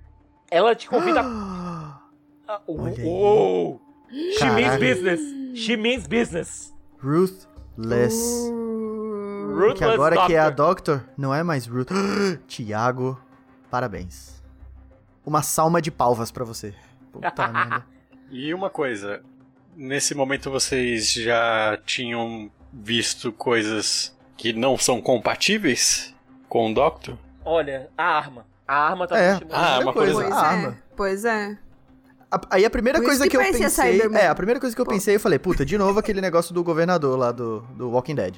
ela 0.51 0.75
te 0.75 0.89
convida 0.89 1.21
a. 1.21 1.81
Ah, 2.53 2.61
aí. 2.67 3.05
oh, 3.07 3.79
She 4.11 4.51
means 4.51 4.77
business. 4.77 5.21
She 5.55 5.77
means 5.77 6.07
business. 6.09 6.75
Ruthless. 6.99 8.51
Ruthless 9.55 9.79
Que 9.79 9.85
agora 9.85 10.27
que 10.27 10.35
é 10.35 10.41
a 10.41 10.51
Doctor. 10.51 10.97
Doctor, 10.99 11.15
não 11.17 11.33
é 11.33 11.45
mais 11.45 11.67
Ruth. 11.67 11.91
Tiago, 12.49 13.17
parabéns. 13.71 14.43
Uma 15.25 15.43
salma 15.43 15.81
de 15.81 15.93
palvas 15.93 16.33
pra 16.33 16.45
você. 16.45 16.75
Puta 17.13 17.31
merda. 17.47 17.87
E 18.31 18.53
uma 18.53 18.69
coisa, 18.69 19.23
nesse 19.77 20.15
momento 20.15 20.51
vocês 20.51 21.13
já 21.13 21.79
tinham 21.85 22.51
visto 22.73 23.33
coisas 23.33 24.17
que 24.37 24.53
não 24.53 24.77
são 24.79 25.01
compatíveis 25.01 26.15
com 26.49 26.71
o 26.71 26.75
Doctor? 26.75 27.17
Olha, 27.45 27.89
a 27.97 28.05
arma. 28.05 28.47
A 28.67 28.89
arma 28.91 29.07
tá 29.07 29.19
É. 29.19 29.41
Ah, 29.51 29.81
uma 29.83 29.93
coisa- 29.93 30.15
Pois 30.15 30.33
a 30.33 30.37
é, 30.37 30.41
arma. 30.47 30.79
pois 30.97 31.25
é. 31.25 31.59
A- 32.31 32.41
Aí 32.51 32.65
a 32.65 32.71
primeira 32.71 32.99
Por 33.01 33.07
coisa 33.07 33.25
que 33.25 33.31
que, 33.31 33.37
eu 33.37 33.41
pensei. 33.41 34.01
É, 34.15 34.29
a 34.29 34.35
primeira 34.35 34.61
coisa 34.61 34.75
que 34.75 34.81
eu 34.81 34.85
Pô. 34.87 34.93
pensei, 34.93 35.17
eu 35.17 35.21
falei, 35.21 35.39
puta, 35.39 35.65
de 35.65 35.77
novo 35.77 35.99
aquele 35.99 36.21
negócio 36.21 36.55
do 36.55 36.63
governador 36.63 37.19
lá 37.19 37.33
do, 37.33 37.61
do 37.77 37.91
Walking 37.91 38.15
Dead. 38.15 38.37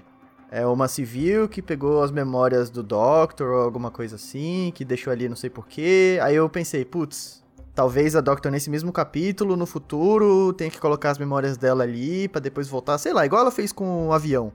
É 0.50 0.66
uma 0.66 0.88
civil 0.88 1.48
que 1.48 1.60
pegou 1.62 2.02
as 2.02 2.10
memórias 2.10 2.70
do 2.70 2.82
Doctor 2.82 3.48
ou 3.48 3.62
alguma 3.62 3.90
coisa 3.90 4.16
assim, 4.16 4.70
que 4.74 4.84
deixou 4.84 5.10
ali 5.12 5.28
não 5.28 5.36
sei 5.36 5.50
porquê. 5.50 6.18
Aí 6.22 6.34
eu 6.36 6.48
pensei, 6.48 6.84
putz, 6.84 7.41
talvez 7.74 8.14
a 8.16 8.20
Doctor 8.20 8.50
nesse 8.50 8.70
mesmo 8.70 8.92
capítulo, 8.92 9.56
no 9.56 9.66
futuro, 9.66 10.52
tenha 10.52 10.70
que 10.70 10.80
colocar 10.80 11.10
as 11.10 11.18
memórias 11.18 11.56
dela 11.56 11.84
ali 11.84 12.28
pra 12.28 12.40
depois 12.40 12.68
voltar, 12.68 12.98
sei 12.98 13.12
lá, 13.12 13.24
igual 13.24 13.42
ela 13.42 13.50
fez 13.50 13.72
com 13.72 14.08
o 14.08 14.12
avião. 14.12 14.52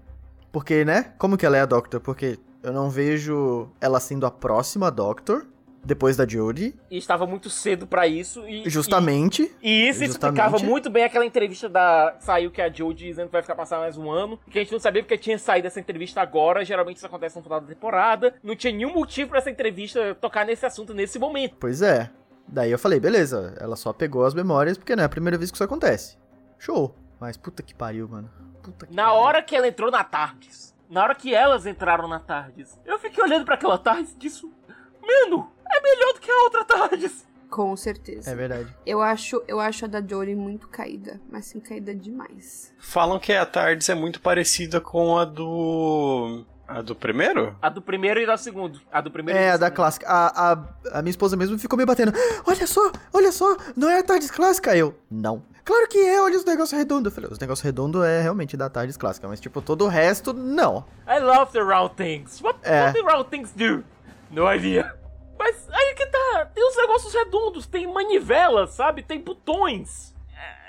Porque, 0.52 0.86
né? 0.86 1.14
Como 1.18 1.38
que 1.38 1.46
ela 1.46 1.58
é 1.58 1.62
a 1.62 1.66
Doctor? 1.66 2.00
Porque 2.00 2.40
eu 2.64 2.72
não 2.72 2.90
vejo 2.90 3.70
ela 3.80 4.00
sendo 4.00 4.26
a 4.26 4.32
próxima 4.32 4.90
Doctor, 4.90 5.46
depois 5.84 6.18
da 6.18 6.28
Jodie, 6.28 6.76
E 6.92 6.98
estava 6.98 7.26
muito 7.26 7.50
cedo 7.50 7.88
pra 7.88 8.06
isso. 8.06 8.46
E, 8.48 8.70
justamente. 8.70 9.44
E, 9.64 9.70
e 9.70 9.90
isso 9.90 10.04
Justamente. 10.04 10.38
explicava 10.40 10.60
muito 10.60 10.90
bem 10.90 11.06
aquela 11.06 11.26
entrevista 11.26 11.70
da. 11.70 12.18
Saiu 12.20 12.52
que 12.52 12.62
a 12.62 12.70
Joe 12.72 12.94
dizendo 12.94 13.28
que 13.28 13.32
vai 13.32 13.42
ficar 13.42 13.56
passar 13.56 13.80
mais 13.80 13.98
um 13.98 14.12
ano. 14.12 14.38
Que 14.50 14.60
a 14.60 14.64
gente 14.64 14.74
não 14.74 14.80
sabia 14.82 15.02
porque 15.02 15.18
tinha 15.18 15.40
saído 15.40 15.68
essa 15.68 15.80
entrevista 15.80 16.20
agora. 16.20 16.66
Geralmente 16.66 16.98
isso 16.98 17.06
acontece 17.06 17.38
no 17.38 17.44
final 17.44 17.62
da 17.62 17.68
temporada. 17.68 18.36
Não 18.44 18.54
tinha 18.54 18.74
nenhum 18.74 18.94
motivo 18.94 19.30
pra 19.30 19.40
essa 19.40 19.50
entrevista 19.50 20.14
tocar 20.20 20.46
nesse 20.46 20.66
assunto 20.66 20.94
nesse 20.94 21.18
momento. 21.18 21.56
Pois 21.58 21.82
é. 21.82 22.10
Daí 22.48 22.72
eu 22.72 22.80
falei, 22.80 23.00
beleza, 23.00 23.54
ela 23.60 23.76
só 23.76 23.92
pegou 23.92 24.26
as 24.26 24.34
memórias 24.34 24.78
porque 24.78 24.96
não 24.96 25.04
é 25.04 25.06
a 25.06 25.10
primeira 25.10 25.38
vez 25.38 25.52
que 25.52 25.58
isso 25.58 25.64
acontece. 25.64 26.18
Show. 26.58 26.96
Mas 27.20 27.36
puta 27.36 27.62
que 27.64 27.74
pariu, 27.74 28.08
mano. 28.08 28.30
Puta 28.64 28.86
que 28.86 28.96
Na 28.96 29.06
pariu. 29.06 29.20
hora 29.20 29.42
que 29.42 29.56
ela 29.56 29.68
entrou 29.68 29.90
na 29.92 30.04
Tardes. 30.04 30.74
Na 30.90 31.04
hora 31.04 31.16
que 31.16 31.34
elas 31.36 31.66
entraram 31.66 32.08
na 32.08 32.20
Tardes. 32.20 32.80
Eu 32.86 32.98
fiquei 33.00 33.24
olhando 33.24 33.44
pra 33.44 33.56
aquela 33.56 33.78
Tardes 33.78 34.14
e 34.14 34.18
disse. 34.18 34.44
Mano, 35.02 35.52
é 35.70 35.82
melhor 35.82 36.14
do 36.14 36.20
que 36.22 36.32
a 36.32 36.44
outra 36.44 36.64
Tardes. 36.64 37.26
Com 37.50 37.76
certeza. 37.78 38.30
É 38.30 38.36
verdade. 38.36 38.76
Eu 38.86 39.02
acho, 39.02 39.42
eu 39.48 39.60
acho 39.60 39.86
a 39.86 39.88
da 39.88 40.02
Jory 40.06 40.36
muito 40.36 40.68
caída, 40.68 41.20
mas 41.30 41.46
sim 41.46 41.60
caída 41.62 41.96
demais. 41.96 42.74
Falam 42.78 43.20
que 43.20 43.32
a 43.34 43.46
Tardes 43.46 43.88
é 43.90 43.96
muito 43.96 44.20
parecida 44.22 44.80
com 44.82 45.18
a 45.18 45.24
do. 45.26 46.46
A 46.68 46.82
do 46.82 46.94
primeiro? 46.94 47.56
A 47.62 47.70
do 47.70 47.82
primeiro 47.82 48.20
e 48.20 48.26
da 48.26 48.36
segundo. 48.38 48.82
A 48.92 49.00
do 49.00 49.10
primeiro 49.10 49.40
e 49.40 49.44
É, 49.44 49.52
a 49.52 49.58
da 49.58 49.72
clássica. 49.72 50.06
A, 50.08 50.52
a, 50.52 51.00
a 51.00 51.02
minha 51.02 51.12
esposa 51.12 51.38
mesmo 51.38 51.58
ficou 51.58 51.78
me 51.78 51.86
batendo. 51.86 52.12
Olha 52.46 52.68
só, 52.68 52.92
olha 53.14 53.32
só, 53.32 53.56
não 53.76 53.90
é 53.90 54.00
a 54.00 54.04
Tardes 54.04 54.30
clássica? 54.30 54.76
Eu, 54.76 54.94
não. 55.10 55.42
Claro 55.64 55.88
que 55.88 55.98
é, 55.98 56.22
olha 56.22 56.38
os 56.38 56.44
negócios 56.46 56.78
redondos. 56.78 57.06
Eu 57.12 57.16
falei, 57.16 57.30
os 57.32 57.40
negócios 57.40 57.64
redondos 57.64 58.04
é 58.04 58.22
realmente 58.22 58.58
da 58.58 58.70
Tardes 58.70 58.98
clássica, 58.98 59.28
mas 59.30 59.40
tipo, 59.40 59.62
todo 59.62 59.86
o 59.86 59.88
resto, 59.88 60.34
não. 60.34 60.84
I 61.08 61.20
love 61.20 61.52
the 61.54 61.62
round 61.62 61.96
things. 61.96 62.42
What, 62.42 62.60
É. 62.64 62.84
what 62.86 62.94
the 63.02 63.06
round 63.10 63.30
things 63.30 63.52
do? 63.54 63.84
No 64.30 64.52
idea. 64.54 64.94
Mas 65.40 65.70
aí 65.72 65.94
que 65.96 66.06
tá, 66.08 66.50
tem 66.54 66.68
os 66.68 66.76
negócios 66.76 67.14
redondos, 67.14 67.66
tem 67.68 67.88
manivelas, 67.88 68.72
sabe? 68.72 69.04
Tem 69.04 69.22
botões. 69.22 70.14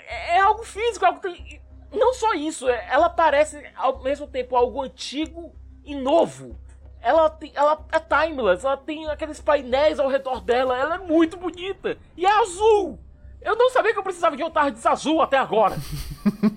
É, 0.07 0.37
é 0.37 0.41
algo 0.41 0.63
físico, 0.65 1.05
algo 1.05 1.19
tem. 1.21 1.61
Não 1.93 2.13
só 2.15 2.35
isso, 2.35 2.69
é- 2.69 2.87
ela 2.91 3.09
parece 3.09 3.61
ao 3.75 4.01
mesmo 4.03 4.27
tempo 4.29 4.55
algo 4.55 4.83
antigo 4.83 5.53
e 5.89 5.95
novo. 5.95 6.57
Ela, 7.01 7.31
tem, 7.31 7.53
ela 7.55 7.85
é 7.93 7.99
timeless, 7.99 8.65
ela 8.65 8.77
tem 8.77 9.09
aqueles 9.09 9.41
painéis 9.41 9.99
ao 9.99 10.09
redor 10.09 10.41
dela, 10.41 10.77
ela 10.77 10.97
é 10.97 10.99
muito 10.99 11.37
bonita. 11.37 11.97
E 12.17 12.27
é 12.27 12.31
azul! 12.41 12.99
Eu 13.41 13.57
não 13.57 13.71
sabia 13.71 13.93
que 13.93 13.99
eu 13.99 14.03
precisava 14.03 14.37
de 14.37 14.45
um 14.45 14.51
Tardes 14.51 14.85
azul 14.85 15.23
até 15.23 15.39
agora. 15.39 15.77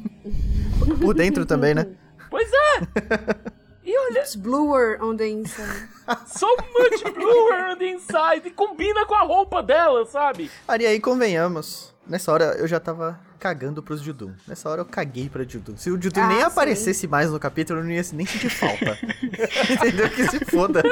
Por 0.99 1.13
dentro 1.13 1.45
também, 1.45 1.73
né? 1.73 1.87
Pois 2.29 2.49
é! 2.51 3.51
E 3.83 3.97
olha, 3.97 4.19
It's 4.19 4.35
bluer 4.35 5.03
on 5.03 5.17
the 5.17 5.27
inside. 5.27 5.89
so 6.27 6.47
much 6.55 7.03
bluer 7.15 7.71
on 7.71 7.77
the 7.77 7.89
inside. 7.89 8.47
Combina 8.51 9.07
com 9.07 9.15
a 9.15 9.23
roupa 9.23 9.63
dela, 9.63 10.05
sabe? 10.05 10.51
Ari, 10.67 10.85
aí 10.85 10.99
convenhamos. 10.99 11.91
Nessa 12.11 12.29
hora 12.33 12.43
eu 12.57 12.67
já 12.67 12.77
tava 12.77 13.17
cagando 13.39 13.81
pros 13.81 14.01
Judum. 14.01 14.33
Nessa 14.45 14.69
hora 14.69 14.81
eu 14.81 14.85
caguei 14.85 15.29
pra 15.29 15.45
Judum. 15.45 15.77
Se 15.77 15.89
o 15.89 15.93
Judum 16.01 16.19
Ah, 16.19 16.27
nem 16.27 16.37
sim. 16.39 16.43
aparecesse 16.43 17.07
mais 17.07 17.31
no 17.31 17.39
capítulo, 17.39 17.79
eu 17.79 17.83
não 17.85 17.91
ia 17.91 18.01
nem 18.11 18.25
sentir 18.25 18.49
falta. 18.49 18.97
Entendeu? 19.71 20.09
Que 20.09 20.27
se 20.27 20.43
foda. 20.43 20.83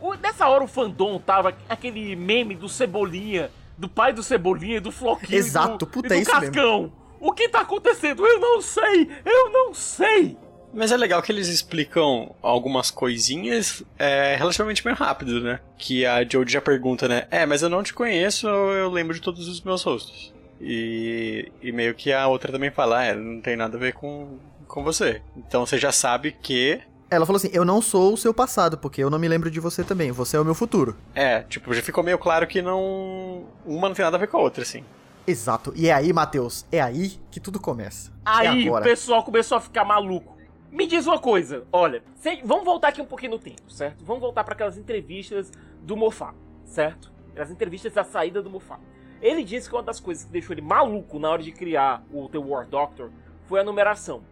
O- 0.00 0.14
Nessa 0.14 0.48
hora 0.48 0.64
o 0.64 0.66
fandom 0.66 1.18
tava 1.18 1.54
aquele 1.68 2.16
meme 2.16 2.54
do 2.56 2.66
Cebolinha, 2.66 3.50
do 3.76 3.90
pai 3.90 4.12
do 4.14 4.22
Cebolinha, 4.22 4.80
do 4.80 4.90
Floquinho 4.90 5.36
Exato, 5.38 5.74
e 5.74 5.78
do, 5.78 5.86
puta, 5.86 6.06
e 6.06 6.08
do 6.08 6.14
é 6.14 6.18
isso 6.22 6.40
mesmo. 6.40 6.54
Cascão. 6.54 6.92
O 7.20 7.32
que 7.32 7.48
tá 7.50 7.60
acontecendo? 7.60 8.24
Eu 8.26 8.40
não 8.40 8.62
sei! 8.62 9.10
Eu 9.24 9.50
não 9.50 9.74
sei! 9.74 10.36
Mas 10.74 10.90
é 10.90 10.96
legal 10.96 11.22
que 11.22 11.30
eles 11.30 11.46
explicam 11.46 12.34
algumas 12.42 12.90
coisinhas 12.90 13.82
é, 13.96 14.34
relativamente 14.36 14.84
meio 14.84 14.96
rápido, 14.96 15.40
né? 15.40 15.60
Que 15.78 16.04
a 16.04 16.22
Jodie 16.24 16.52
já 16.54 16.60
pergunta, 16.60 17.06
né? 17.06 17.26
É, 17.30 17.46
mas 17.46 17.62
eu 17.62 17.68
não 17.68 17.82
te 17.82 17.94
conheço, 17.94 18.48
eu 18.48 18.90
lembro 18.90 19.14
de 19.14 19.20
todos 19.20 19.46
os 19.46 19.60
meus 19.60 19.82
rostos. 19.84 20.34
E, 20.60 21.52
e 21.62 21.70
meio 21.70 21.94
que 21.94 22.12
a 22.12 22.26
outra 22.26 22.50
também 22.50 22.70
fala, 22.70 23.04
é, 23.04 23.14
não 23.14 23.40
tem 23.40 23.56
nada 23.56 23.76
a 23.76 23.80
ver 23.80 23.92
com, 23.92 24.38
com 24.66 24.82
você. 24.82 25.22
Então 25.36 25.64
você 25.64 25.78
já 25.78 25.92
sabe 25.92 26.32
que. 26.32 26.80
Ela 27.08 27.24
falou 27.24 27.36
assim: 27.36 27.50
Eu 27.52 27.64
não 27.64 27.80
sou 27.80 28.14
o 28.14 28.16
seu 28.16 28.34
passado, 28.34 28.76
porque 28.76 29.02
eu 29.02 29.10
não 29.10 29.18
me 29.18 29.28
lembro 29.28 29.50
de 29.50 29.60
você 29.60 29.84
também. 29.84 30.10
Você 30.10 30.36
é 30.36 30.40
o 30.40 30.44
meu 30.44 30.54
futuro. 30.54 30.96
É, 31.14 31.42
tipo, 31.42 31.72
já 31.72 31.82
ficou 31.82 32.02
meio 32.02 32.18
claro 32.18 32.46
que 32.46 32.60
não. 32.60 33.44
Uma 33.64 33.88
não 33.88 33.94
tem 33.94 34.04
nada 34.04 34.16
a 34.16 34.20
ver 34.20 34.26
com 34.26 34.38
a 34.38 34.40
outra, 34.40 34.62
assim. 34.62 34.82
Exato. 35.26 35.72
E 35.76 35.88
é 35.88 35.92
aí, 35.92 36.12
Matheus, 36.12 36.66
é 36.70 36.80
aí 36.80 37.18
que 37.30 37.40
tudo 37.40 37.58
começa. 37.58 38.12
Aí 38.24 38.66
é 38.66 38.70
o 38.70 38.82
pessoal 38.82 39.22
começou 39.22 39.56
a 39.56 39.60
ficar 39.60 39.84
maluco. 39.84 40.33
Me 40.74 40.88
diz 40.88 41.06
uma 41.06 41.20
coisa, 41.20 41.64
olha, 41.72 42.02
cê- 42.16 42.40
vamos 42.44 42.64
voltar 42.64 42.88
aqui 42.88 43.00
um 43.00 43.06
pouquinho 43.06 43.30
no 43.32 43.38
tempo, 43.38 43.70
certo? 43.70 44.04
Vamos 44.04 44.20
voltar 44.20 44.42
para 44.42 44.54
aquelas 44.54 44.76
entrevistas 44.76 45.52
do 45.80 45.96
Mofá, 45.96 46.34
certo? 46.64 47.12
As 47.38 47.48
entrevistas 47.48 47.92
da 47.92 48.02
saída 48.02 48.42
do 48.42 48.50
Mofá. 48.50 48.80
Ele 49.22 49.44
disse 49.44 49.68
que 49.68 49.76
uma 49.76 49.84
das 49.84 50.00
coisas 50.00 50.24
que 50.24 50.32
deixou 50.32 50.52
ele 50.52 50.60
maluco 50.62 51.20
na 51.20 51.30
hora 51.30 51.42
de 51.44 51.52
criar 51.52 52.02
o 52.12 52.28
The 52.28 52.38
War 52.38 52.66
Doctor 52.66 53.10
foi 53.46 53.60
a 53.60 53.64
numeração. 53.64 54.22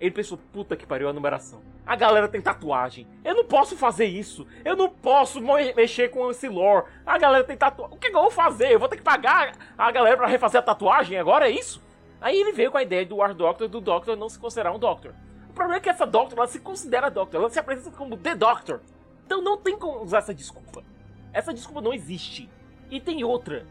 Ele 0.00 0.10
pensou, 0.10 0.36
puta 0.52 0.74
que 0.76 0.84
pariu 0.84 1.08
a 1.08 1.12
numeração. 1.12 1.60
A 1.86 1.94
galera 1.94 2.26
tem 2.26 2.40
tatuagem. 2.40 3.06
Eu 3.24 3.36
não 3.36 3.44
posso 3.44 3.76
fazer 3.76 4.06
isso. 4.06 4.44
Eu 4.64 4.74
não 4.74 4.88
posso 4.88 5.40
mexer 5.40 6.08
com 6.08 6.28
esse 6.28 6.48
lore. 6.48 6.86
A 7.06 7.16
galera 7.18 7.44
tem 7.44 7.56
tatuagem. 7.56 7.94
O 7.96 8.00
que, 8.00 8.08
eu 8.08 8.12
vou 8.20 8.30
fazer? 8.32 8.72
Eu 8.72 8.80
vou 8.80 8.88
ter 8.88 8.96
que 8.96 9.02
pagar 9.02 9.52
a 9.78 9.92
galera 9.92 10.16
pra 10.16 10.26
refazer 10.26 10.58
a 10.58 10.64
tatuagem 10.64 11.18
agora? 11.18 11.46
É 11.46 11.52
isso? 11.52 11.80
Aí 12.20 12.36
ele 12.40 12.52
veio 12.52 12.72
com 12.72 12.78
a 12.78 12.82
ideia 12.82 13.06
do 13.06 13.16
War 13.16 13.32
Doctor, 13.32 13.68
do 13.68 13.80
Doctor 13.80 14.16
não 14.16 14.28
se 14.28 14.38
considerar 14.40 14.72
um 14.72 14.78
Doctor. 14.78 15.14
Problema 15.54 15.76
é 15.76 15.80
que 15.80 15.88
essa 15.88 16.06
Doctor, 16.06 16.38
ela 16.38 16.48
se 16.48 16.58
considera 16.58 17.10
Doctor. 17.10 17.40
Ela 17.40 17.50
se 17.50 17.58
apresenta 17.58 17.96
como 17.96 18.16
The 18.16 18.34
Doctor. 18.34 18.80
Então 19.24 19.40
não 19.40 19.56
tem 19.56 19.78
como 19.78 20.02
usar 20.02 20.18
essa 20.18 20.34
desculpa. 20.34 20.82
Essa 21.32 21.54
desculpa 21.54 21.80
não 21.80 21.94
existe. 21.94 22.50
E 22.90 23.00
tem 23.00 23.24
outra. 23.24 23.66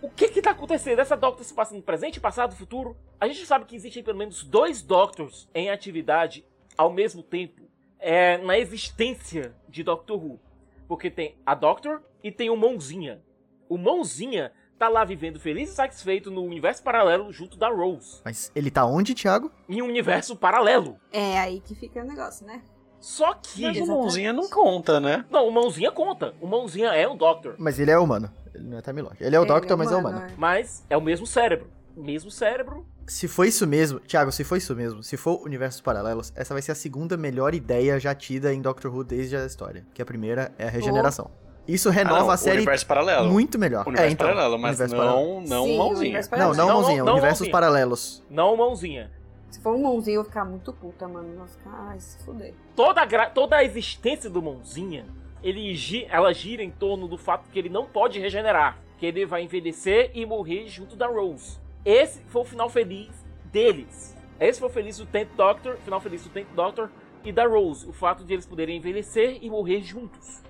O 0.00 0.10
que 0.10 0.28
que 0.28 0.42
tá 0.42 0.50
acontecendo? 0.50 0.98
Essa 0.98 1.16
Doctor 1.16 1.44
se 1.44 1.54
passa 1.54 1.74
no 1.74 1.82
presente, 1.82 2.20
passado, 2.20 2.54
futuro? 2.54 2.96
A 3.20 3.26
gente 3.28 3.44
sabe 3.46 3.64
que 3.64 3.76
existem 3.76 4.02
pelo 4.02 4.18
menos 4.18 4.42
dois 4.42 4.82
Doctors 4.82 5.48
em 5.54 5.70
atividade 5.70 6.44
ao 6.76 6.92
mesmo 6.92 7.22
tempo 7.22 7.62
é, 7.98 8.38
na 8.38 8.58
existência 8.58 9.54
de 9.68 9.82
Doctor 9.82 10.22
Who. 10.22 10.40
Porque 10.88 11.10
tem 11.10 11.36
a 11.44 11.54
Doctor 11.54 12.02
e 12.22 12.30
tem 12.30 12.50
o 12.50 12.56
Mãozinha. 12.56 13.22
O 13.68 13.76
Mãozinha 13.76 14.52
tá 14.78 14.88
lá 14.88 15.04
vivendo 15.04 15.40
feliz 15.40 15.70
e 15.70 15.74
satisfeito 15.74 16.30
no 16.30 16.42
universo 16.42 16.82
paralelo 16.82 17.32
junto 17.32 17.56
da 17.56 17.68
Rose. 17.68 18.20
Mas 18.24 18.50
ele 18.54 18.70
tá 18.70 18.84
onde, 18.84 19.14
Thiago? 19.14 19.50
Em 19.68 19.82
um 19.82 19.86
universo 19.86 20.36
paralelo. 20.36 20.96
É 21.12 21.38
aí 21.38 21.60
que 21.60 21.74
fica 21.74 22.00
o 22.00 22.04
negócio, 22.04 22.46
né? 22.46 22.62
Só 23.00 23.34
que. 23.34 23.62
Mas 23.62 23.78
o 23.78 23.86
mãozinha 23.86 24.32
não 24.32 24.48
conta, 24.48 24.98
né? 24.98 25.24
Não, 25.30 25.46
o 25.46 25.52
Mãozinha 25.52 25.92
conta. 25.92 26.34
O 26.40 26.46
Mãozinha 26.46 26.88
é 26.88 27.06
um 27.06 27.16
Doctor. 27.16 27.54
Mas 27.58 27.78
ele 27.78 27.90
é 27.90 27.98
humano. 27.98 28.30
Ele 28.54 28.64
não 28.64 28.78
é 28.78 28.82
Time 28.82 29.02
Lord. 29.02 29.16
Ele 29.22 29.36
é 29.36 29.38
o 29.38 29.42
Ele 29.42 29.52
Doctor, 29.52 29.76
mas 29.76 29.92
é 29.92 29.96
humano. 29.96 30.18
é. 30.18 30.28
Mas 30.36 30.84
é 30.88 30.96
o 30.96 31.00
mesmo 31.00 31.26
cérebro. 31.26 31.68
Mesmo 31.96 32.30
cérebro. 32.30 32.86
Se 33.06 33.28
for 33.28 33.44
isso 33.44 33.66
mesmo, 33.66 34.00
Thiago, 34.00 34.32
se 34.32 34.42
for 34.42 34.56
isso 34.56 34.74
mesmo, 34.74 35.02
se 35.02 35.16
for 35.16 35.40
universos 35.44 35.80
paralelos, 35.80 36.32
essa 36.34 36.52
vai 36.52 36.60
ser 36.60 36.72
a 36.72 36.74
segunda 36.74 37.16
melhor 37.16 37.54
ideia 37.54 38.00
já 38.00 38.14
tida 38.14 38.52
em 38.52 38.60
Doctor 38.60 38.92
Who 38.92 39.04
desde 39.04 39.36
a 39.36 39.46
história. 39.46 39.86
Que 39.94 40.02
a 40.02 40.06
primeira 40.06 40.52
é 40.58 40.66
a 40.66 40.70
regeneração. 40.70 41.30
Isso 41.66 41.88
Ah, 41.88 41.92
renova 41.92 42.20
não, 42.20 42.30
a 42.30 42.36
série 42.36 42.56
Universo 42.58 42.86
paralelo. 42.86 43.28
muito 43.32 43.58
melhor. 43.58 43.86
Universo 43.86 44.08
é, 44.08 44.12
então, 44.12 44.26
paralelo, 44.28 44.58
mas 44.58 44.78
universo 44.78 44.94
não, 44.96 45.04
paralelo. 45.04 45.40
não 45.48 45.64
Sim, 45.64 45.74
o 45.74 45.78
mãozinha. 45.78 46.00
universo 46.00 46.30
Não, 46.30 46.38
não, 46.38 46.54
Não, 46.54 46.66
mãozinha, 46.74 47.04
não 47.04 47.12
universos 47.14 47.40
mãozinha. 47.40 47.52
paralelos. 47.52 48.24
Não 48.30 48.56
Mãozinha. 48.56 49.10
Se 49.50 49.60
for 49.60 49.74
um 49.74 49.82
mãozinho, 49.82 50.14
eu 50.16 50.22
vou 50.22 50.28
ficar 50.30 50.44
muito 50.44 50.72
puta, 50.72 51.08
mano. 51.08 51.28
Eu 51.32 51.38
vou 51.38 51.46
ficar, 51.46 51.86
ai, 51.90 51.98
se 51.98 52.24
fuder. 52.24 52.54
Toda 52.74 53.00
a, 53.00 53.04
gra- 53.06 53.30
toda 53.30 53.56
a 53.56 53.64
existência 53.64 54.28
do 54.28 54.42
Mãozinha, 54.42 55.06
ele 55.42 55.74
gi- 55.74 56.06
ela 56.10 56.32
gira 56.32 56.62
em 56.62 56.70
torno 56.70 57.08
do 57.08 57.16
fato 57.16 57.48
que 57.50 57.58
ele 57.58 57.68
não 57.68 57.86
pode 57.86 58.20
regenerar. 58.20 58.76
Que 58.98 59.06
ele 59.06 59.24
vai 59.26 59.42
envelhecer 59.42 60.10
e 60.14 60.24
morrer 60.26 60.66
junto 60.68 60.94
da 60.96 61.06
Rose. 61.06 61.58
Esse 61.84 62.20
foi 62.28 62.42
o 62.42 62.44
final 62.44 62.68
feliz 62.68 63.08
deles. 63.44 64.14
Esse 64.38 64.58
foi 64.60 64.68
o 64.68 64.72
feliz 64.72 64.98
do 64.98 65.06
Tenth 65.06 65.28
Doctor, 65.36 65.76
final 65.78 66.00
feliz 66.00 66.22
do 66.22 66.28
Tenth 66.30 66.48
Doctor 66.54 66.90
e 67.24 67.32
da 67.32 67.46
Rose. 67.46 67.88
O 67.88 67.92
fato 67.92 68.24
de 68.24 68.32
eles 68.34 68.44
poderem 68.46 68.76
envelhecer 68.76 69.38
e 69.40 69.48
morrer 69.48 69.80
juntos. 69.82 70.42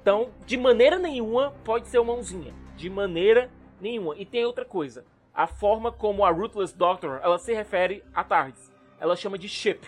Então, 0.00 0.30
de 0.46 0.56
maneira 0.56 0.98
nenhuma 0.98 1.52
pode 1.64 1.88
ser 1.88 2.00
Mãozinha. 2.00 2.54
De 2.76 2.88
maneira 2.88 3.50
nenhuma. 3.80 4.16
E 4.16 4.24
tem 4.24 4.44
outra 4.44 4.64
coisa. 4.64 5.04
A 5.34 5.46
forma 5.46 5.90
como 5.90 6.24
a 6.24 6.30
Ruthless 6.30 6.76
Doctor, 6.76 7.20
ela 7.22 7.38
se 7.38 7.52
refere 7.52 8.04
a 8.14 8.22
TARDIS. 8.22 8.72
Ela 9.00 9.16
chama 9.16 9.38
de 9.38 9.48
ship. 9.48 9.80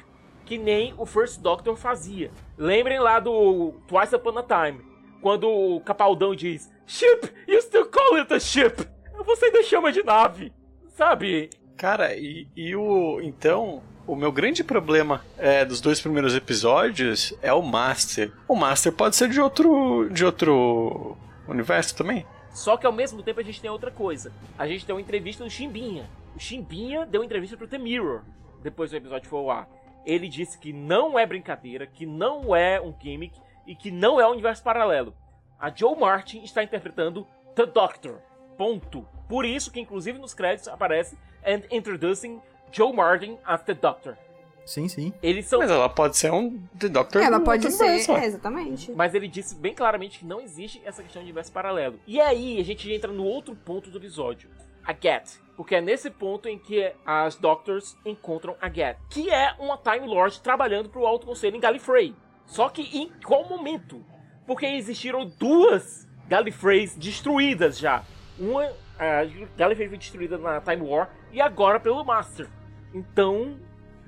Que 0.45 0.59
nem 0.59 0.95
o 0.99 1.07
First 1.07 1.41
Doctor 1.41 1.77
fazia. 1.77 2.31
Lembrem 2.59 2.99
lá 2.99 3.21
do 3.21 3.75
Twice 3.87 4.15
Upon 4.15 4.39
a 4.39 4.43
Time. 4.43 4.85
Quando 5.23 5.49
o 5.49 5.81
Capaldão 5.81 6.35
diz 6.35 6.71
Ship, 6.87 7.33
you 7.47 7.63
still 7.63 7.87
call 7.87 8.19
it 8.19 8.33
a 8.33 8.41
ship. 8.41 8.89
Você 9.25 9.47
ainda 9.47 9.63
chama 9.63 9.93
de 9.93 10.03
nave. 10.03 10.53
Sabe? 10.89 11.51
Cara, 11.77 12.17
e, 12.17 12.49
e 12.57 12.75
o. 12.75 13.21
Então, 13.21 13.83
o 14.07 14.17
meu 14.17 14.33
grande 14.33 14.65
problema 14.65 15.25
é, 15.39 15.65
dos 15.65 15.81
dois 15.81 16.01
primeiros 16.01 16.35
episódios 16.35 17.35
é 17.43 17.53
o 17.53 17.63
Master. 17.63 18.33
O 18.49 18.57
Master 18.57 18.93
pode 18.93 19.17
ser 19.17 19.29
de 19.29 19.41
outro. 19.41 20.09
de 20.11 20.25
outro 20.25 21.17
universo 21.47 21.97
também? 21.97 22.27
Só 22.53 22.77
que 22.77 22.87
ao 22.87 22.93
mesmo 22.93 23.23
tempo 23.23 23.41
a 23.41 23.43
gente 23.43 23.61
tem 23.61 23.71
outra 23.71 23.91
coisa. 23.91 24.33
A 24.59 24.67
gente 24.67 24.85
tem 24.85 24.95
uma 24.95 25.01
entrevista 25.01 25.45
do 25.45 25.51
Chimbinha. 25.51 26.09
O 26.35 26.41
Chimbinha 26.41 27.07
deu 27.07 27.21
uma 27.21 27.25
entrevista 27.25 27.57
pro 27.57 27.69
The 27.69 27.79
Mirror 27.79 28.23
depois 28.63 28.91
do 28.91 28.97
episódio 28.97 29.29
foi 29.29 29.39
ao 29.39 29.51
ar. 29.51 29.69
Ele 30.05 30.29
disse 30.29 30.59
que 30.59 30.73
não 30.73 31.19
é 31.19 31.27
brincadeira, 31.27 31.87
que 31.87 32.07
não 32.07 32.55
é 32.55 32.81
um 32.81 32.95
gimmick 32.99 33.39
e 33.67 33.75
que 33.75 33.91
não 33.91 34.21
é 34.21 34.27
um 34.27 34.33
universo 34.33 34.63
paralelo. 34.63 35.15
A 35.59 35.71
Joe 35.75 35.99
Martin 35.99 36.43
está 36.43 36.63
interpretando 36.63 37.27
The 37.55 37.67
Doctor. 37.67 38.19
Ponto. 38.57 39.07
Por 39.29 39.45
isso 39.45 39.71
que 39.71 39.81
inclusive 39.81 40.19
nos 40.19 40.35
créditos 40.35 40.69
aparece 40.69 41.17
and 41.45 41.63
introducing 41.71 42.41
Joe 42.73 42.93
Martin 42.93 43.39
as 43.45 43.63
The 43.63 43.75
Doctor. 43.75 44.17
Sim, 44.65 44.89
sim. 44.89 45.13
Eles 45.23 45.47
são 45.47 45.59
Mas 45.59 45.71
ela 45.71 45.89
pode 45.89 46.17
ser 46.17 46.31
um 46.33 46.59
The 46.79 46.89
Doctor 46.89 47.21
Ela 47.23 47.41
pode 47.41 47.71
ser, 47.73 47.83
universo, 47.83 48.13
é, 48.13 48.27
exatamente. 48.27 48.93
Mas 48.93 49.15
ele 49.15 49.27
disse 49.27 49.55
bem 49.57 49.75
claramente 49.75 50.21
que 50.21 50.25
não 50.25 50.41
existe 50.41 50.81
essa 50.85 51.03
questão 51.03 51.21
de 51.21 51.27
universo 51.27 51.51
paralelo. 51.51 51.99
E 52.07 52.21
aí 52.21 52.61
a 52.61 52.65
gente 52.65 52.93
entra 52.93 53.11
no 53.11 53.25
outro 53.25 53.57
ponto 53.57 53.91
do 53.91 53.99
episódio. 53.99 54.49
A 54.87 54.93
Get. 54.93 55.41
Porque 55.57 55.75
é 55.75 55.81
nesse 55.81 56.09
ponto 56.09 56.49
em 56.49 56.59
que 56.59 56.93
as 57.05 57.37
Doctors 57.37 57.97
encontram 58.05 58.55
a 58.61 58.71
Get. 58.71 58.97
Que 59.09 59.29
é 59.29 59.55
uma 59.59 59.77
Time 59.77 60.07
Lord 60.07 60.41
trabalhando 60.41 60.89
pro 60.89 61.05
Alto 61.05 61.27
Conselho 61.27 61.57
em 61.57 61.61
Gallifrey. 61.61 62.15
Só 62.47 62.69
que 62.69 62.83
em 62.97 63.11
qual 63.25 63.49
momento? 63.49 64.05
Porque 64.47 64.67
existiram 64.67 65.27
duas 65.27 66.09
Gallifreys 66.29 66.97
destruídas 66.97 67.77
já. 67.77 68.05
Uma, 68.39 68.65
a 68.99 69.25
Gallifrey 69.57 69.89
foi 69.89 69.99
destruída 69.99 70.39
na 70.39 70.61
Time 70.61 70.89
War 70.89 71.11
e 71.33 71.41
agora 71.41 71.81
pelo 71.81 72.05
Master. 72.05 72.49
Então, 72.95 73.57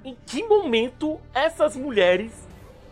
em 0.05 0.17
que 0.27 0.43
momento 0.43 1.21
essas 1.33 1.77
mulheres 1.77 2.33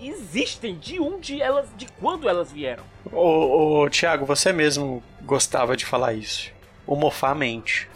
existem? 0.00 0.79
De 0.79 1.00
onde 1.00 1.40
elas, 1.40 1.68
de 1.76 1.87
quando 2.00 2.29
elas 2.29 2.53
vieram? 2.53 2.85
Ô, 3.12 3.82
ô, 3.82 3.91
Thiago, 3.91 4.24
você 4.24 4.53
mesmo 4.53 5.03
gostava 5.22 5.76
de 5.76 5.84
falar 5.84 6.14
isso. 6.14 6.53
O 6.86 6.97
Mofá 6.97 7.34
mente. 7.34 7.88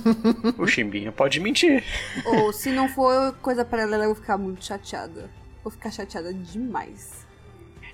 o 0.58 0.66
Chimbinha 0.66 1.12
pode 1.12 1.40
mentir. 1.40 1.84
Ou 2.24 2.52
se 2.52 2.70
não 2.70 2.88
for 2.88 3.34
coisa 3.40 3.64
paralela, 3.64 4.04
eu 4.04 4.08
vou 4.08 4.16
ficar 4.16 4.36
muito 4.36 4.64
chateada. 4.64 5.30
Vou 5.62 5.70
ficar 5.70 5.90
chateada 5.90 6.32
demais. 6.32 7.23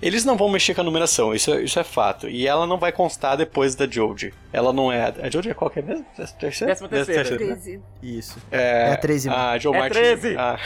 Eles 0.01 0.25
não 0.25 0.35
vão 0.35 0.49
mexer 0.49 0.73
com 0.73 0.81
a 0.81 0.83
numeração, 0.83 1.33
isso 1.33 1.53
é, 1.53 1.61
isso 1.61 1.79
é 1.79 1.83
fato. 1.83 2.27
E 2.27 2.47
ela 2.47 2.65
não 2.65 2.77
vai 2.77 2.91
constar 2.91 3.37
depois 3.37 3.75
da 3.75 3.87
Jodie. 3.87 4.33
Ela 4.51 4.73
não 4.73 4.91
é. 4.91 5.13
A 5.21 5.29
Jodie 5.29 5.51
é 5.51 5.53
qual 5.53 5.69
que 5.69 5.79
é 5.79 5.81
mesmo? 5.83 6.05
Décima 6.17 6.39
terceira? 6.39 6.71
Décima 6.73 6.89
terceira. 6.89 7.29
né? 7.29 7.37
13. 7.37 7.81
Isso. 8.01 8.39
É, 8.51 8.89
É 8.89 8.93
a 8.93 8.97
13 8.97 9.29
mesmo. 9.29 9.43
A 9.43 9.57
Joe 9.59 9.75
É 9.75 9.79
Martin. 9.79 9.93
13. 9.99 10.37
A, 10.37 10.59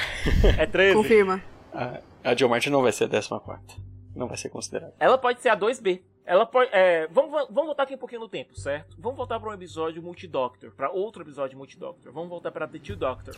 É 0.58 0.66
13. 0.66 0.96
Confirma. 0.98 1.44
a, 1.74 2.00
a 2.24 2.36
Joe 2.36 2.50
Martin 2.50 2.70
não 2.70 2.82
vai 2.82 2.92
ser 2.92 3.04
a 3.04 3.08
décima 3.08 3.40
quarta. 3.40 3.74
Não 4.16 4.28
vai 4.28 4.38
ser 4.38 4.48
considerada. 4.50 4.94
Ela 5.00 5.18
pode 5.18 5.42
ser 5.42 5.50
a 5.50 5.58
2B. 5.58 6.02
Ela 6.26 6.46
pode. 6.46 6.70
é, 6.74 7.06
vamos, 7.12 7.32
vamos 7.32 7.66
voltar 7.66 7.84
aqui 7.84 7.94
um 7.94 7.98
pouquinho 8.00 8.22
no 8.22 8.30
tempo, 8.30 8.58
certo? 8.58 8.96
Vamos 8.98 9.18
voltar 9.18 9.40
para 9.40 9.50
um 9.50 9.54
episódio 9.54 10.02
multidoctor. 10.02 10.72
Para 10.72 10.90
outro 10.90 11.22
episódio 11.22 11.58
multidoctor. 11.58 12.12
Vamos 12.14 12.30
voltar 12.30 12.52
para 12.52 12.68
The 12.68 12.80
Two 12.80 12.96
Doctors. 12.96 13.38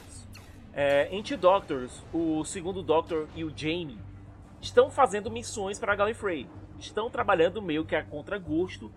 É, 0.73 1.07
em 1.11 1.23
Two 1.23 1.37
Doctors, 1.37 2.03
o 2.13 2.45
segundo 2.45 2.83
Doctor 2.83 3.27
e 3.35 3.43
o 3.43 3.51
Jamie 3.53 3.97
estão 4.61 4.89
fazendo 4.89 5.31
missões 5.31 5.79
para 5.79 5.95
Gallifrey. 5.95 6.49
Estão 6.79 7.09
trabalhando 7.09 7.61
meio 7.61 7.85
que 7.85 7.95
a 7.95 8.03
contragosto 8.03 8.91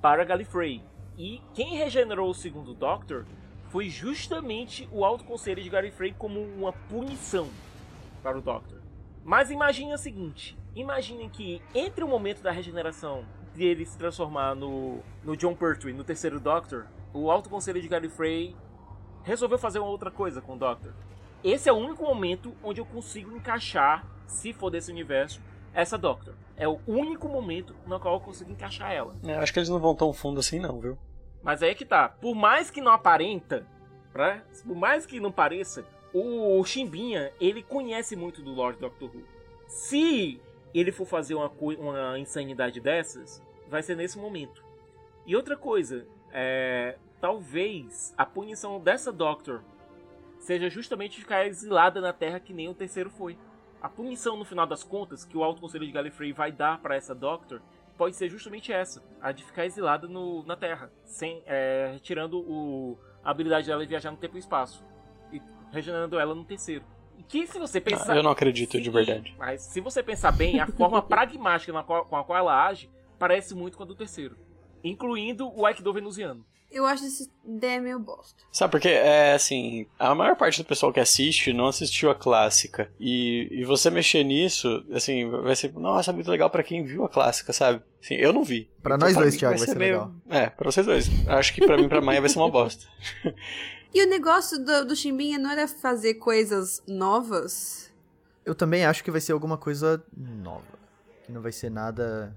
para 0.00 0.24
Gallifrey. 0.24 0.82
E 1.16 1.40
quem 1.54 1.76
regenerou 1.76 2.30
o 2.30 2.34
segundo 2.34 2.74
Doctor 2.74 3.24
foi 3.68 3.88
justamente 3.88 4.88
o 4.92 5.04
Alto 5.04 5.24
Conselho 5.24 5.62
de 5.62 5.68
Gallifrey 5.68 6.12
como 6.12 6.40
uma 6.40 6.72
punição 6.72 7.48
para 8.22 8.38
o 8.38 8.42
Doctor. 8.42 8.80
Mas 9.24 9.50
imagine 9.50 9.92
o 9.92 9.98
seguinte: 9.98 10.56
imaginem 10.74 11.28
que 11.28 11.60
entre 11.74 12.04
o 12.04 12.08
momento 12.08 12.42
da 12.42 12.50
regeneração 12.50 13.24
de 13.54 13.64
ele 13.64 13.84
se 13.84 13.96
transformar 13.96 14.54
no, 14.54 15.00
no 15.24 15.36
John 15.36 15.54
Pertwee, 15.54 15.92
no 15.92 16.04
terceiro 16.04 16.38
Doctor, 16.38 16.86
o 17.12 17.30
Alto 17.30 17.48
Conselho 17.48 17.80
de 17.80 17.88
Gallifrey 17.88 18.54
resolveu 19.22 19.58
fazer 19.58 19.78
uma 19.78 19.88
outra 19.88 20.10
coisa 20.10 20.40
com 20.40 20.54
o 20.54 20.58
Doctor. 20.58 20.92
Esse 21.42 21.68
é 21.68 21.72
o 21.72 21.76
único 21.76 22.02
momento 22.02 22.54
onde 22.62 22.80
eu 22.80 22.86
consigo 22.86 23.34
encaixar, 23.36 24.06
se 24.26 24.52
for 24.52 24.70
desse 24.70 24.90
universo, 24.90 25.40
essa 25.74 25.98
Doctor. 25.98 26.34
É 26.56 26.66
o 26.66 26.80
único 26.86 27.28
momento 27.28 27.74
no 27.86 28.00
qual 28.00 28.14
eu 28.14 28.20
consigo 28.20 28.50
encaixar 28.50 28.92
ela. 28.92 29.14
É, 29.24 29.34
acho 29.34 29.52
que 29.52 29.58
eles 29.58 29.68
não 29.68 29.78
vão 29.78 29.94
tão 29.94 30.12
fundo 30.12 30.40
assim, 30.40 30.58
não, 30.58 30.80
viu? 30.80 30.98
Mas 31.42 31.62
aí 31.62 31.70
é 31.70 31.74
que 31.74 31.84
tá. 31.84 32.08
Por 32.08 32.34
mais 32.34 32.70
que 32.70 32.80
não 32.80 32.92
aparenta, 32.92 33.66
né? 34.14 34.42
por 34.66 34.74
mais 34.74 35.04
que 35.04 35.20
não 35.20 35.30
pareça, 35.30 35.84
o 36.12 36.64
Chimbinha, 36.64 37.30
ele 37.38 37.62
conhece 37.62 38.16
muito 38.16 38.40
do 38.42 38.52
Lord 38.52 38.80
Doctor 38.80 39.10
Who. 39.14 39.22
Se 39.68 40.40
ele 40.72 40.90
for 40.90 41.06
fazer 41.06 41.34
uma, 41.34 41.52
uma 41.78 42.18
insanidade 42.18 42.80
dessas, 42.80 43.42
vai 43.68 43.82
ser 43.82 43.96
nesse 43.96 44.18
momento. 44.18 44.64
E 45.26 45.36
outra 45.36 45.56
coisa, 45.56 46.06
é, 46.32 46.96
talvez 47.20 48.14
a 48.16 48.24
punição 48.24 48.80
dessa 48.80 49.12
Doctor 49.12 49.62
seja 50.38 50.70
justamente 50.70 51.18
ficar 51.18 51.46
exilada 51.46 52.00
na 52.00 52.12
Terra 52.12 52.40
que 52.40 52.52
nem 52.52 52.68
o 52.68 52.74
terceiro 52.74 53.10
foi. 53.10 53.36
A 53.80 53.88
punição, 53.88 54.36
no 54.36 54.44
final 54.44 54.66
das 54.66 54.82
contas, 54.82 55.24
que 55.24 55.36
o 55.36 55.44
Alto 55.44 55.60
Conselho 55.60 55.86
de 55.86 55.92
Gallifrey 55.92 56.32
vai 56.32 56.50
dar 56.50 56.80
para 56.80 56.96
essa 56.96 57.14
Doctor 57.14 57.60
pode 57.96 58.16
ser 58.16 58.28
justamente 58.28 58.72
essa, 58.72 59.02
a 59.20 59.32
de 59.32 59.44
ficar 59.44 59.64
exilada 59.64 60.06
no, 60.06 60.42
na 60.44 60.56
Terra, 60.56 60.90
sem 61.04 61.42
é, 61.46 61.90
retirando 61.94 62.38
o, 62.40 62.98
a 63.24 63.30
habilidade 63.30 63.66
dela 63.66 63.82
de 63.82 63.88
viajar 63.88 64.10
no 64.10 64.16
tempo 64.16 64.36
e 64.36 64.40
espaço 64.40 64.84
e 65.32 65.40
regenerando 65.72 66.18
ela 66.18 66.34
no 66.34 66.44
terceiro. 66.44 66.84
E 67.18 67.22
que 67.22 67.46
se 67.46 67.58
você 67.58 67.80
pensar, 67.80 68.12
Ah, 68.12 68.16
eu 68.16 68.22
não 68.22 68.30
acredito 68.30 68.78
de 68.80 68.90
verdade. 68.90 69.34
Mas 69.38 69.62
se 69.62 69.80
você 69.80 70.02
pensar 70.02 70.32
bem, 70.32 70.60
a 70.60 70.66
forma 70.66 71.00
pragmática 71.02 71.72
na 71.72 71.82
qual- 71.82 72.04
com 72.04 72.16
a 72.16 72.24
qual 72.24 72.38
ela 72.38 72.66
age 72.66 72.90
parece 73.18 73.54
muito 73.54 73.78
com 73.78 73.84
a 73.84 73.86
do 73.86 73.94
terceiro, 73.94 74.36
incluindo 74.84 75.48
o 75.58 75.64
Aikido 75.64 75.92
venusiano. 75.92 76.44
Eu 76.76 76.84
acho 76.84 77.04
essa 77.06 77.26
ideia 77.44 77.80
meio 77.80 77.98
bosta. 77.98 78.42
Sabe 78.52 78.70
porque 78.72 78.88
é 78.88 79.32
assim, 79.32 79.86
a 79.98 80.14
maior 80.14 80.36
parte 80.36 80.62
do 80.62 80.66
pessoal 80.66 80.92
que 80.92 81.00
assiste 81.00 81.52
não 81.52 81.68
assistiu 81.68 82.10
a 82.10 82.14
clássica. 82.14 82.90
E, 83.00 83.48
e 83.50 83.64
você 83.64 83.90
mexer 83.90 84.22
nisso, 84.24 84.84
assim, 84.92 85.28
vai 85.30 85.56
ser, 85.56 85.72
nossa, 85.72 86.12
muito 86.12 86.30
legal 86.30 86.50
pra 86.50 86.62
quem 86.62 86.84
viu 86.84 87.04
a 87.04 87.08
clássica, 87.08 87.52
sabe? 87.52 87.82
Assim, 88.02 88.14
eu 88.16 88.32
não 88.32 88.44
vi. 88.44 88.70
Pra 88.82 88.96
Então, 88.96 89.08
nós 89.08 89.16
dois, 89.16 89.34
mim, 89.34 89.38
Thiago, 89.40 89.56
vai 89.58 89.66
ser 89.66 89.76
meio- 89.78 90.14
É, 90.28 90.50
pra 90.50 90.70
vocês 90.70 90.84
dois. 90.86 91.08
Acho 91.28 91.54
que 91.54 91.64
pra 91.66 91.76
mim 91.78 91.84
e 91.84 91.88
pra 91.88 92.00
Maia 92.00 92.20
vai 92.20 92.28
ser 92.28 92.38
uma 92.38 92.50
bosta. 92.50 92.86
E 93.94 94.04
o 94.04 94.08
negócio 94.08 94.62
do, 94.62 94.84
do 94.84 94.94
Chimbinha 94.96 95.38
não 95.38 95.50
era 95.50 95.66
fazer 95.66 96.14
coisas 96.14 96.82
novas? 96.86 97.90
Eu 98.44 98.54
também 98.54 98.84
acho 98.84 99.02
que 99.02 99.10
vai 99.10 99.20
ser 99.20 99.32
alguma 99.32 99.56
coisa 99.56 100.04
nova. 100.14 100.62
Que 101.24 101.32
não 101.32 101.40
vai 101.40 101.52
ser 101.52 101.70
nada. 101.70 102.36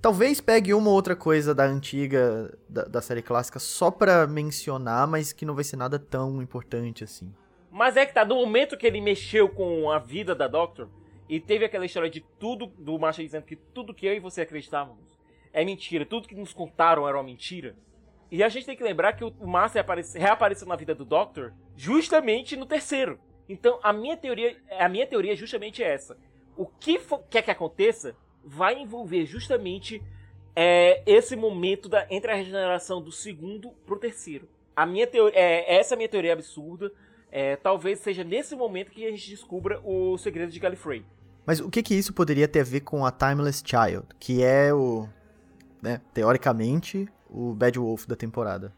Talvez 0.00 0.40
pegue 0.40 0.72
uma 0.72 0.90
ou 0.90 0.94
outra 0.94 1.16
coisa 1.16 1.52
da 1.54 1.64
antiga, 1.64 2.56
da, 2.68 2.84
da 2.84 3.02
série 3.02 3.22
clássica, 3.22 3.58
só 3.58 3.90
pra 3.90 4.26
mencionar, 4.26 5.08
mas 5.08 5.32
que 5.32 5.44
não 5.44 5.54
vai 5.56 5.64
ser 5.64 5.76
nada 5.76 5.98
tão 5.98 6.40
importante 6.40 7.02
assim. 7.02 7.34
Mas 7.70 7.96
é 7.96 8.06
que 8.06 8.14
tá, 8.14 8.24
no 8.24 8.36
momento 8.36 8.76
que 8.76 8.86
ele 8.86 9.00
mexeu 9.00 9.48
com 9.48 9.90
a 9.90 9.98
vida 9.98 10.34
da 10.34 10.46
Doctor, 10.46 10.88
e 11.28 11.40
teve 11.40 11.64
aquela 11.64 11.84
história 11.84 12.08
de 12.08 12.24
tudo, 12.38 12.68
do 12.78 12.98
Macho 12.98 13.22
dizendo 13.22 13.42
que 13.42 13.56
tudo 13.56 13.92
que 13.92 14.06
eu 14.06 14.14
e 14.14 14.20
você 14.20 14.42
acreditávamos 14.42 15.18
é 15.52 15.64
mentira, 15.64 16.06
tudo 16.06 16.28
que 16.28 16.34
nos 16.34 16.52
contaram 16.52 17.06
era 17.06 17.16
uma 17.16 17.24
mentira. 17.24 17.74
E 18.30 18.42
a 18.42 18.48
gente 18.48 18.66
tem 18.66 18.76
que 18.76 18.84
lembrar 18.84 19.14
que 19.14 19.24
o 19.24 19.32
aparece- 19.78 20.18
reapareceu 20.18 20.68
na 20.68 20.76
vida 20.76 20.94
do 20.94 21.04
Doctor 21.04 21.52
justamente 21.76 22.56
no 22.56 22.66
terceiro. 22.66 23.18
Então 23.48 23.80
a 23.82 23.92
minha 23.92 24.16
teoria, 24.16 24.56
a 24.78 24.88
minha 24.88 25.06
teoria 25.06 25.32
é 25.32 25.36
justamente 25.36 25.82
essa. 25.82 26.16
O 26.56 26.66
que 26.66 27.00
quer 27.30 27.42
que 27.42 27.50
aconteça 27.50 28.14
vai 28.44 28.80
envolver 28.80 29.26
justamente 29.26 30.02
é, 30.54 31.02
esse 31.06 31.36
momento 31.36 31.88
da, 31.88 32.06
entre 32.10 32.32
a 32.32 32.34
regeneração 32.34 33.00
do 33.00 33.12
segundo 33.12 33.70
pro 33.86 33.98
terceiro. 33.98 34.48
A 34.74 34.84
minha 34.84 35.06
teoria, 35.06 35.38
é, 35.38 35.76
essa 35.76 35.94
é 35.94 35.96
a 35.96 35.98
minha 35.98 36.08
teoria 36.08 36.32
absurda. 36.32 36.92
É, 37.30 37.56
talvez 37.56 38.00
seja 38.00 38.24
nesse 38.24 38.56
momento 38.56 38.90
que 38.90 39.06
a 39.06 39.10
gente 39.10 39.28
descubra 39.28 39.80
o 39.84 40.16
segredo 40.18 40.50
de 40.50 40.58
Gallifrey. 40.58 41.04
Mas 41.46 41.60
o 41.60 41.70
que 41.70 41.82
que 41.82 41.94
isso 41.94 42.12
poderia 42.12 42.48
ter 42.48 42.60
a 42.60 42.64
ver 42.64 42.80
com 42.80 43.06
a 43.06 43.10
Timeless 43.10 43.62
Child, 43.64 44.06
que 44.18 44.42
é 44.42 44.72
o, 44.72 45.08
né, 45.80 46.00
teoricamente, 46.12 47.08
o 47.30 47.54
Bad 47.54 47.78
Wolf 47.78 48.06
da 48.06 48.16
temporada? 48.16 48.72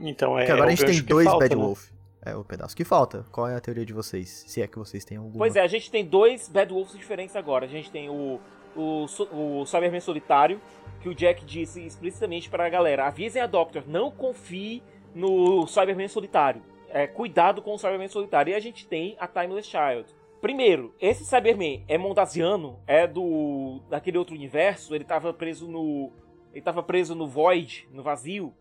Então 0.00 0.38
é. 0.38 0.42
Porque 0.42 0.52
agora 0.52 0.70
é 0.70 0.72
a 0.72 0.76
gente 0.76 0.86
tem 0.86 1.02
dois 1.02 1.26
falta, 1.26 1.44
Bad 1.44 1.56
né? 1.56 1.62
Wolf. 1.62 1.90
É 2.22 2.34
o 2.34 2.44
pedaço 2.44 2.74
que 2.74 2.84
falta. 2.84 3.24
Qual 3.30 3.48
é 3.48 3.54
a 3.54 3.60
teoria 3.60 3.86
de 3.86 3.92
vocês? 3.92 4.44
Se 4.48 4.60
é 4.60 4.66
que 4.66 4.78
vocês 4.78 5.04
têm 5.04 5.18
alguma. 5.18 5.38
Pois 5.38 5.54
é, 5.54 5.60
a 5.60 5.66
gente 5.68 5.90
tem 5.90 6.04
dois 6.04 6.48
Bad 6.48 6.72
Wolves 6.72 6.96
diferentes 6.96 7.36
agora. 7.36 7.66
A 7.66 7.68
gente 7.68 7.90
tem 7.90 8.10
o, 8.10 8.40
o, 8.76 9.06
o 9.32 9.66
Cyberman 9.66 10.00
Solitário, 10.00 10.60
que 11.00 11.08
o 11.08 11.14
Jack 11.14 11.44
disse 11.44 11.84
explicitamente 11.84 12.48
para 12.48 12.66
a 12.66 12.68
galera: 12.68 13.06
avisem 13.06 13.40
a 13.40 13.46
Doctor, 13.46 13.84
não 13.86 14.10
confie 14.10 14.82
no 15.14 15.66
Cyberman 15.66 16.08
Solitário. 16.08 16.62
É, 16.88 17.06
cuidado 17.06 17.60
com 17.62 17.74
o 17.74 17.78
Cyberman 17.78 18.08
Solitário. 18.08 18.52
E 18.52 18.54
a 18.54 18.60
gente 18.60 18.86
tem 18.86 19.16
a 19.18 19.26
Timeless 19.26 19.68
Child. 19.68 20.14
Primeiro, 20.40 20.94
esse 21.00 21.24
Cyberman 21.24 21.84
é 21.88 21.98
mondasiano, 21.98 22.78
é 22.86 23.06
do 23.06 23.80
daquele 23.90 24.18
outro 24.18 24.34
universo, 24.34 24.94
ele 24.94 25.04
tava 25.04 25.32
preso 25.32 25.66
no 25.66 26.12
ele 26.52 26.62
tava 26.62 26.82
preso 26.82 27.14
no 27.14 27.26
Void, 27.26 27.88
no 27.92 28.02
vazio. 28.02 28.54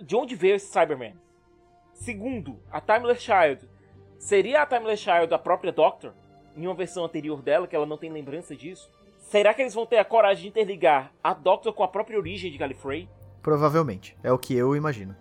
De 0.00 0.16
onde 0.16 0.34
veio 0.34 0.54
esse 0.54 0.72
Cyberman? 0.72 1.14
Segundo, 1.92 2.58
a 2.70 2.80
Timeless 2.80 3.22
Child 3.22 3.68
Seria 4.22 4.62
a 4.62 4.66
Timeless 4.66 5.02
Child 5.02 5.34
a 5.34 5.38
própria 5.38 5.72
Doctor? 5.72 6.14
Em 6.56 6.64
uma 6.64 6.76
versão 6.76 7.04
anterior 7.04 7.42
dela, 7.42 7.66
que 7.66 7.74
ela 7.74 7.84
não 7.84 7.98
tem 7.98 8.08
lembrança 8.08 8.54
disso? 8.54 8.88
Será 9.32 9.54
que 9.54 9.62
eles 9.62 9.72
vão 9.72 9.86
ter 9.86 9.96
a 9.96 10.04
coragem 10.04 10.42
de 10.42 10.48
interligar 10.50 11.10
a 11.24 11.32
Doctor 11.32 11.72
com 11.72 11.82
a 11.82 11.88
própria 11.88 12.18
origem 12.18 12.52
de 12.52 12.58
Gallifrey? 12.58 13.08
Provavelmente. 13.40 14.14
É 14.22 14.30
o 14.30 14.36
que 14.36 14.54
eu 14.54 14.76
imagino. 14.76 15.16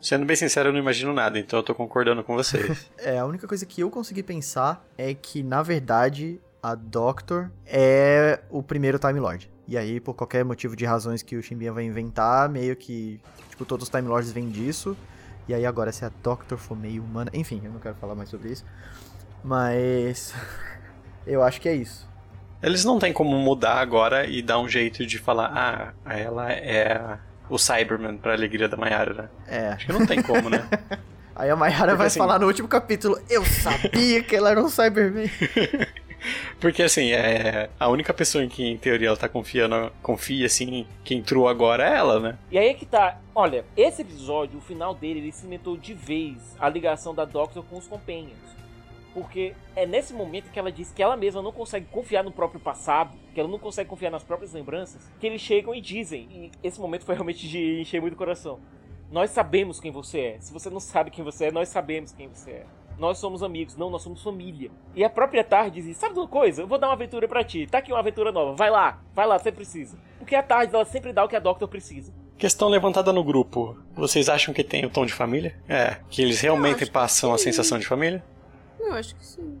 Sendo 0.00 0.24
bem 0.24 0.36
sincero, 0.36 0.68
eu 0.68 0.72
não 0.72 0.78
imagino 0.78 1.12
nada, 1.12 1.36
então 1.36 1.58
eu 1.58 1.64
tô 1.64 1.74
concordando 1.74 2.22
com 2.22 2.36
vocês. 2.36 2.88
É, 2.96 3.18
a 3.18 3.26
única 3.26 3.48
coisa 3.48 3.66
que 3.66 3.80
eu 3.80 3.90
consegui 3.90 4.22
pensar 4.22 4.86
é 4.96 5.12
que, 5.14 5.42
na 5.42 5.64
verdade, 5.64 6.40
a 6.62 6.76
Doctor 6.76 7.50
é 7.66 8.38
o 8.50 8.62
primeiro 8.62 9.00
Time 9.00 9.18
Lord. 9.18 9.50
E 9.66 9.76
aí, 9.76 9.98
por 9.98 10.14
qualquer 10.14 10.44
motivo 10.44 10.76
de 10.76 10.84
razões 10.84 11.20
que 11.20 11.34
o 11.34 11.42
Shimbia 11.42 11.72
vai 11.72 11.82
inventar, 11.82 12.48
meio 12.48 12.76
que, 12.76 13.20
tipo, 13.48 13.64
todos 13.64 13.88
os 13.88 13.90
Time 13.90 14.06
Lords 14.06 14.30
vêm 14.30 14.48
disso. 14.48 14.96
E 15.48 15.54
aí 15.54 15.66
agora, 15.66 15.90
se 15.90 16.04
a 16.04 16.12
Doctor 16.22 16.56
for 16.56 16.78
meio 16.78 17.02
humana... 17.02 17.32
Enfim, 17.34 17.60
eu 17.64 17.72
não 17.72 17.80
quero 17.80 17.96
falar 17.96 18.14
mais 18.14 18.28
sobre 18.28 18.52
isso. 18.52 18.64
Mas... 19.42 20.32
eu 21.26 21.42
acho 21.42 21.60
que 21.60 21.68
é 21.68 21.74
isso. 21.74 22.06
Eles 22.66 22.84
não 22.84 22.98
têm 22.98 23.12
como 23.12 23.38
mudar 23.38 23.74
agora 23.76 24.26
e 24.26 24.42
dar 24.42 24.58
um 24.58 24.68
jeito 24.68 25.06
de 25.06 25.18
falar, 25.18 25.52
ah, 25.54 26.12
ela 26.12 26.52
é 26.52 27.16
o 27.48 27.56
Cyberman 27.56 28.16
pra 28.16 28.32
alegria 28.32 28.68
da 28.68 28.76
Mayara, 28.76 29.14
né? 29.14 29.28
É. 29.46 29.68
Acho 29.68 29.86
que 29.86 29.92
não 29.92 30.04
tem 30.04 30.20
como, 30.20 30.50
né? 30.50 30.68
Aí 31.36 31.48
a 31.48 31.54
Mayara 31.54 31.82
Porque, 31.84 31.96
vai 31.98 32.06
assim- 32.08 32.18
falar 32.18 32.40
no 32.40 32.46
último 32.48 32.66
capítulo, 32.66 33.20
eu 33.30 33.44
sabia 33.44 34.20
que 34.20 34.34
ela 34.34 34.50
era 34.50 34.60
um 34.60 34.68
Cyberman. 34.68 35.30
Porque 36.58 36.82
assim, 36.82 37.12
é 37.12 37.70
a 37.78 37.88
única 37.88 38.12
pessoa 38.12 38.42
em 38.42 38.48
que 38.48 38.64
em 38.66 38.76
teoria 38.76 39.08
ela 39.08 39.16
tá 39.16 39.28
confiando, 39.28 39.92
confia 40.02 40.46
assim, 40.46 40.88
que 41.04 41.14
entrou 41.14 41.46
agora 41.48 41.88
é 41.88 41.94
ela, 41.96 42.18
né? 42.18 42.38
E 42.50 42.58
aí 42.58 42.68
é 42.70 42.74
que 42.74 42.84
tá. 42.84 43.18
Olha, 43.32 43.64
esse 43.76 44.02
episódio, 44.02 44.58
o 44.58 44.62
final 44.62 44.92
dele, 44.92 45.20
ele 45.20 45.30
cimentou 45.30 45.76
de 45.76 45.94
vez 45.94 46.36
a 46.58 46.68
ligação 46.68 47.14
da 47.14 47.24
Doctor 47.24 47.62
com 47.64 47.76
os 47.78 47.86
Companions. 47.86 48.34
Porque 49.16 49.54
é 49.74 49.86
nesse 49.86 50.12
momento 50.12 50.50
que 50.50 50.58
ela 50.58 50.70
diz 50.70 50.92
que 50.92 51.02
ela 51.02 51.16
mesma 51.16 51.40
não 51.40 51.50
consegue 51.50 51.86
confiar 51.86 52.22
no 52.22 52.30
próprio 52.30 52.60
passado, 52.60 53.16
que 53.32 53.40
ela 53.40 53.48
não 53.48 53.58
consegue 53.58 53.88
confiar 53.88 54.10
nas 54.10 54.22
próprias 54.22 54.52
lembranças, 54.52 55.10
que 55.18 55.26
eles 55.26 55.40
chegam 55.40 55.74
e 55.74 55.80
dizem. 55.80 56.28
E 56.30 56.50
esse 56.62 56.78
momento 56.78 57.06
foi 57.06 57.14
realmente 57.16 57.48
de 57.48 57.80
encher 57.80 57.98
muito 57.98 58.12
o 58.12 58.16
coração. 58.16 58.60
Nós 59.10 59.30
sabemos 59.30 59.80
quem 59.80 59.90
você 59.90 60.20
é. 60.20 60.36
Se 60.40 60.52
você 60.52 60.68
não 60.68 60.80
sabe 60.80 61.10
quem 61.10 61.24
você 61.24 61.46
é, 61.46 61.50
nós 61.50 61.70
sabemos 61.70 62.12
quem 62.12 62.28
você 62.28 62.50
é. 62.50 62.66
Nós 62.98 63.16
somos 63.16 63.42
amigos, 63.42 63.74
não, 63.74 63.88
nós 63.88 64.02
somos 64.02 64.22
família. 64.22 64.70
E 64.94 65.02
a 65.02 65.08
própria 65.08 65.42
Tarde 65.42 65.80
diz: 65.80 65.96
Sabe 65.96 66.12
de 66.12 66.20
uma 66.20 66.28
coisa? 66.28 66.60
Eu 66.60 66.66
vou 66.66 66.76
dar 66.76 66.88
uma 66.88 66.92
aventura 66.92 67.26
pra 67.26 67.42
ti. 67.42 67.66
Tá 67.66 67.78
aqui 67.78 67.92
uma 67.92 68.00
aventura 68.00 68.30
nova. 68.30 68.54
Vai 68.54 68.68
lá, 68.68 69.00
vai 69.14 69.26
lá, 69.26 69.38
você 69.38 69.50
precisa. 69.50 69.96
Porque 70.18 70.34
a 70.34 70.42
Tarde 70.42 70.74
ela 70.74 70.84
sempre 70.84 71.14
dá 71.14 71.24
o 71.24 71.28
que 71.28 71.36
a 71.36 71.40
Doctor 71.40 71.68
precisa. 71.68 72.12
Questão 72.36 72.68
levantada 72.68 73.14
no 73.14 73.24
grupo. 73.24 73.78
Vocês 73.94 74.28
acham 74.28 74.52
que 74.52 74.62
tem 74.62 74.84
o 74.84 74.90
tom 74.90 75.06
de 75.06 75.14
família? 75.14 75.56
É. 75.66 75.96
Que 76.10 76.20
eles 76.20 76.38
realmente 76.42 76.84
passam 76.84 77.32
a 77.32 77.38
sensação 77.38 77.78
de 77.78 77.86
família? 77.86 78.22
Eu 78.86 78.94
acho 78.94 79.14
que 79.14 79.26
sim. 79.26 79.58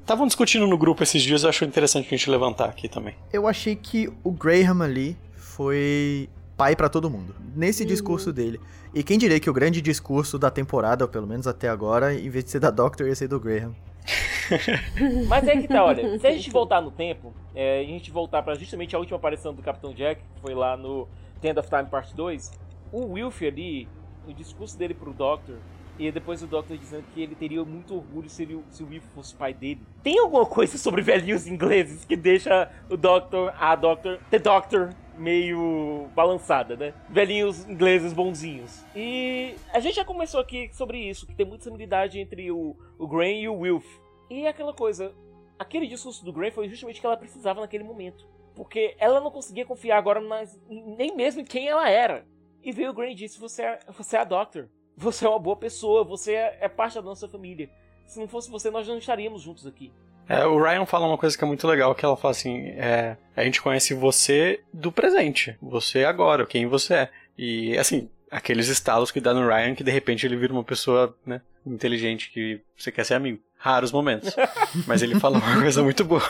Estavam 0.00 0.26
discutindo 0.26 0.66
no 0.66 0.76
grupo 0.76 1.02
esses 1.02 1.22
dias, 1.22 1.44
eu 1.44 1.48
acho 1.48 1.64
interessante 1.64 2.06
a 2.06 2.10
gente 2.10 2.28
levantar 2.28 2.68
aqui 2.68 2.88
também. 2.88 3.14
Eu 3.32 3.46
achei 3.46 3.76
que 3.76 4.12
o 4.24 4.32
Graham 4.32 4.82
ali 4.82 5.16
foi 5.36 6.28
pai 6.56 6.74
pra 6.74 6.88
todo 6.88 7.08
mundo. 7.08 7.34
Nesse 7.54 7.84
discurso 7.84 8.32
dele. 8.32 8.60
E 8.94 9.02
quem 9.02 9.16
diria 9.16 9.38
que 9.38 9.48
o 9.48 9.52
grande 9.52 9.80
discurso 9.80 10.38
da 10.38 10.50
temporada, 10.50 11.04
ou 11.04 11.08
pelo 11.08 11.26
menos 11.26 11.46
até 11.46 11.68
agora, 11.68 12.14
em 12.14 12.28
vez 12.28 12.44
de 12.44 12.50
ser 12.50 12.60
da 12.60 12.70
Doctor, 12.70 13.06
ia 13.06 13.14
ser 13.14 13.28
do 13.28 13.38
Graham. 13.38 13.74
Mas 15.28 15.46
é 15.46 15.56
que 15.56 15.68
tá, 15.68 15.84
olha, 15.84 16.18
se 16.18 16.26
a 16.26 16.32
gente 16.32 16.50
voltar 16.50 16.80
no 16.80 16.90
tempo, 16.90 17.32
é, 17.54 17.82
e 17.82 17.86
a 17.86 17.88
gente 17.88 18.10
voltar 18.10 18.42
pra 18.42 18.54
justamente 18.54 18.94
a 18.96 18.98
última 18.98 19.16
aparição 19.16 19.54
do 19.54 19.62
Capitão 19.62 19.94
Jack, 19.94 20.20
que 20.20 20.40
foi 20.40 20.54
lá 20.54 20.76
no 20.76 21.08
The 21.40 21.50
End 21.50 21.58
of 21.58 21.68
Time 21.68 21.86
Part 21.86 22.14
2, 22.14 22.52
o 22.92 23.12
Wilf 23.12 23.42
ali, 23.42 23.88
o 24.26 24.32
discurso 24.32 24.76
dele 24.76 24.94
pro 24.94 25.12
Doctor, 25.12 25.56
e 25.98 26.10
depois 26.10 26.42
o 26.42 26.46
Doctor 26.46 26.76
dizendo 26.76 27.04
que 27.12 27.22
ele 27.22 27.34
teria 27.34 27.64
muito 27.64 27.94
orgulho 27.94 28.28
se, 28.28 28.42
ele, 28.42 28.62
se 28.70 28.82
o 28.82 28.88
Wilf 28.88 29.04
fosse 29.14 29.34
pai 29.34 29.52
dele. 29.52 29.80
Tem 30.02 30.18
alguma 30.18 30.46
coisa 30.46 30.78
sobre 30.78 31.00
velhinhos 31.02 31.46
ingleses 31.46 32.04
que 32.04 32.16
deixa 32.16 32.70
o 32.88 32.96
Doctor, 32.96 33.52
a 33.58 33.76
Doctor, 33.76 34.18
The 34.30 34.38
Doctor, 34.38 34.94
meio 35.16 36.08
balançada, 36.14 36.76
né? 36.76 36.94
Velhinhos 37.08 37.68
ingleses 37.68 38.12
bonzinhos. 38.12 38.84
E 38.96 39.54
a 39.72 39.80
gente 39.80 39.96
já 39.96 40.04
começou 40.04 40.40
aqui 40.40 40.70
sobre 40.72 40.98
isso, 40.98 41.26
que 41.26 41.34
tem 41.34 41.46
muita 41.46 41.64
similaridade 41.64 42.18
entre 42.18 42.50
o, 42.50 42.76
o 42.98 43.06
Graham 43.06 43.32
e 43.32 43.48
o 43.48 43.58
Wilf. 43.58 43.86
E 44.30 44.46
é 44.46 44.48
aquela 44.48 44.72
coisa, 44.72 45.14
aquele 45.58 45.86
discurso 45.86 46.24
do 46.24 46.32
Graham 46.32 46.52
foi 46.52 46.68
justamente 46.68 46.98
o 46.98 47.00
que 47.00 47.06
ela 47.06 47.16
precisava 47.16 47.60
naquele 47.60 47.84
momento. 47.84 48.26
Porque 48.54 48.94
ela 48.98 49.20
não 49.20 49.30
conseguia 49.30 49.64
confiar 49.64 49.98
agora 49.98 50.20
nas, 50.20 50.60
nem 50.68 51.14
mesmo 51.14 51.40
em 51.40 51.44
quem 51.44 51.68
ela 51.68 51.88
era. 51.88 52.26
E 52.62 52.70
veio 52.70 52.90
o 52.90 52.94
Graham 52.94 53.10
e 53.10 53.14
disse: 53.14 53.38
Você 53.38 53.62
é, 53.62 53.78
você 53.88 54.16
é 54.16 54.20
a 54.20 54.24
Doctor. 54.24 54.68
Você 55.02 55.26
é 55.26 55.28
uma 55.28 55.38
boa 55.38 55.56
pessoa. 55.56 56.04
Você 56.04 56.34
é, 56.34 56.58
é 56.60 56.68
parte 56.68 56.94
da 56.94 57.02
nossa 57.02 57.28
família. 57.28 57.68
Se 58.06 58.18
não 58.18 58.28
fosse 58.28 58.50
você, 58.50 58.70
nós 58.70 58.86
não 58.86 58.98
estaríamos 58.98 59.42
juntos 59.42 59.66
aqui. 59.66 59.92
É, 60.28 60.46
o 60.46 60.62
Ryan 60.62 60.86
fala 60.86 61.06
uma 61.06 61.18
coisa 61.18 61.36
que 61.36 61.42
é 61.42 61.46
muito 61.46 61.66
legal, 61.66 61.94
que 61.94 62.04
ela 62.04 62.16
fala 62.16 62.30
assim, 62.30 62.68
é, 62.76 63.16
a 63.36 63.42
gente 63.42 63.60
conhece 63.60 63.92
você 63.92 64.60
do 64.72 64.92
presente, 64.92 65.56
você 65.60 66.04
agora, 66.04 66.46
quem 66.46 66.66
você 66.66 66.94
é. 66.94 67.10
E, 67.36 67.76
assim, 67.76 68.08
aqueles 68.30 68.68
estalos 68.68 69.10
que 69.10 69.20
dá 69.20 69.34
no 69.34 69.46
Ryan 69.46 69.74
que 69.74 69.82
de 69.82 69.90
repente 69.90 70.24
ele 70.24 70.36
vira 70.36 70.52
uma 70.52 70.62
pessoa, 70.62 71.14
né, 71.26 71.42
inteligente 71.66 72.30
que 72.30 72.60
você 72.76 72.92
quer 72.92 73.04
ser 73.04 73.14
amigo. 73.14 73.40
Raros 73.58 73.92
momentos. 73.92 74.34
Mas 74.86 75.02
ele 75.02 75.18
fala 75.18 75.38
uma 75.38 75.60
coisa 75.60 75.82
muito 75.82 76.04
boa. 76.04 76.22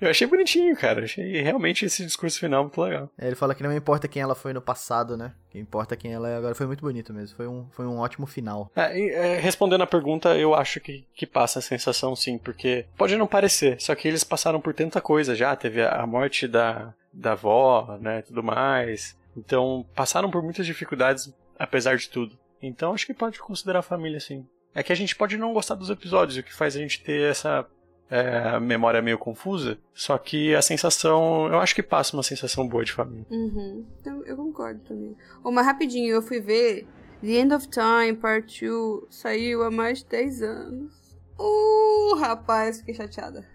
Eu 0.00 0.10
achei 0.10 0.26
bonitinho, 0.26 0.74
cara. 0.76 1.04
Achei 1.04 1.42
realmente 1.42 1.84
esse 1.84 2.04
discurso 2.04 2.38
final 2.38 2.62
muito 2.62 2.80
legal. 2.80 3.10
É, 3.18 3.26
ele 3.26 3.36
fala 3.36 3.54
que 3.54 3.62
não 3.62 3.74
importa 3.74 4.08
quem 4.08 4.22
ela 4.22 4.34
foi 4.34 4.52
no 4.52 4.62
passado, 4.62 5.16
né? 5.16 5.32
Que 5.50 5.58
importa 5.58 5.96
quem 5.96 6.12
ela 6.12 6.28
é 6.28 6.36
agora. 6.36 6.54
Foi 6.54 6.66
muito 6.66 6.80
bonito 6.80 7.12
mesmo. 7.12 7.36
Foi 7.36 7.46
um, 7.46 7.66
foi 7.70 7.86
um 7.86 7.98
ótimo 7.98 8.26
final. 8.26 8.70
É, 8.74 8.98
e, 8.98 9.10
é, 9.10 9.38
respondendo 9.38 9.82
a 9.82 9.86
pergunta, 9.86 10.36
eu 10.36 10.54
acho 10.54 10.80
que, 10.80 11.04
que 11.14 11.26
passa 11.26 11.58
a 11.58 11.62
sensação 11.62 12.16
sim, 12.16 12.38
porque 12.38 12.86
pode 12.96 13.16
não 13.16 13.26
parecer, 13.26 13.80
só 13.80 13.94
que 13.94 14.08
eles 14.08 14.24
passaram 14.24 14.60
por 14.60 14.72
tanta 14.72 15.00
coisa 15.00 15.34
já. 15.34 15.54
Teve 15.54 15.82
a, 15.82 16.00
a 16.00 16.06
morte 16.06 16.48
da, 16.48 16.94
da 17.12 17.32
avó, 17.32 17.98
né? 18.00 18.22
Tudo 18.22 18.42
mais. 18.42 19.18
Então, 19.36 19.86
passaram 19.94 20.30
por 20.30 20.42
muitas 20.42 20.66
dificuldades, 20.66 21.32
apesar 21.58 21.96
de 21.96 22.08
tudo. 22.08 22.38
Então, 22.62 22.92
acho 22.92 23.06
que 23.06 23.14
pode 23.14 23.38
considerar 23.38 23.80
a 23.80 23.82
família 23.82 24.20
sim. 24.20 24.46
É 24.74 24.82
que 24.82 24.92
a 24.92 24.96
gente 24.96 25.16
pode 25.16 25.36
não 25.36 25.52
gostar 25.52 25.74
dos 25.74 25.90
episódios, 25.90 26.38
o 26.38 26.42
que 26.42 26.54
faz 26.54 26.76
a 26.76 26.78
gente 26.78 27.02
ter 27.02 27.30
essa 27.30 27.66
é, 28.10 28.58
memória 28.58 29.00
meio 29.00 29.18
confusa. 29.18 29.78
Só 29.94 30.18
que 30.18 30.54
a 30.54 30.60
sensação, 30.60 31.46
eu 31.46 31.60
acho 31.60 31.74
que 31.74 31.82
passa 31.82 32.16
uma 32.16 32.22
sensação 32.22 32.66
boa 32.66 32.84
de 32.84 32.92
família. 32.92 33.26
Uhum. 33.30 33.86
Então, 34.00 34.22
eu 34.26 34.36
concordo 34.36 34.80
também. 34.80 35.16
Mas 35.44 35.66
rapidinho, 35.66 36.12
eu 36.12 36.22
fui 36.22 36.40
ver 36.40 36.86
The 37.22 37.28
End 37.28 37.54
of 37.54 37.68
Time, 37.68 38.16
Part 38.16 38.66
2, 38.66 39.04
saiu 39.10 39.62
há 39.62 39.70
mais 39.70 40.00
de 40.00 40.06
10 40.06 40.42
anos. 40.42 40.92
Uh, 41.38 42.16
rapaz, 42.16 42.80
fiquei 42.80 42.94
chateada. 42.94 43.46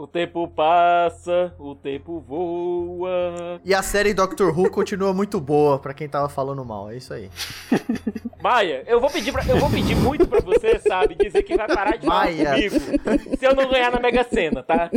O 0.00 0.06
tempo 0.06 0.46
passa, 0.46 1.52
o 1.58 1.74
tempo 1.74 2.20
voa. 2.20 3.60
E 3.64 3.74
a 3.74 3.82
série 3.82 4.14
Doctor 4.14 4.56
Who 4.56 4.70
continua 4.70 5.12
muito 5.12 5.40
boa 5.40 5.76
pra 5.80 5.92
quem 5.92 6.08
tava 6.08 6.28
falando 6.28 6.64
mal. 6.64 6.88
É 6.88 6.96
isso 6.96 7.12
aí. 7.12 7.28
Maia, 8.40 8.84
eu 8.86 9.00
vou 9.00 9.10
pedir, 9.10 9.32
pra, 9.32 9.44
eu 9.44 9.58
vou 9.58 9.68
pedir 9.68 9.96
muito 9.96 10.24
pra 10.28 10.38
você, 10.40 10.78
sabe, 10.78 11.16
dizer 11.16 11.42
que 11.42 11.56
vai 11.56 11.66
parar 11.66 11.96
de 11.96 12.06
falar 12.06 12.28
comigo 12.28 12.76
se 13.36 13.44
eu 13.44 13.56
não 13.56 13.68
ganhar 13.68 13.90
na 13.90 13.98
Mega 13.98 14.22
Sena, 14.22 14.62
tá? 14.62 14.88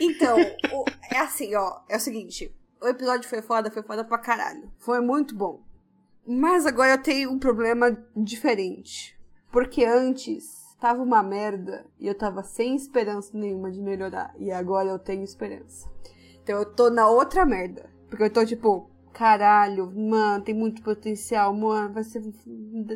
Então, 0.00 0.36
o- 0.72 0.84
é 1.12 1.18
assim, 1.18 1.54
ó. 1.54 1.78
É 1.88 1.96
o 1.96 2.00
seguinte. 2.00 2.52
O 2.82 2.88
episódio 2.88 3.28
foi 3.28 3.40
foda, 3.40 3.70
foi 3.70 3.84
foda 3.84 4.02
pra 4.04 4.18
caralho. 4.18 4.68
Foi 4.80 5.00
muito 5.00 5.32
bom. 5.36 5.60
Mas 6.26 6.66
agora 6.66 6.94
eu 6.94 7.02
tenho 7.02 7.30
um 7.30 7.38
problema 7.38 7.96
diferente. 8.16 9.16
Porque 9.52 9.84
antes 9.84 10.61
tava 10.82 11.00
uma 11.00 11.22
merda 11.22 11.86
e 12.00 12.08
eu 12.08 12.14
tava 12.14 12.42
sem 12.42 12.74
esperança 12.74 13.30
nenhuma 13.38 13.70
de 13.70 13.80
melhorar. 13.80 14.34
E 14.36 14.50
agora 14.50 14.88
eu 14.88 14.98
tenho 14.98 15.22
esperança. 15.22 15.88
Então 16.42 16.58
eu 16.58 16.64
tô 16.66 16.90
na 16.90 17.08
outra 17.08 17.46
merda. 17.46 17.88
Porque 18.10 18.24
eu 18.24 18.30
tô 18.32 18.44
tipo, 18.44 18.90
caralho, 19.12 19.88
mano, 19.94 20.42
tem 20.42 20.52
muito 20.54 20.82
potencial, 20.82 21.54
mano, 21.54 21.94
vai 21.94 22.02
ser. 22.02 22.20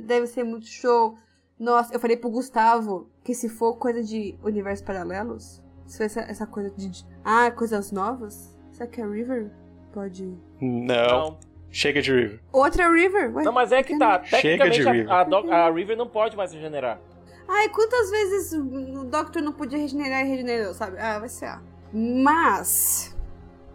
Deve 0.03 0.26
ser 0.26 0.43
muito 0.43 0.66
show. 0.66 1.16
Nossa, 1.59 1.95
eu 1.95 2.01
falei 2.01 2.16
pro 2.16 2.28
Gustavo 2.28 3.09
que 3.22 3.32
se 3.34 3.49
for 3.49 3.76
coisa 3.76 4.03
de 4.03 4.37
universos 4.43 4.84
paralelos, 4.84 5.62
se 5.87 5.97
for 5.97 6.05
essa, 6.05 6.20
essa 6.22 6.47
coisa 6.47 6.70
de. 6.70 6.89
de- 6.89 7.07
Ah, 7.24 7.51
coisas 7.53 7.93
novas? 7.93 8.59
Será 8.72 8.89
que 8.91 9.01
a 9.01 9.07
River 9.07 9.51
pode. 9.93 10.24
Não, 10.61 11.07
Não, 11.30 11.39
chega 11.70 12.03
de 12.03 12.12
River. 12.12 12.41
Outra 12.53 12.91
River? 12.93 13.34
Ué, 13.37 13.45
não 13.45 13.53
mas 13.53 13.70
é 13.70 13.82
que 13.84 13.97
tá. 13.97 14.22
Chega 14.24 14.64
de 14.68 14.82
Tecnicamente, 14.82 14.82
River. 14.82 15.11
a, 15.53 15.57
a, 15.62 15.66
a 15.68 15.70
River 15.72 15.97
não 15.97 16.09
pode 16.09 16.37
mais 16.37 16.53
regenerar. 16.53 17.01
Ai, 17.49 17.68
quantas 17.68 18.11
vezes 18.11 18.53
o 18.53 19.05
Doctor 19.05 19.42
não 19.42 19.53
podia 19.53 19.78
regenerar 19.78 20.24
e 20.24 20.28
regenerou, 20.28 20.74
sabe? 20.74 20.99
Ah, 20.99 21.18
vai 21.18 21.28
ser. 21.28 21.47
ah. 21.47 21.61
Mas. 21.92 23.14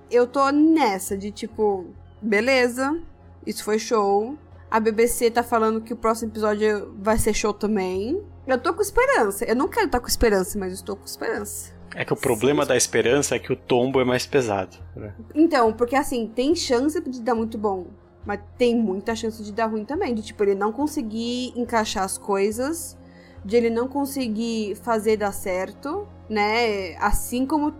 Eu 0.09 0.27
tô 0.27 0.49
nessa 0.51 1.17
de 1.17 1.31
tipo. 1.31 1.85
Beleza, 2.21 2.99
isso 3.45 3.63
foi 3.63 3.79
show. 3.79 4.37
A 4.69 4.79
BBC 4.79 5.31
tá 5.31 5.43
falando 5.43 5.81
que 5.81 5.93
o 5.93 5.97
próximo 5.97 6.31
episódio 6.31 6.93
vai 6.99 7.17
ser 7.17 7.33
show 7.33 7.53
também. 7.53 8.23
Eu 8.47 8.57
tô 8.57 8.73
com 8.73 8.81
esperança. 8.81 9.45
Eu 9.45 9.55
não 9.55 9.67
quero 9.67 9.87
estar 9.87 9.99
com 9.99 10.07
esperança, 10.07 10.57
mas 10.57 10.73
estou 10.73 10.95
com 10.95 11.05
esperança. 11.05 11.73
É 11.93 12.05
que 12.05 12.13
o 12.13 12.15
problema 12.15 12.65
da 12.65 12.77
esperança 12.77 13.35
é 13.35 13.39
que 13.39 13.51
o 13.51 13.55
tombo 13.55 13.99
é 13.99 14.05
mais 14.05 14.25
pesado. 14.25 14.77
Né? 14.95 15.13
Então, 15.35 15.73
porque 15.73 15.95
assim, 15.95 16.31
tem 16.33 16.55
chance 16.55 17.01
de 17.01 17.21
dar 17.21 17.35
muito 17.35 17.57
bom. 17.57 17.87
Mas 18.25 18.39
tem 18.57 18.75
muita 18.77 19.15
chance 19.15 19.43
de 19.43 19.51
dar 19.51 19.65
ruim 19.65 19.83
também. 19.83 20.13
De 20.13 20.21
tipo, 20.21 20.43
ele 20.43 20.55
não 20.55 20.71
conseguir 20.71 21.51
encaixar 21.55 22.03
as 22.03 22.17
coisas. 22.17 22.97
De 23.43 23.57
ele 23.57 23.69
não 23.69 23.87
conseguir 23.87 24.75
fazer 24.75 25.17
dar 25.17 25.31
certo, 25.31 26.07
né? 26.29 26.95
Assim 26.97 27.45
como. 27.45 27.73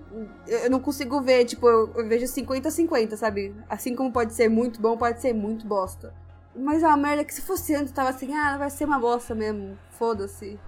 Eu 0.47 0.70
não 0.70 0.80
consigo 0.80 1.22
ver, 1.22 1.45
tipo, 1.45 1.68
eu, 1.68 2.07
vejo 2.07 2.26
50-50, 2.26 3.16
sabe? 3.16 3.55
Assim 3.70 3.95
como 3.95 4.12
pode 4.12 4.34
ser 4.34 4.49
muito 4.49 4.82
bom, 4.82 4.97
pode 4.97 5.22
ser 5.22 5.34
muito 5.34 5.66
bosta. 5.66 6.14
Mas 6.55 6.84
a 6.84 6.97
merda 6.97 7.22
é 7.22 7.26
que 7.26 7.34
se 7.34 7.41
fosse 7.41 7.74
antes, 7.74 7.93
tava 7.93 8.09
assim, 8.09 8.34
ah, 8.34 8.57
vai 8.57 8.70
ser 8.70 8.86
uma 8.86 8.99
bosta 8.99 9.34
mesmo. 9.34 9.78
Foda-se. 9.91 10.59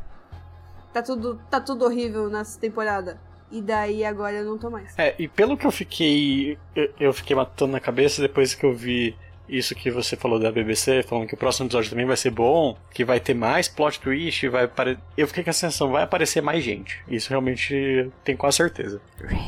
Tá 0.94 1.02
tudo, 1.02 1.42
tá 1.50 1.60
tudo 1.60 1.86
horrível 1.86 2.30
nessa 2.30 2.60
temporada. 2.60 3.20
E 3.52 3.62
daí 3.62 4.06
agora 4.06 4.38
eu 4.38 4.46
não 4.46 4.58
tô 4.58 4.70
mais. 4.70 4.98
É, 4.98 5.14
e 5.20 5.28
pelo 5.28 5.58
que 5.58 5.68
eu 5.68 5.72
fiquei. 5.72 6.58
Eu, 6.76 6.94
eu 7.00 7.14
fiquei 7.14 7.36
matando 7.36 7.74
na 7.74 7.80
cabeça 7.80 8.22
depois 8.22 8.56
que 8.56 8.66
eu 8.66 8.74
vi 8.74 9.16
isso 9.48 9.76
que 9.76 9.92
você 9.92 10.16
falou 10.16 10.40
da 10.40 10.52
BBC, 10.52 11.04
falando 11.04 11.28
que 11.28 11.34
o 11.34 11.38
próximo 11.38 11.68
episódio 11.68 11.90
também 11.90 12.06
vai 12.06 12.18
ser 12.18 12.32
bom, 12.32 12.78
que 12.94 13.04
vai 13.04 13.20
ter 13.20 13.34
mais 13.34 13.68
plot 13.68 14.00
twist, 14.00 14.48
vai 14.48 14.66
apare... 14.66 14.98
Eu 15.18 15.28
fiquei 15.28 15.44
com 15.44 15.50
a 15.50 15.54
sensação, 15.54 15.92
vai 15.92 16.04
aparecer 16.04 16.42
mais 16.42 16.64
gente. 16.64 17.04
Isso 17.08 17.30
realmente 17.30 18.10
tenho 18.24 18.38
quase 18.38 18.58
certeza. 18.58 19.02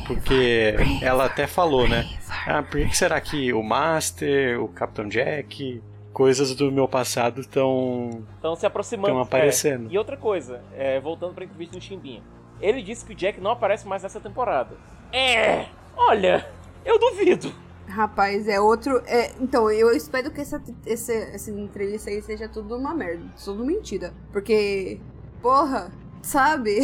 Porque 0.06 0.74
ela 1.02 1.24
até 1.24 1.46
falou, 1.46 1.88
né? 1.88 2.08
Ah, 2.46 2.62
por 2.62 2.80
que 2.80 2.96
será 2.96 3.20
que 3.20 3.52
o 3.52 3.62
Master, 3.62 4.62
o 4.62 4.68
Capitão 4.68 5.08
Jack, 5.08 5.82
coisas 6.12 6.54
do 6.54 6.72
meu 6.72 6.88
passado 6.88 7.42
estão. 7.42 8.22
Estão 8.36 8.56
se 8.56 8.64
aproximando. 8.64 9.08
Tão 9.08 9.20
aparecendo. 9.20 9.90
É. 9.90 9.94
E 9.94 9.98
outra 9.98 10.16
coisa, 10.16 10.62
é, 10.74 10.98
voltando 11.00 11.34
pra 11.34 11.44
entrevista 11.44 11.76
do 11.76 11.82
Chimbinha. 11.82 12.22
Ele 12.60 12.82
disse 12.82 13.04
que 13.04 13.12
o 13.12 13.14
Jack 13.16 13.38
não 13.40 13.50
aparece 13.50 13.86
mais 13.86 14.02
nessa 14.02 14.18
temporada. 14.18 14.76
É! 15.12 15.66
Olha, 15.94 16.46
eu 16.84 16.98
duvido. 16.98 17.52
Rapaz, 17.88 18.48
é 18.48 18.60
outro. 18.60 19.02
é, 19.06 19.32
então, 19.40 19.70
eu 19.70 19.90
espero 19.92 20.30
que 20.30 20.40
essa, 20.40 20.62
essa, 20.86 21.12
essa 21.12 21.50
entrevista 21.50 22.10
aí 22.10 22.20
seja 22.20 22.48
tudo 22.48 22.76
uma 22.76 22.94
merda. 22.94 23.24
Tudo 23.42 23.64
mentira. 23.64 24.12
Porque. 24.32 24.98
Porra, 25.40 25.90
sabe? 26.22 26.80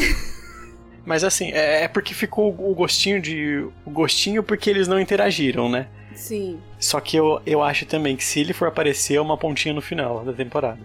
Mas 1.05 1.25
assim, 1.25 1.51
é, 1.51 1.85
é 1.85 1.89
porque 1.89 2.15
ficou 2.15 2.49
o 2.51 2.75
gostinho 2.75 3.21
de. 3.21 3.69
O 3.85 3.91
gostinho 3.91 4.43
porque 4.43 4.71
eles 4.71 4.87
não 4.87 5.01
interagiram, 5.01 5.69
né? 5.69 5.89
Sim. 6.15 6.61
Só 6.79 7.01
que 7.01 7.17
eu, 7.17 7.41
eu 7.45 7.63
acho 7.63 7.85
também 7.87 8.17
que 8.17 8.25
se 8.25 8.39
ele 8.41 8.53
for 8.53 8.69
aparecer, 8.69 9.17
é 9.17 9.21
uma 9.21 9.37
pontinha 9.37 9.75
no 9.75 9.83
final 9.83 10.25
da 10.25 10.33
temporada. 10.33 10.81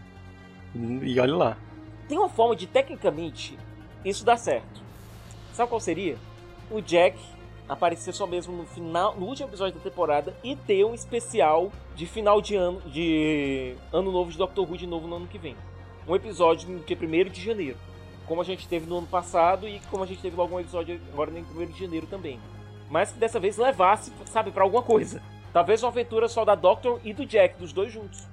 E 0.76 1.20
olha 1.20 1.36
lá. 1.36 1.58
Tem 2.08 2.18
uma 2.18 2.30
forma 2.30 2.56
de, 2.56 2.66
tecnicamente, 2.66 3.58
isso 4.04 4.26
dar 4.26 4.38
certo. 4.38 4.82
Sabe 5.54 5.70
qual 5.70 5.82
seria? 5.82 6.18
O 6.72 6.82
Jack 6.82 7.18
aparecer 7.68 8.14
só 8.14 8.26
mesmo 8.26 8.56
no 8.56 8.66
final, 8.66 9.16
no 9.18 9.26
último 9.26 9.50
episódio 9.50 9.76
da 9.76 9.82
temporada 9.82 10.36
e 10.44 10.56
ter 10.56 10.86
um 10.86 10.94
especial 10.94 11.72
de 11.96 12.06
final 12.06 12.42
de 12.42 12.56
ano, 12.56 12.82
de 12.86 13.76
ano 13.92 14.12
novo 14.12 14.32
de 14.32 14.38
Doctor 14.38 14.70
Who 14.70 14.78
de 14.78 14.88
novo 14.88 15.08
no 15.08 15.18
ano 15.18 15.28
que 15.28 15.38
vem. 15.38 15.56
Um 16.08 16.16
episódio 16.16 16.70
no 16.70 16.80
dia 16.80 16.98
1 16.98 17.30
de 17.30 17.44
janeiro. 17.44 17.78
Como 18.26 18.42
a 18.42 18.44
gente 18.44 18.68
teve 18.68 18.88
no 18.88 19.00
ano 19.00 19.08
passado 19.08 19.68
e 19.68 19.80
como 19.92 20.04
a 20.04 20.08
gente 20.08 20.22
teve 20.22 20.36
logo 20.36 20.56
um 20.56 20.60
episódio 20.60 21.00
agora 21.12 21.32
no 21.32 21.40
1 21.40 21.66
de 21.68 21.80
janeiro 21.80 22.08
também. 22.08 22.40
mas 22.90 23.12
que 23.12 23.20
dessa 23.20 23.40
vez 23.40 23.58
levasse, 23.58 24.12
sabe, 24.26 24.52
pra 24.52 24.64
alguma 24.64 24.82
coisa. 24.82 25.22
Talvez 25.52 25.84
uma 25.84 25.90
aventura 25.90 26.28
só 26.28 26.46
da 26.46 26.56
Doctor 26.56 27.00
e 27.04 27.14
do 27.14 27.26
Jack, 27.26 27.58
dos 27.58 27.74
dois 27.74 27.92
juntos. 27.92 28.28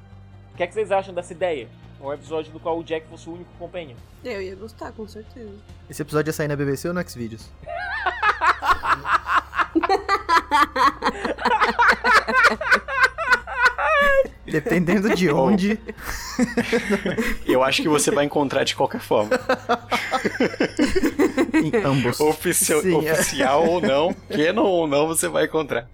O 0.53 0.57
que, 0.57 0.63
é 0.63 0.67
que 0.67 0.75
vocês 0.75 0.93
acham 0.93 1.13
dessa 1.13 1.33
ideia? 1.33 1.69
Um 2.05 2.13
episódio 2.13 2.53
no 2.53 2.61
qual 2.61 2.79
o 2.79 2.85
Jack 2.85 3.07
fosse 3.09 3.29
o 3.29 3.33
único 3.35 3.51
companheiro. 3.59 3.99
Eu 4.23 4.43
ia 4.43 4.55
gostar, 4.55 4.93
com 4.93 5.09
certeza. 5.09 5.55
Esse 5.89 6.03
episódio 6.03 6.29
ia 6.29 6.33
sair 6.35 6.49
na 6.49 6.57
BBC 6.57 6.89
ou 6.89 6.95
no 6.95 7.09
Xvideos? 7.09 7.49
Dependendo 14.47 15.15
de 15.15 15.31
onde. 15.31 15.79
Eu 17.47 17.63
acho 17.65 17.83
que 17.83 17.89
você 17.89 18.11
vai 18.11 18.25
encontrar 18.25 18.65
de 18.65 18.77
qualquer 18.77 19.01
forma. 19.01 19.31
em 21.55 21.75
ambos. 21.85 22.21
Ofici- 22.21 22.81
Sim, 22.83 23.07
é. 23.07 23.13
oficial 23.13 23.67
ou 23.67 23.81
não, 23.81 24.13
pequeno 24.13 24.63
ou 24.63 24.87
não, 24.87 25.07
você 25.07 25.29
vai 25.29 25.45
encontrar. 25.47 25.89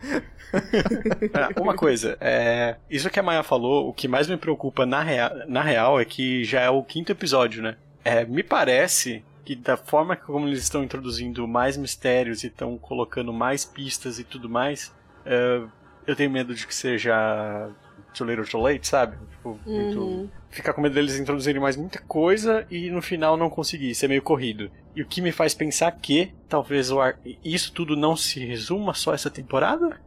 Ah, 1.34 1.48
Uma 1.60 1.74
coisa, 1.74 2.16
é, 2.20 2.76
isso 2.88 3.08
que 3.10 3.20
a 3.20 3.22
Maia 3.22 3.42
falou, 3.42 3.88
o 3.88 3.92
que 3.92 4.08
mais 4.08 4.28
me 4.28 4.36
preocupa 4.36 4.84
na, 4.86 5.02
rea- 5.02 5.44
na 5.48 5.62
real 5.62 6.00
é 6.00 6.04
que 6.04 6.44
já 6.44 6.60
é 6.60 6.70
o 6.70 6.82
quinto 6.82 7.12
episódio, 7.12 7.62
né? 7.62 7.76
É, 8.04 8.24
me 8.24 8.42
parece 8.42 9.22
que 9.44 9.54
da 9.54 9.76
forma 9.76 10.16
como 10.16 10.46
eles 10.46 10.62
estão 10.62 10.82
introduzindo 10.82 11.46
mais 11.46 11.76
mistérios 11.76 12.44
e 12.44 12.48
estão 12.48 12.76
colocando 12.78 13.32
mais 13.32 13.64
pistas 13.64 14.18
e 14.18 14.24
tudo 14.24 14.48
mais, 14.48 14.92
é, 15.24 15.60
eu 16.06 16.16
tenho 16.16 16.30
medo 16.30 16.54
de 16.54 16.66
que 16.66 16.74
seja 16.74 17.68
too 18.14 18.26
little 18.26 18.44
too 18.46 18.60
late, 18.60 18.86
sabe? 18.86 19.16
Tipo, 19.30 19.58
muito- 19.66 20.30
ficar 20.50 20.72
com 20.72 20.80
medo 20.80 20.94
deles 20.94 21.18
introduzirem 21.18 21.60
mais 21.60 21.76
muita 21.76 22.00
coisa 22.00 22.66
e 22.70 22.90
no 22.90 23.00
final 23.00 23.36
não 23.36 23.48
conseguir, 23.48 23.94
ser 23.94 24.08
meio 24.08 24.22
corrido. 24.22 24.70
E 24.96 25.02
o 25.02 25.06
que 25.06 25.20
me 25.22 25.30
faz 25.30 25.54
pensar 25.54 25.92
que 25.92 26.32
talvez 26.48 26.90
ar... 26.90 27.16
isso 27.44 27.72
tudo 27.72 27.96
não 27.96 28.16
se 28.16 28.44
resuma 28.44 28.92
só 28.94 29.14
essa 29.14 29.30
temporada? 29.30 30.00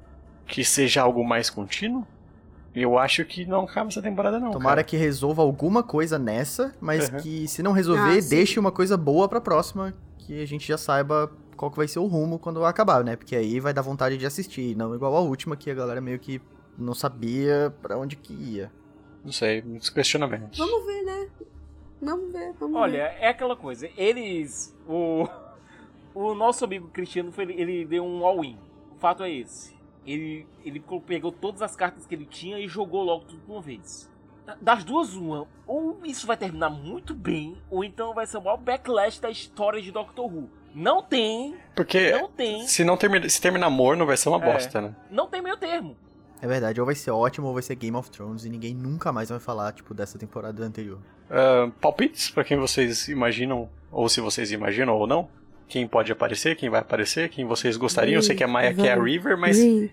Que 0.45 0.63
seja 0.63 1.01
algo 1.01 1.23
mais 1.23 1.49
contínuo? 1.49 2.05
Eu 2.75 2.97
acho 2.97 3.23
que 3.25 3.45
não 3.45 3.61
acaba 3.65 3.89
essa 3.89 4.01
temporada 4.01 4.39
não. 4.39 4.51
Tomara 4.51 4.77
cara. 4.77 4.83
que 4.83 4.97
resolva 4.97 5.41
alguma 5.43 5.83
coisa 5.83 6.17
nessa, 6.17 6.75
mas 6.81 7.07
Uhum. 7.09 7.17
que 7.19 7.47
se 7.47 7.61
não 7.61 7.71
resolver, 7.71 8.17
Ah, 8.17 8.29
deixe 8.29 8.59
uma 8.59 8.71
coisa 8.71 8.97
boa 8.97 9.29
pra 9.29 9.39
próxima, 9.39 9.93
que 10.17 10.41
a 10.41 10.45
gente 10.47 10.67
já 10.67 10.77
saiba 10.77 11.31
qual 11.55 11.69
que 11.69 11.77
vai 11.77 11.87
ser 11.87 11.99
o 11.99 12.07
rumo 12.07 12.39
quando 12.39 12.65
acabar, 12.65 13.03
né? 13.03 13.15
Porque 13.15 13.35
aí 13.35 13.59
vai 13.59 13.73
dar 13.73 13.83
vontade 13.83 14.17
de 14.17 14.25
assistir, 14.25 14.75
não 14.75 14.93
igual 14.95 15.15
a 15.15 15.19
última 15.21 15.55
que 15.55 15.69
a 15.69 15.73
galera 15.75 16.01
meio 16.01 16.17
que 16.17 16.41
não 16.77 16.95
sabia 16.95 17.71
pra 17.81 17.95
onde 17.97 18.15
que 18.15 18.33
ia. 18.33 18.71
Não 19.23 19.31
sei, 19.31 19.61
muitos 19.61 19.89
questionamentos. 19.91 20.57
Vamos 20.57 20.85
ver, 20.85 21.03
né? 21.03 21.27
Vamos 22.01 22.33
ver, 22.33 22.53
vamos 22.59 22.75
Olha, 22.81 22.91
ver. 23.09 23.15
é 23.21 23.29
aquela 23.29 23.55
coisa. 23.55 23.87
Eles. 23.97 24.75
O. 24.87 25.27
O 26.15 26.35
nosso 26.35 26.63
amigo 26.63 26.89
Cristiano 26.89 27.31
foi, 27.31 27.43
ele 27.45 27.85
deu 27.85 28.05
um 28.05 28.23
all-in. 28.23 28.55
O 28.95 28.99
fato 28.99 29.23
é 29.23 29.31
esse. 29.31 29.73
Ele, 30.05 30.45
ele 30.65 30.83
pegou 31.05 31.31
todas 31.31 31.61
as 31.61 31.75
cartas 31.75 32.05
que 32.05 32.13
ele 32.13 32.25
tinha 32.25 32.59
e 32.59 32.67
jogou 32.67 33.03
logo 33.03 33.25
tudo 33.25 33.41
de 33.45 33.51
uma 33.51 33.61
vez. 33.61 34.11
Da- 34.45 34.57
Das 34.61 34.83
duas, 34.83 35.13
uma. 35.13 35.47
Ou 35.65 35.99
isso 36.03 36.27
vai 36.27 36.35
terminar 36.35 36.69
muito 36.69 37.13
bem, 37.13 37.57
ou 37.69 37.83
então 37.83 38.13
vai 38.13 38.27
ser 38.27 38.37
o 38.37 38.41
maior 38.43 38.57
backlash 38.57 39.19
da 39.21 39.29
história 39.29 39.81
de 39.81 39.91
Doctor 39.91 40.25
Who. 40.25 40.49
Não 40.75 41.01
tem, 41.03 41.55
Porque 41.75 42.11
não 42.11 42.27
tem, 42.29 42.65
se 42.67 42.83
não 42.83 42.97
termina, 42.97 43.29
se 43.29 43.39
terminar 43.39 43.67
amor, 43.67 43.95
não 43.95 44.05
vai 44.07 44.17
ser 44.17 44.27
uma 44.29 44.43
É. 44.43 44.53
bosta, 44.53 44.81
né? 44.81 44.95
não 45.09 45.27
tem 45.27 45.41
meio 45.41 45.55
termo. 45.55 45.95
É 46.41 46.47
verdade, 46.47 46.79
ou 46.81 46.85
vai 46.85 46.95
ser 46.95 47.11
ótimo 47.11 47.47
ou 47.47 47.53
vai 47.53 47.63
ser 47.63 47.75
Game 47.75 47.95
of 47.95 48.09
Thrones 48.11 48.43
e 48.43 48.49
ninguém 48.49 48.73
nunca 48.73 49.13
mais 49.13 49.29
vai 49.29 49.39
falar, 49.39 49.71
tipo, 49.71 49.93
dessa 49.93 50.17
temporada 50.19 50.61
anterior. 50.65 50.99
Ah, 51.29 51.71
palpites 51.79 52.29
pra 52.31 52.43
quem 52.43 52.57
vocês 52.57 53.07
imaginam, 53.07 53.69
ou 53.91 54.09
se 54.09 54.19
vocês 54.19 54.51
imaginam 54.51 54.93
ou 54.97 55.07
não. 55.07 55.29
Quem 55.67 55.87
pode 55.87 56.11
aparecer, 56.11 56.55
quem 56.55 56.69
vai 56.69 56.81
aparecer, 56.81 57.29
quem 57.29 57.45
vocês 57.45 57.77
gostariam. 57.77 58.15
Eu 58.15 58.21
sei 58.21 58.35
que 58.35 58.43
a 58.43 58.47
Maia 58.47 58.73
quer 58.73 58.97
a 58.97 59.01
River, 59.01 59.37
mas 59.37 59.57
River. 59.57 59.91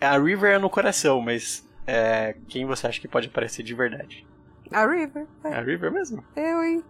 a 0.00 0.18
River 0.18 0.54
é 0.56 0.58
no 0.58 0.68
coração, 0.68 1.20
mas 1.20 1.66
é, 1.86 2.36
quem 2.48 2.66
você 2.66 2.86
acha 2.86 3.00
que 3.00 3.08
pode 3.08 3.28
aparecer 3.28 3.62
de 3.62 3.74
verdade? 3.74 4.26
A 4.70 4.86
River. 4.86 5.26
É 5.44 5.54
a 5.54 5.60
River 5.62 5.90
mesmo? 5.90 6.22
Eu, 6.36 6.62
hein? 6.62 6.84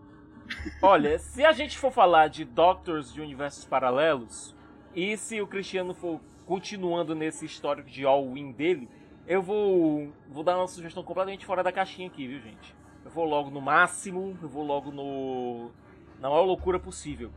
Olha, 0.83 1.19
se 1.19 1.45
a 1.45 1.53
gente 1.53 1.79
for 1.79 1.93
falar 1.93 2.29
de 2.29 2.45
Doctors 2.45 3.13
de 3.13 3.21
universos 3.21 3.65
paralelos, 3.65 4.57
e 4.95 5.17
se 5.17 5.41
o 5.41 5.47
Cristiano 5.47 5.95
for 5.95 6.21
continuando 6.47 7.15
nesse 7.15 7.45
histórico 7.45 7.89
de 7.89 8.05
all-in 8.05 8.51
dele, 8.53 8.89
eu 9.27 9.43
vou, 9.43 10.11
vou 10.29 10.43
dar 10.43 10.57
uma 10.57 10.67
sugestão 10.67 11.03
completamente 11.03 11.45
fora 11.45 11.63
da 11.63 11.71
caixinha 11.71 12.09
aqui, 12.09 12.27
viu, 12.27 12.41
gente? 12.41 12.75
Eu 13.05 13.11
vou 13.11 13.25
logo 13.25 13.51
no 13.51 13.61
máximo, 13.61 14.37
eu 14.43 14.49
vou 14.49 14.65
logo 14.65 14.91
no. 14.91 15.71
na 16.19 16.29
maior 16.29 16.45
loucura 16.45 16.81
possível. 16.81 17.31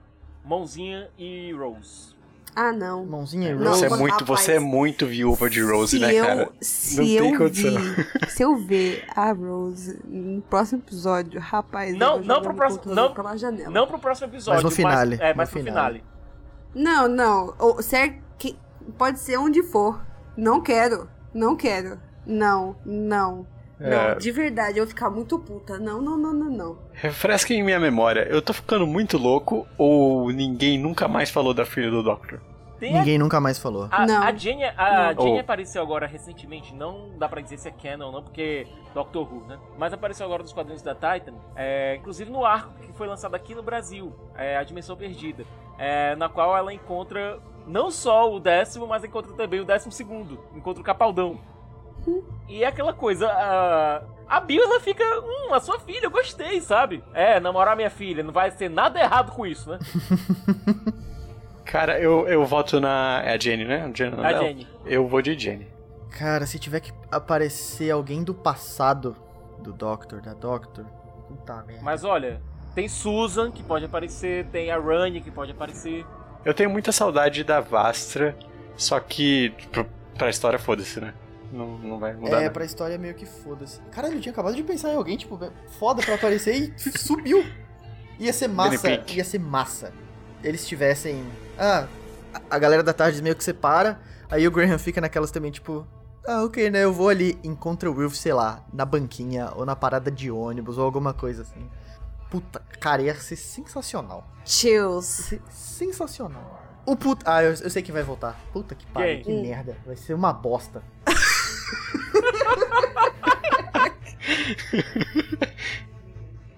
Mãozinha 0.43 1.09
e 1.17 1.51
Rose. 1.53 2.11
Ah, 2.53 2.73
não. 2.73 3.05
Mãozinha 3.05 3.51
e 3.51 3.55
Não, 3.55 3.73
você, 3.73 3.85
é 3.85 3.87
Rose. 3.87 3.89
mas, 3.89 3.99
muito, 4.11 4.25
você 4.25 4.51
é 4.51 4.55
rapaz, 4.55 4.71
muito 4.73 5.07
viúva 5.07 5.49
de 5.49 5.61
Rose, 5.61 5.97
se 5.97 5.99
né, 6.05 6.13
eu, 6.13 6.25
cara? 6.25 6.49
Se 6.59 6.97
Não 6.97 7.03
tem 7.05 7.31
eu 7.33 7.37
condição. 7.37 7.73
ver, 7.81 8.29
se 8.29 8.43
eu 8.43 8.57
ver 8.57 9.05
a 9.15 9.31
Rose 9.31 9.99
no 10.05 10.41
próximo 10.41 10.81
episódio, 10.85 11.39
rapaz, 11.39 11.95
Não, 11.97 12.17
eu 12.17 12.23
não 12.25 12.41
pro 12.41 12.53
próximo- 12.53 12.93
não- 12.93 13.13
pela 13.13 13.37
janela. 13.37 13.69
Não 13.69 13.87
pro 13.87 13.99
próximo 13.99 14.27
episódio, 14.27 14.55
Mas 14.55 14.63
no 14.63 14.71
finale, 14.71 15.17
é, 15.21 15.29
no 15.31 15.37
mas 15.37 15.49
pro 15.49 15.59
finale. 15.63 15.99
finale. 15.99 16.03
Não, 16.75 17.07
não. 17.07 17.53
Ou, 17.57 17.81
se 17.81 17.95
é 17.95 18.19
que, 18.37 18.57
pode 18.97 19.19
ser 19.19 19.37
onde 19.37 19.63
for. 19.63 20.01
Não 20.35 20.59
quero. 20.61 21.09
Não 21.33 21.55
quero. 21.55 21.97
Não, 22.25 22.75
não. 22.85 23.47
É. 23.81 23.89
Não, 24.11 24.17
de 24.17 24.31
verdade, 24.31 24.77
eu 24.77 24.83
vou 24.85 24.87
ficar 24.89 25.09
muito 25.09 25.39
puta. 25.39 25.79
Não, 25.79 26.01
não, 26.01 26.17
não, 26.17 26.33
não, 26.33 26.49
não. 26.51 26.77
Refresca 26.93 27.53
em 27.53 27.63
minha 27.63 27.79
memória, 27.79 28.27
eu 28.29 28.41
tô 28.41 28.53
ficando 28.53 28.85
muito 28.85 29.17
louco 29.17 29.65
ou 29.77 30.29
ninguém 30.31 30.77
nunca 30.77 31.07
mais 31.07 31.29
falou 31.31 31.53
da 31.53 31.65
filha 31.65 31.89
do 31.89 32.03
Doctor? 32.03 32.39
Tem 32.79 32.95
a 32.95 32.99
Ninguém 32.99 33.19
nunca 33.19 33.39
mais 33.39 33.59
falou. 33.59 33.87
A, 33.91 34.07
Não. 34.07 34.23
a 34.23 34.33
Jenny, 34.33 34.63
a 34.65 35.13
Não. 35.13 35.23
Jenny 35.23 35.37
Oh. 35.37 35.41
apareceu 35.41 35.81
agora 35.83 36.07
recentemente, 36.07 36.73
não 36.73 37.09
dá 37.17 37.29
pra 37.29 37.39
dizer 37.39 37.59
se 37.59 37.67
é 37.67 37.71
canon 37.71 38.07
ou 38.07 38.11
não, 38.11 38.23
porque 38.23 38.65
Doctor 38.93 39.21
Who, 39.31 39.45
né? 39.47 39.59
Mas 39.77 39.93
apareceu 39.93 40.25
agora 40.25 40.41
nos 40.41 40.51
quadrinhos 40.51 40.81
da 40.81 40.95
Titan, 40.95 41.33
é, 41.55 41.95
inclusive 41.97 42.31
no 42.31 42.43
arco 42.43 42.73
que 42.81 42.91
foi 42.93 43.07
lançado 43.07 43.35
aqui 43.35 43.53
no 43.53 43.61
Brasil, 43.61 44.11
é, 44.35 44.57
A 44.57 44.63
Dimensão 44.63 44.95
Perdida, 44.95 45.43
é, 45.77 46.15
na 46.15 46.27
qual 46.27 46.57
ela 46.57 46.73
encontra 46.73 47.39
não 47.67 47.91
só 47.91 48.33
o 48.33 48.39
décimo, 48.39 48.87
mas 48.87 49.03
encontra 49.03 49.31
também 49.33 49.59
o 49.59 49.65
décimo 49.65 49.91
segundo, 49.91 50.39
encontra 50.55 50.81
o 50.81 50.83
Capaldão. 50.83 51.39
E 52.47 52.63
é 52.63 52.67
aquela 52.67 52.93
coisa, 52.93 53.27
a, 53.27 54.03
a 54.27 54.39
Bill 54.39 54.63
ela 54.63 54.79
fica, 54.79 55.03
hum, 55.21 55.53
a 55.53 55.59
sua 55.59 55.79
filha, 55.79 56.05
eu 56.05 56.11
gostei, 56.11 56.59
sabe? 56.61 57.03
É, 57.13 57.39
namorar 57.39 57.75
minha 57.75 57.89
filha, 57.89 58.23
não 58.23 58.33
vai 58.33 58.51
ser 58.51 58.69
nada 58.69 58.99
errado 58.99 59.31
com 59.31 59.45
isso, 59.45 59.69
né? 59.69 59.79
Cara, 61.65 61.99
eu, 61.99 62.27
eu 62.27 62.45
voto 62.45 62.81
na. 62.81 63.21
É 63.23 63.33
a 63.33 63.39
Jenny, 63.39 63.63
né? 63.63 63.85
A 63.85 63.95
Jenny, 63.95 64.25
A? 64.25 64.33
Jenny. 64.33 64.67
Eu 64.85 65.07
vou 65.07 65.21
de 65.21 65.39
Jenny. 65.39 65.67
Cara, 66.09 66.45
se 66.45 66.59
tiver 66.59 66.81
que 66.81 66.91
aparecer 67.09 67.89
alguém 67.91 68.23
do 68.23 68.33
passado 68.33 69.15
do 69.59 69.71
Doctor, 69.71 70.19
da 70.21 70.33
Doctor. 70.33 70.85
Puta 71.29 71.63
merda. 71.65 71.81
Mas 71.81 72.03
olha, 72.03 72.41
tem 72.75 72.89
Susan 72.89 73.51
que 73.51 73.63
pode 73.63 73.85
aparecer, 73.85 74.45
tem 74.47 74.69
a 74.69 74.77
Rani 74.77 75.21
que 75.21 75.31
pode 75.31 75.51
aparecer. 75.51 76.05
Eu 76.43 76.53
tenho 76.53 76.69
muita 76.69 76.91
saudade 76.91 77.43
da 77.43 77.61
Vastra, 77.61 78.35
só 78.75 78.99
que 78.99 79.53
pro, 79.71 79.85
pra 80.17 80.29
história 80.29 80.59
foda-se, 80.59 80.99
né? 80.99 81.13
Não, 81.51 81.77
não 81.77 81.99
vai 81.99 82.13
mudar. 82.13 82.27
É, 82.37 82.41
nada. 82.41 82.51
pra 82.51 82.63
história 82.65 82.97
meio 82.97 83.13
que 83.13 83.25
foda-se. 83.25 83.79
Caralho, 83.91 84.15
eu 84.15 84.21
tinha 84.21 84.31
acabado 84.31 84.55
de 84.55 84.63
pensar 84.63 84.89
em 84.91 84.95
alguém, 84.95 85.17
tipo, 85.17 85.37
foda 85.79 86.01
pra 86.01 86.15
aparecer 86.15 86.55
e 86.55 86.73
subiu. 86.97 87.43
Ia 88.19 88.31
ser 88.33 88.47
massa, 88.47 88.87
ia 89.07 89.23
ser 89.23 89.39
massa. 89.39 89.91
Eles 90.43 90.67
tivessem. 90.67 91.23
Ah, 91.57 91.87
a- 92.49 92.59
galera 92.59 92.83
da 92.83 92.93
tarde 92.93 93.21
meio 93.21 93.35
que 93.35 93.43
separa, 93.43 93.99
aí 94.29 94.47
o 94.47 94.51
Graham 94.51 94.77
fica 94.79 95.01
naquelas 95.01 95.31
também, 95.31 95.51
tipo. 95.51 95.85
Ah, 96.25 96.43
ok, 96.43 96.69
né? 96.69 96.83
Eu 96.83 96.93
vou 96.93 97.09
ali, 97.09 97.37
encontra 97.43 97.89
o 97.89 97.95
Wilf, 97.95 98.13
sei 98.15 98.31
lá, 98.33 98.63
na 98.71 98.85
banquinha, 98.85 99.49
ou 99.55 99.65
na 99.65 99.75
parada 99.75 100.11
de 100.11 100.29
ônibus, 100.29 100.77
ou 100.77 100.85
alguma 100.85 101.13
coisa 101.15 101.41
assim. 101.41 101.67
Puta, 102.29 102.61
cara, 102.79 103.01
ia 103.01 103.15
ser 103.15 103.35
sensacional. 103.35 104.25
Chills. 104.45 105.19
Ia 105.19 105.23
ser 105.25 105.41
sensacional. 105.49 106.61
O 106.85 106.95
puta. 106.95 107.23
Ah, 107.31 107.43
eu, 107.43 107.51
eu 107.51 107.69
sei 107.69 107.81
quem 107.81 107.93
vai 107.93 108.03
voltar. 108.03 108.39
Puta 108.53 108.73
que 108.75 108.85
pariu, 108.87 109.21
que 109.23 109.41
merda. 109.41 109.75
Vai 109.85 109.95
ser 109.95 110.13
uma 110.13 110.31
bosta. 110.31 110.81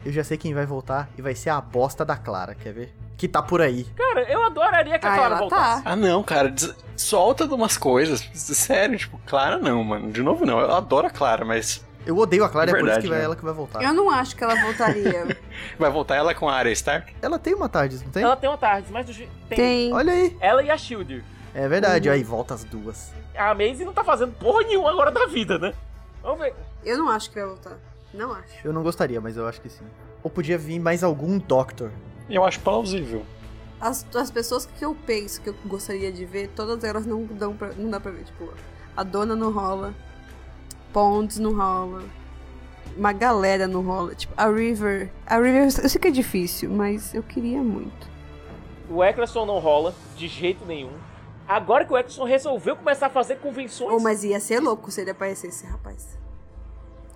Eu 0.06 0.12
já 0.12 0.24
sei 0.24 0.38
quem 0.38 0.54
vai 0.54 0.66
voltar 0.66 1.10
e 1.18 1.22
vai 1.22 1.34
ser 1.34 1.50
a 1.50 1.62
bosta 1.62 2.04
da 2.04 2.18
Clara, 2.18 2.54
quer 2.54 2.74
ver? 2.74 2.94
Que 3.16 3.26
tá 3.28 3.42
por 3.42 3.62
aí. 3.62 3.86
Cara, 3.96 4.30
eu 4.30 4.44
adoraria 4.44 5.00
que 5.00 5.06
a 5.06 5.14
Ah, 5.14 5.16
Clara 5.16 5.30
ela 5.36 5.40
voltasse. 5.40 5.84
tá. 5.84 5.92
Ah, 5.92 5.96
não, 5.96 6.22
cara. 6.22 6.50
des- 6.50 6.76
Solta 6.98 7.48
de 7.48 7.54
umas 7.54 7.78
coisas. 7.78 8.20
Sério, 8.34 8.98
tipo, 8.98 9.18
Clara 9.26 9.58
não, 9.58 9.82
mano. 9.84 10.12
De 10.12 10.22
novo 10.22 10.46
não. 10.46 10.60
Eu 10.60 10.74
adoro 10.76 11.08
a 11.08 11.10
Clara, 11.10 11.46
mas 11.46 11.86
Eu 12.06 12.18
odeio 12.18 12.44
a 12.44 12.50
Clara, 12.50 12.72
é 12.72 12.74
por 12.74 12.80
isso 12.80 12.86
Verdade, 12.86 13.04
que 13.04 13.10
vai 13.10 13.20
né? 13.20 13.24
ela 13.26 13.36
que 13.38 13.46
vai 13.46 13.54
voltar. 13.54 13.82
Eu 13.82 13.94
não 13.94 14.10
acho 14.12 14.36
que 14.36 14.44
ela 14.44 14.56
voltaria. 14.56 15.38
vai 15.80 15.90
voltar 15.90 16.16
ela 16.18 16.36
com 16.36 16.50
a 16.50 16.54
Arya 16.54 16.74
Stark? 16.74 17.16
Ela 17.22 17.40
tem 17.40 17.54
uma 17.56 17.70
tarde, 17.70 17.98
não 18.04 18.12
tem? 18.12 18.24
Ela 18.24 18.36
tem 18.36 18.50
uma 18.50 18.58
tarde, 18.58 18.88
mas 18.92 19.06
tem. 19.06 19.30
Tem. 19.48 19.94
Olha 19.94 20.12
aí. 20.12 20.36
Ela 20.42 20.62
e 20.64 20.70
a 20.70 20.78
Shielder. 20.78 21.24
É 21.56 21.66
verdade, 21.70 22.10
Uhum. 22.10 22.16
aí 22.16 22.24
volta 22.24 22.54
as 22.56 22.66
duas. 22.66 23.14
A 23.38 23.56
Maisie 23.56 23.86
não 23.86 23.94
tá 23.94 24.04
fazendo 24.04 24.34
porra 24.34 24.64
nenhuma 24.68 24.90
agora 24.92 25.12
da 25.12 25.28
vida, 25.28 25.58
né? 25.58 25.74
Vamos 26.24 26.40
ver. 26.40 26.56
Eu 26.84 26.98
não 26.98 27.10
acho 27.10 27.30
que 27.30 27.36
vai 27.36 27.46
voltar. 27.46 27.78
Não 28.14 28.32
acho. 28.32 28.66
Eu 28.66 28.72
não 28.72 28.82
gostaria, 28.82 29.20
mas 29.20 29.36
eu 29.36 29.46
acho 29.46 29.60
que 29.60 29.70
sim. 29.70 29.86
Ou 30.24 30.32
podia 30.32 30.58
vir 30.58 30.80
mais 30.80 31.04
algum 31.04 31.38
Doctor. 31.38 31.92
Eu 32.30 32.46
acho 32.46 32.60
plausível. 32.62 33.26
As, 33.82 34.06
as 34.16 34.32
pessoas 34.32 34.66
que 34.66 34.86
eu 34.86 34.96
penso 35.06 35.42
que 35.42 35.50
eu 35.50 35.56
gostaria 35.66 36.12
de 36.12 36.24
ver, 36.24 36.50
todas 36.56 36.82
elas 36.86 37.06
não, 37.06 37.26
dão 37.26 37.54
pra, 37.56 37.74
não 37.74 37.90
dá 37.90 38.00
pra 38.00 38.12
ver. 38.12 38.24
Tipo, 38.24 38.54
a 38.96 39.04
Dona 39.04 39.36
não 39.36 39.52
rola, 39.52 39.94
Ponds 40.94 41.38
não 41.38 41.54
rola, 41.54 42.04
uma 42.96 43.12
galera 43.12 43.68
não 43.68 43.82
rola. 43.82 44.16
Tipo, 44.16 44.34
a 44.38 44.48
River. 44.48 45.12
A 45.26 45.36
River 45.36 45.64
eu 45.64 45.90
sei 45.90 46.00
que 46.00 46.08
é 46.08 46.12
difícil, 46.12 46.70
mas 46.70 47.14
eu 47.14 47.22
queria 47.22 47.62
muito. 47.62 48.08
O 48.90 49.04
Eccleston 49.04 49.46
não 49.46 49.60
rola 49.60 49.94
de 50.16 50.30
jeito 50.30 50.66
nenhum. 50.66 50.94
Agora 51.48 51.86
que 51.86 51.92
o 51.94 51.98
Eccleston 51.98 52.24
resolveu 52.24 52.76
começar 52.76 53.08
a 53.08 53.10
fazer 53.10 53.38
convenções. 53.40 53.92
Oh, 53.92 54.00
mas 54.00 54.24
ia 54.24 54.40
ser 54.40 54.60
louco 54.60 54.90
se 54.90 55.02
ele 55.02 55.12
aparecesse, 55.12 55.66
rapaz. 55.66 56.18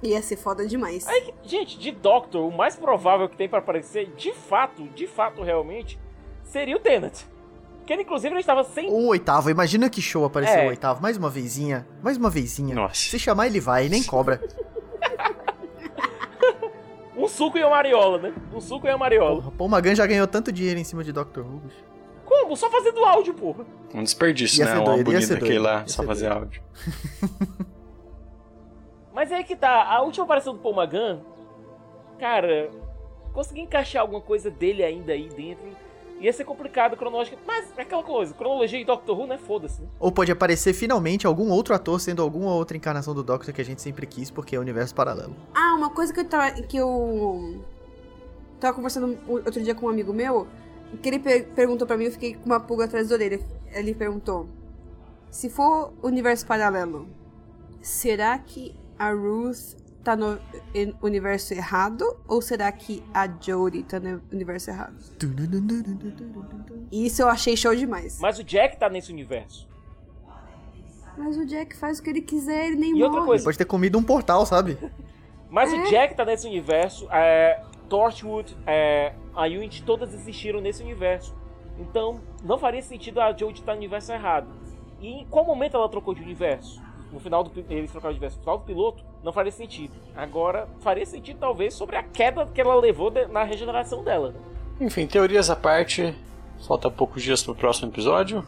Ia 0.03 0.21
ser 0.21 0.35
foda 0.37 0.65
demais. 0.67 1.07
Aí, 1.07 1.33
gente, 1.43 1.79
de 1.79 1.91
Doctor, 1.91 2.47
o 2.47 2.55
mais 2.55 2.75
provável 2.75 3.27
que 3.27 3.35
tem 3.37 3.49
pra 3.49 3.59
aparecer, 3.59 4.07
de 4.15 4.33
fato, 4.33 4.83
de 4.89 5.07
fato, 5.07 5.41
realmente, 5.41 5.99
seria 6.43 6.75
o 6.75 6.79
Tennant. 6.79 7.21
Que 7.85 7.93
ele, 7.93 8.01
inclusive, 8.03 8.33
ele 8.33 8.41
estava 8.41 8.63
sem. 8.65 8.89
O 8.89 9.07
oitavo, 9.07 9.49
imagina 9.49 9.89
que 9.89 10.01
show 10.01 10.25
apareceu 10.25 10.59
É. 10.59 10.65
o 10.65 10.69
oitavo. 10.69 11.01
Mais 11.01 11.15
uma 11.17 11.29
vezinha, 11.29 11.87
mais 12.03 12.17
uma 12.17 12.29
vezinha. 12.29 12.75
Nossa. 12.75 12.95
Se 12.95 13.17
chamar, 13.17 13.47
ele 13.47 13.61
vai, 13.61 13.87
nem 13.89 14.03
cobra. 14.03 14.41
Um 17.15 17.27
suco 17.27 17.57
e 17.57 17.61
uma 17.63 17.71
mariola, 17.71 18.19
né? 18.19 18.33
Um 18.53 18.61
suco 18.61 18.85
e 18.85 18.91
uma 18.91 18.97
mariola. 18.99 19.37
Porra, 19.41 19.51
Paul 19.57 19.69
Magan 19.71 19.95
já 19.95 20.05
ganhou 20.05 20.27
tanto 20.27 20.51
dinheiro 20.51 20.79
em 20.79 20.83
cima 20.83 21.03
de 21.03 21.11
Dr. 21.11 21.39
Who. 21.39 21.63
Como? 22.27 22.55
Só 22.57 22.69
fazendo 22.69 23.03
áudio, 23.05 23.33
porra. 23.33 23.65
Um 23.93 24.03
desperdício, 24.03 24.59
Ia 24.59 24.65
né? 24.65 24.71
ser 24.71 24.77
Uma 24.77 24.85
doido, 24.85 25.11
ia 25.11 25.19
bonita 25.19 25.33
aquele 25.35 25.59
lá, 25.59 25.79
ia 25.81 25.87
só 25.87 26.03
fazer 26.03 26.29
doido. 26.29 26.39
áudio. 26.39 26.61
Mas 29.13 29.31
é 29.31 29.35
aí 29.35 29.43
que 29.43 29.55
tá, 29.55 29.83
a 29.83 30.01
última 30.01 30.25
aparição 30.25 30.53
do 30.53 30.59
Paul 30.59 30.75
Magan, 30.75 31.21
cara, 32.19 32.69
conseguir 33.33 33.61
encaixar 33.61 34.01
alguma 34.01 34.21
coisa 34.21 34.51
dele 34.51 34.83
ainda 34.83 35.13
aí 35.13 35.27
dentro 35.29 35.65
ia 36.19 36.33
ser 36.33 36.43
complicado 36.45 36.95
cronológico. 36.97 37.37
Mas 37.45 37.71
é 37.77 37.81
aquela 37.81 38.03
coisa, 38.03 38.33
cronologia 38.33 38.79
e 38.79 38.85
Doctor 38.85 39.19
Who, 39.19 39.27
né? 39.27 39.37
Foda-se, 39.37 39.81
né? 39.81 39.87
Ou 39.99 40.11
pode 40.11 40.31
aparecer 40.31 40.73
finalmente 40.73 41.25
algum 41.27 41.49
outro 41.51 41.73
ator 41.73 41.99
sendo 41.99 42.21
alguma 42.21 42.53
outra 42.53 42.75
encarnação 42.75 43.13
do 43.13 43.23
Doctor 43.23 43.53
que 43.53 43.61
a 43.61 43.65
gente 43.65 43.81
sempre 43.81 44.05
quis, 44.05 44.29
porque 44.29 44.55
é 44.55 44.59
universo 44.59 44.93
paralelo. 44.93 45.35
Ah, 45.53 45.75
uma 45.75 45.89
coisa 45.89 46.13
que 46.13 46.19
eu 46.19 46.25
tava. 46.25 46.51
que 46.61 46.77
eu. 46.77 47.63
Tava 48.59 48.73
conversando 48.73 49.17
outro 49.27 49.61
dia 49.61 49.75
com 49.75 49.85
um 49.85 49.89
amigo 49.89 50.11
meu, 50.11 50.47
que 51.01 51.09
ele 51.09 51.19
per- 51.19 51.47
perguntou 51.49 51.85
pra 51.87 51.97
mim, 51.97 52.05
eu 52.05 52.11
fiquei 52.11 52.33
com 52.35 52.45
uma 52.45 52.59
pulga 52.59 52.85
atrás 52.85 53.09
da 53.09 53.15
orelha. 53.15 53.39
Ele 53.73 53.93
perguntou: 53.93 54.47
Se 55.29 55.49
for 55.49 55.93
universo 56.01 56.45
paralelo, 56.45 57.07
será 57.81 58.37
que 58.37 58.73
a 58.97 59.11
Ruth 59.11 59.75
tá 60.03 60.15
no 60.15 60.39
universo 61.01 61.53
errado? 61.53 62.05
Ou 62.27 62.41
será 62.41 62.71
que 62.71 63.03
a 63.13 63.27
Jodie 63.27 63.83
tá 63.83 63.99
no 63.99 64.21
universo 64.31 64.69
errado? 64.69 64.95
Isso 66.91 67.21
eu 67.21 67.27
achei 67.29 67.55
show 67.57 67.75
demais. 67.75 68.19
Mas 68.19 68.39
o 68.39 68.43
Jack 68.43 68.77
tá 68.77 68.89
nesse 68.89 69.11
universo. 69.11 69.67
Mas 71.17 71.35
o 71.35 71.45
Jack 71.45 71.75
faz 71.75 71.99
o 71.99 72.03
que 72.03 72.09
ele 72.11 72.21
quiser, 72.21 72.67
ele 72.67 72.75
nem 72.75 72.91
E 72.91 72.93
morre. 72.93 73.03
outra 73.05 73.23
coisa, 73.25 73.43
Pode 73.43 73.57
ter 73.57 73.65
comido 73.65 73.97
um 73.97 74.03
portal, 74.03 74.45
sabe? 74.45 74.77
mas 75.49 75.73
É? 75.73 75.75
o 75.77 75.83
Jack 75.89 76.15
tá 76.15 76.23
nesse 76.23 76.45
universo, 76.47 77.07
é, 77.11 77.63
Torchwood, 77.89 78.55
é, 78.67 79.13
a 79.37 79.45
Unity, 79.45 79.83
todas 79.83 80.13
existiram 80.13 80.59
nesse 80.59 80.81
universo. 80.83 81.35
Então, 81.79 82.19
não 82.43 82.57
faria 82.57 82.81
sentido 82.81 83.21
a 83.21 83.31
Jodie 83.31 83.59
estar 83.59 83.73
no 83.73 83.77
universo 83.77 84.11
errado. 84.11 84.47
E 84.99 85.21
em 85.21 85.25
qual 85.27 85.45
momento 85.45 85.77
ela 85.77 85.87
trocou 85.87 86.13
de 86.15 86.21
universo? 86.23 86.81
No 87.13 87.19
final 87.19 87.43
do 87.43 87.51
eles 87.69 87.91
trocaram 87.91 88.13
de 88.13 88.17
universo, 88.19 88.37
no 88.37 88.43
final 88.43 88.57
do 88.57 88.63
piloto, 88.65 89.03
não 89.23 89.31
faria 89.31 89.51
sentido. 89.51 89.93
Agora, 90.15 90.67
faria 90.79 91.05
sentido 91.05 91.37
talvez 91.39 91.73
sobre 91.73 91.95
a 91.95 92.03
queda 92.03 92.45
que 92.47 92.59
ela 92.59 92.75
levou 92.75 93.09
de- 93.09 93.27
na 93.27 93.43
regeneração 93.43 94.03
dela. 94.03 94.31
né? 94.31 94.39
Enfim, 94.81 95.05
teorias 95.07 95.49
à 95.49 95.55
parte. 95.55 96.13
Falta 96.67 96.89
poucos 96.89 97.21
dias 97.23 97.43
pro 97.43 97.53
próximo 97.55 97.89
episódio. 97.91 98.43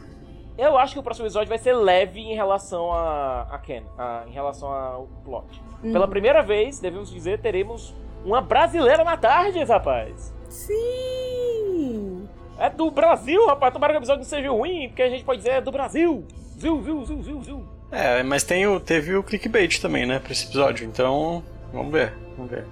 Eu 0.57 0.77
acho 0.77 0.93
que 0.93 0.99
o 0.99 1.03
próximo 1.03 1.25
episódio 1.27 1.47
vai 1.47 1.57
ser 1.59 1.73
leve 1.73 2.19
em 2.19 2.35
relação 2.35 2.91
a, 2.91 3.43
a 3.43 3.57
Ken, 3.59 3.83
a- 3.97 4.23
em 4.27 4.31
relação 4.31 4.69
ao 4.71 5.07
plot. 5.23 5.61
Pela 5.81 6.07
primeira 6.07 6.41
vez, 6.41 6.79
devemos 6.79 7.09
dizer, 7.09 7.39
teremos 7.39 7.95
uma 8.25 8.41
brasileira 8.41 9.03
na 9.05 9.15
tarde, 9.15 9.63
rapaz. 9.63 10.35
Sim! 10.49 12.27
É 12.57 12.69
do 12.69 12.91
Brasil, 12.91 13.45
rapaz. 13.47 13.73
Tomara 13.73 13.93
que 13.93 13.99
o 13.99 14.01
episódio 14.01 14.23
não 14.23 14.29
seja 14.29 14.51
ruim, 14.51 14.89
porque 14.89 15.01
a 15.01 15.09
gente 15.09 15.23
pode 15.23 15.37
dizer 15.39 15.51
é 15.51 15.61
do 15.61 15.71
Brasil. 15.71 16.25
Viu, 16.57 16.81
viu, 16.81 17.05
viu, 17.05 17.21
viu, 17.21 17.39
viu. 17.41 17.63
É, 17.91 18.21
mas 18.21 18.43
tem 18.43 18.67
o, 18.67 18.79
teve 18.79 19.15
o 19.15 19.23
clickbait 19.23 19.79
também, 19.79 20.05
né, 20.05 20.19
pra 20.19 20.31
esse 20.31 20.45
episódio. 20.45 20.85
Então, 20.85 21.43
vamos 21.73 21.91
ver, 21.91 22.13
vamos 22.35 22.51
ver. 22.51 22.67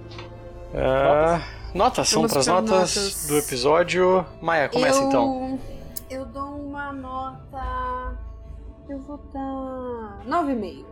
Ah, 0.76 1.42
notas, 1.74 2.10
são 2.10 2.28
pras 2.28 2.46
pra 2.46 2.56
notas, 2.56 2.96
notas. 2.96 3.28
do 3.28 3.38
episódio. 3.38 4.26
Maia, 4.42 4.68
começa 4.68 5.00
eu... 5.00 5.08
então. 5.08 5.60
Eu 6.10 6.26
dou 6.26 6.68
uma 6.68 6.92
nota. 6.94 8.18
Eu 8.90 9.00
vou 9.00 9.18
dar. 9.34 10.22
9,5. 10.28 10.86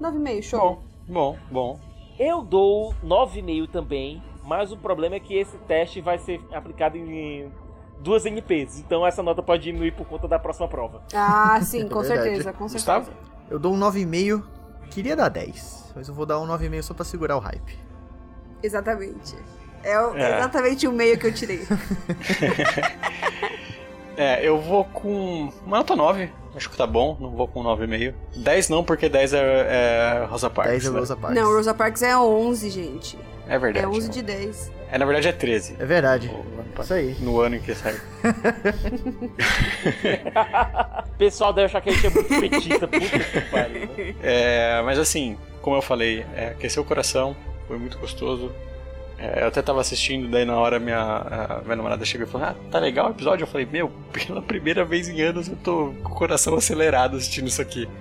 9,5, 0.00 0.42
show. 0.42 0.82
Bom, 1.08 1.36
bom. 1.50 1.80
Eu 2.18 2.42
dou 2.42 2.94
9,5 3.04 3.68
também, 3.70 4.22
mas 4.48 4.72
o 4.72 4.76
problema 4.78 5.16
é 5.16 5.20
que 5.20 5.36
esse 5.36 5.58
teste 5.58 6.00
vai 6.00 6.18
ser 6.18 6.40
aplicado 6.52 6.96
em 6.96 7.52
duas 8.00 8.24
NPs. 8.24 8.78
Então 8.80 9.06
essa 9.06 9.22
nota 9.22 9.42
pode 9.42 9.62
diminuir 9.64 9.92
por 9.92 10.06
conta 10.06 10.26
da 10.26 10.38
próxima 10.38 10.66
prova. 10.66 11.02
Ah, 11.14 11.60
sim, 11.62 11.86
com 11.86 12.00
Verdade. 12.00 12.22
certeza, 12.22 12.52
com 12.54 12.66
certeza. 12.68 12.98
Gustavo? 13.00 13.10
Eu 13.50 13.58
dou 13.58 13.74
um 13.74 13.78
9,5. 13.78 14.42
Queria 14.90 15.14
dar 15.14 15.28
10, 15.28 15.92
mas 15.94 16.08
eu 16.08 16.14
vou 16.14 16.24
dar 16.24 16.40
um 16.40 16.46
9,5 16.46 16.82
só 16.82 16.94
pra 16.94 17.04
segurar 17.04 17.36
o 17.36 17.40
hype. 17.40 17.78
Exatamente. 18.62 19.36
É, 19.84 20.00
o- 20.00 20.16
É. 20.16 20.38
exatamente 20.38 20.88
o 20.88 20.92
meio 20.92 21.18
que 21.18 21.26
eu 21.26 21.34
tirei. 21.34 21.60
É, 24.16 24.44
eu 24.44 24.60
vou 24.60 24.84
com 24.84 25.48
uma 25.64 25.76
nota 25.78 25.94
9. 25.94 26.28
Acho 26.58 26.68
que 26.68 26.76
tá 26.76 26.86
bom, 26.88 27.16
não 27.20 27.30
vou 27.30 27.46
com 27.46 27.62
9,5. 27.62 28.12
10 28.36 28.68
não, 28.68 28.82
porque 28.82 29.08
10 29.08 29.32
é, 29.32 29.38
é 29.38 30.26
Rosa 30.28 30.50
Parks. 30.50 30.72
10 30.72 30.86
é 30.86 30.90
né? 30.90 30.98
Rosa 30.98 31.16
Parks. 31.16 31.40
Não, 31.40 31.52
Rosa 31.54 31.72
Parks 31.72 32.02
é 32.02 32.16
11, 32.18 32.68
gente. 32.70 33.18
É 33.48 33.56
verdade. 33.58 33.86
É 33.86 33.88
11 33.88 34.08
de 34.10 34.20
10. 34.22 34.72
É, 34.90 34.98
na 34.98 35.04
verdade 35.04 35.28
é 35.28 35.32
13. 35.32 35.76
É 35.78 35.84
verdade. 35.86 36.28
O- 36.28 36.82
Isso 36.82 36.92
aí. 36.94 37.16
No 37.20 37.40
ano 37.40 37.54
em 37.56 37.60
que 37.60 37.74
saiu. 37.76 38.00
O 41.06 41.10
pessoal 41.18 41.52
deve 41.52 41.66
achar 41.66 41.80
que 41.80 41.90
a 41.90 41.92
gente 41.92 42.06
é 42.06 42.10
muito 42.10 42.28
petista, 42.28 42.88
puta 42.88 42.98
que 43.18 43.40
pariu. 43.50 43.80
né? 43.96 44.14
É, 44.22 44.82
mas 44.84 44.98
assim, 44.98 45.36
como 45.62 45.76
eu 45.76 45.82
falei, 45.82 46.26
é, 46.34 46.48
aqueceu 46.48 46.82
o 46.82 46.86
coração, 46.86 47.36
foi 47.66 47.78
muito 47.78 47.98
gostoso. 47.98 48.50
É, 49.18 49.42
eu 49.42 49.48
até 49.48 49.60
tava 49.60 49.80
assistindo, 49.80 50.28
daí 50.28 50.44
na 50.44 50.56
hora 50.56 50.78
minha, 50.78 50.96
a 50.96 51.60
minha 51.64 51.76
namorada 51.76 52.04
chegou 52.04 52.26
e 52.26 52.30
falou: 52.30 52.46
Ah, 52.46 52.54
tá 52.70 52.78
legal 52.78 53.08
o 53.08 53.10
episódio? 53.10 53.42
Eu 53.42 53.48
falei: 53.48 53.66
Meu, 53.66 53.90
pela 54.12 54.40
primeira 54.40 54.84
vez 54.84 55.08
em 55.08 55.20
anos 55.20 55.48
eu 55.48 55.56
tô 55.56 55.92
com 56.02 56.12
o 56.12 56.14
coração 56.14 56.54
acelerado 56.54 57.16
assistindo 57.16 57.48
isso 57.48 57.60
aqui. 57.60 57.88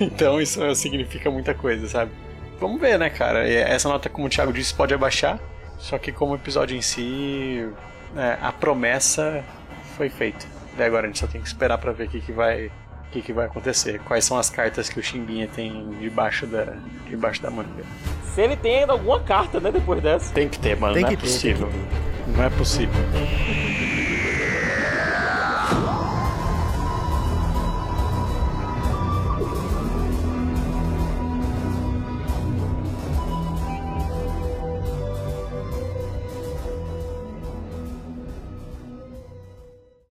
Então 0.00 0.40
isso 0.40 0.74
significa 0.74 1.30
muita 1.30 1.52
coisa, 1.52 1.86
sabe? 1.86 2.10
Vamos 2.58 2.80
ver, 2.80 2.98
né, 2.98 3.10
cara? 3.10 3.46
Essa 3.46 3.86
nota, 3.86 4.08
como 4.08 4.26
o 4.26 4.30
Thiago 4.30 4.50
disse, 4.50 4.72
pode 4.72 4.94
abaixar. 4.94 5.38
Só 5.78 5.98
que 5.98 6.10
como 6.10 6.34
episódio 6.34 6.74
em 6.74 6.80
si, 6.80 7.68
é, 8.16 8.38
a 8.40 8.50
promessa 8.50 9.44
foi 9.98 10.08
feita. 10.08 10.46
Daí 10.76 10.86
agora 10.86 11.04
a 11.04 11.06
gente 11.08 11.18
só 11.18 11.26
tem 11.26 11.40
que 11.40 11.46
esperar 11.46 11.76
pra 11.76 11.92
ver 11.92 12.06
o 12.06 12.08
que, 12.08 12.20
que 12.22 12.32
vai. 12.32 12.70
O 13.14 13.16
que, 13.16 13.22
que 13.22 13.32
vai 13.32 13.46
acontecer? 13.46 14.00
Quais 14.00 14.24
são 14.24 14.36
as 14.36 14.50
cartas 14.50 14.88
que 14.88 14.98
o 14.98 15.02
Chimbinha 15.02 15.46
tem 15.46 15.88
debaixo 16.00 16.48
da, 16.48 16.74
debaixo 17.08 17.40
da 17.40 17.48
manga? 17.48 17.84
Se 18.34 18.40
ele 18.40 18.56
tem 18.56 18.80
ainda 18.80 18.92
alguma 18.92 19.20
carta, 19.20 19.60
né, 19.60 19.70
depois 19.70 20.02
dessa. 20.02 20.34
Tem 20.34 20.48
que 20.48 20.58
ter, 20.58 20.76
mano. 20.76 20.94
Tem 20.94 21.02
não 21.02 21.10
que 21.10 21.14
é 21.14 21.18
ter, 21.18 21.22
tem 21.22 21.32
possível. 21.32 21.68
Não 22.26 22.42
é 22.42 22.50
possível. 22.50 23.00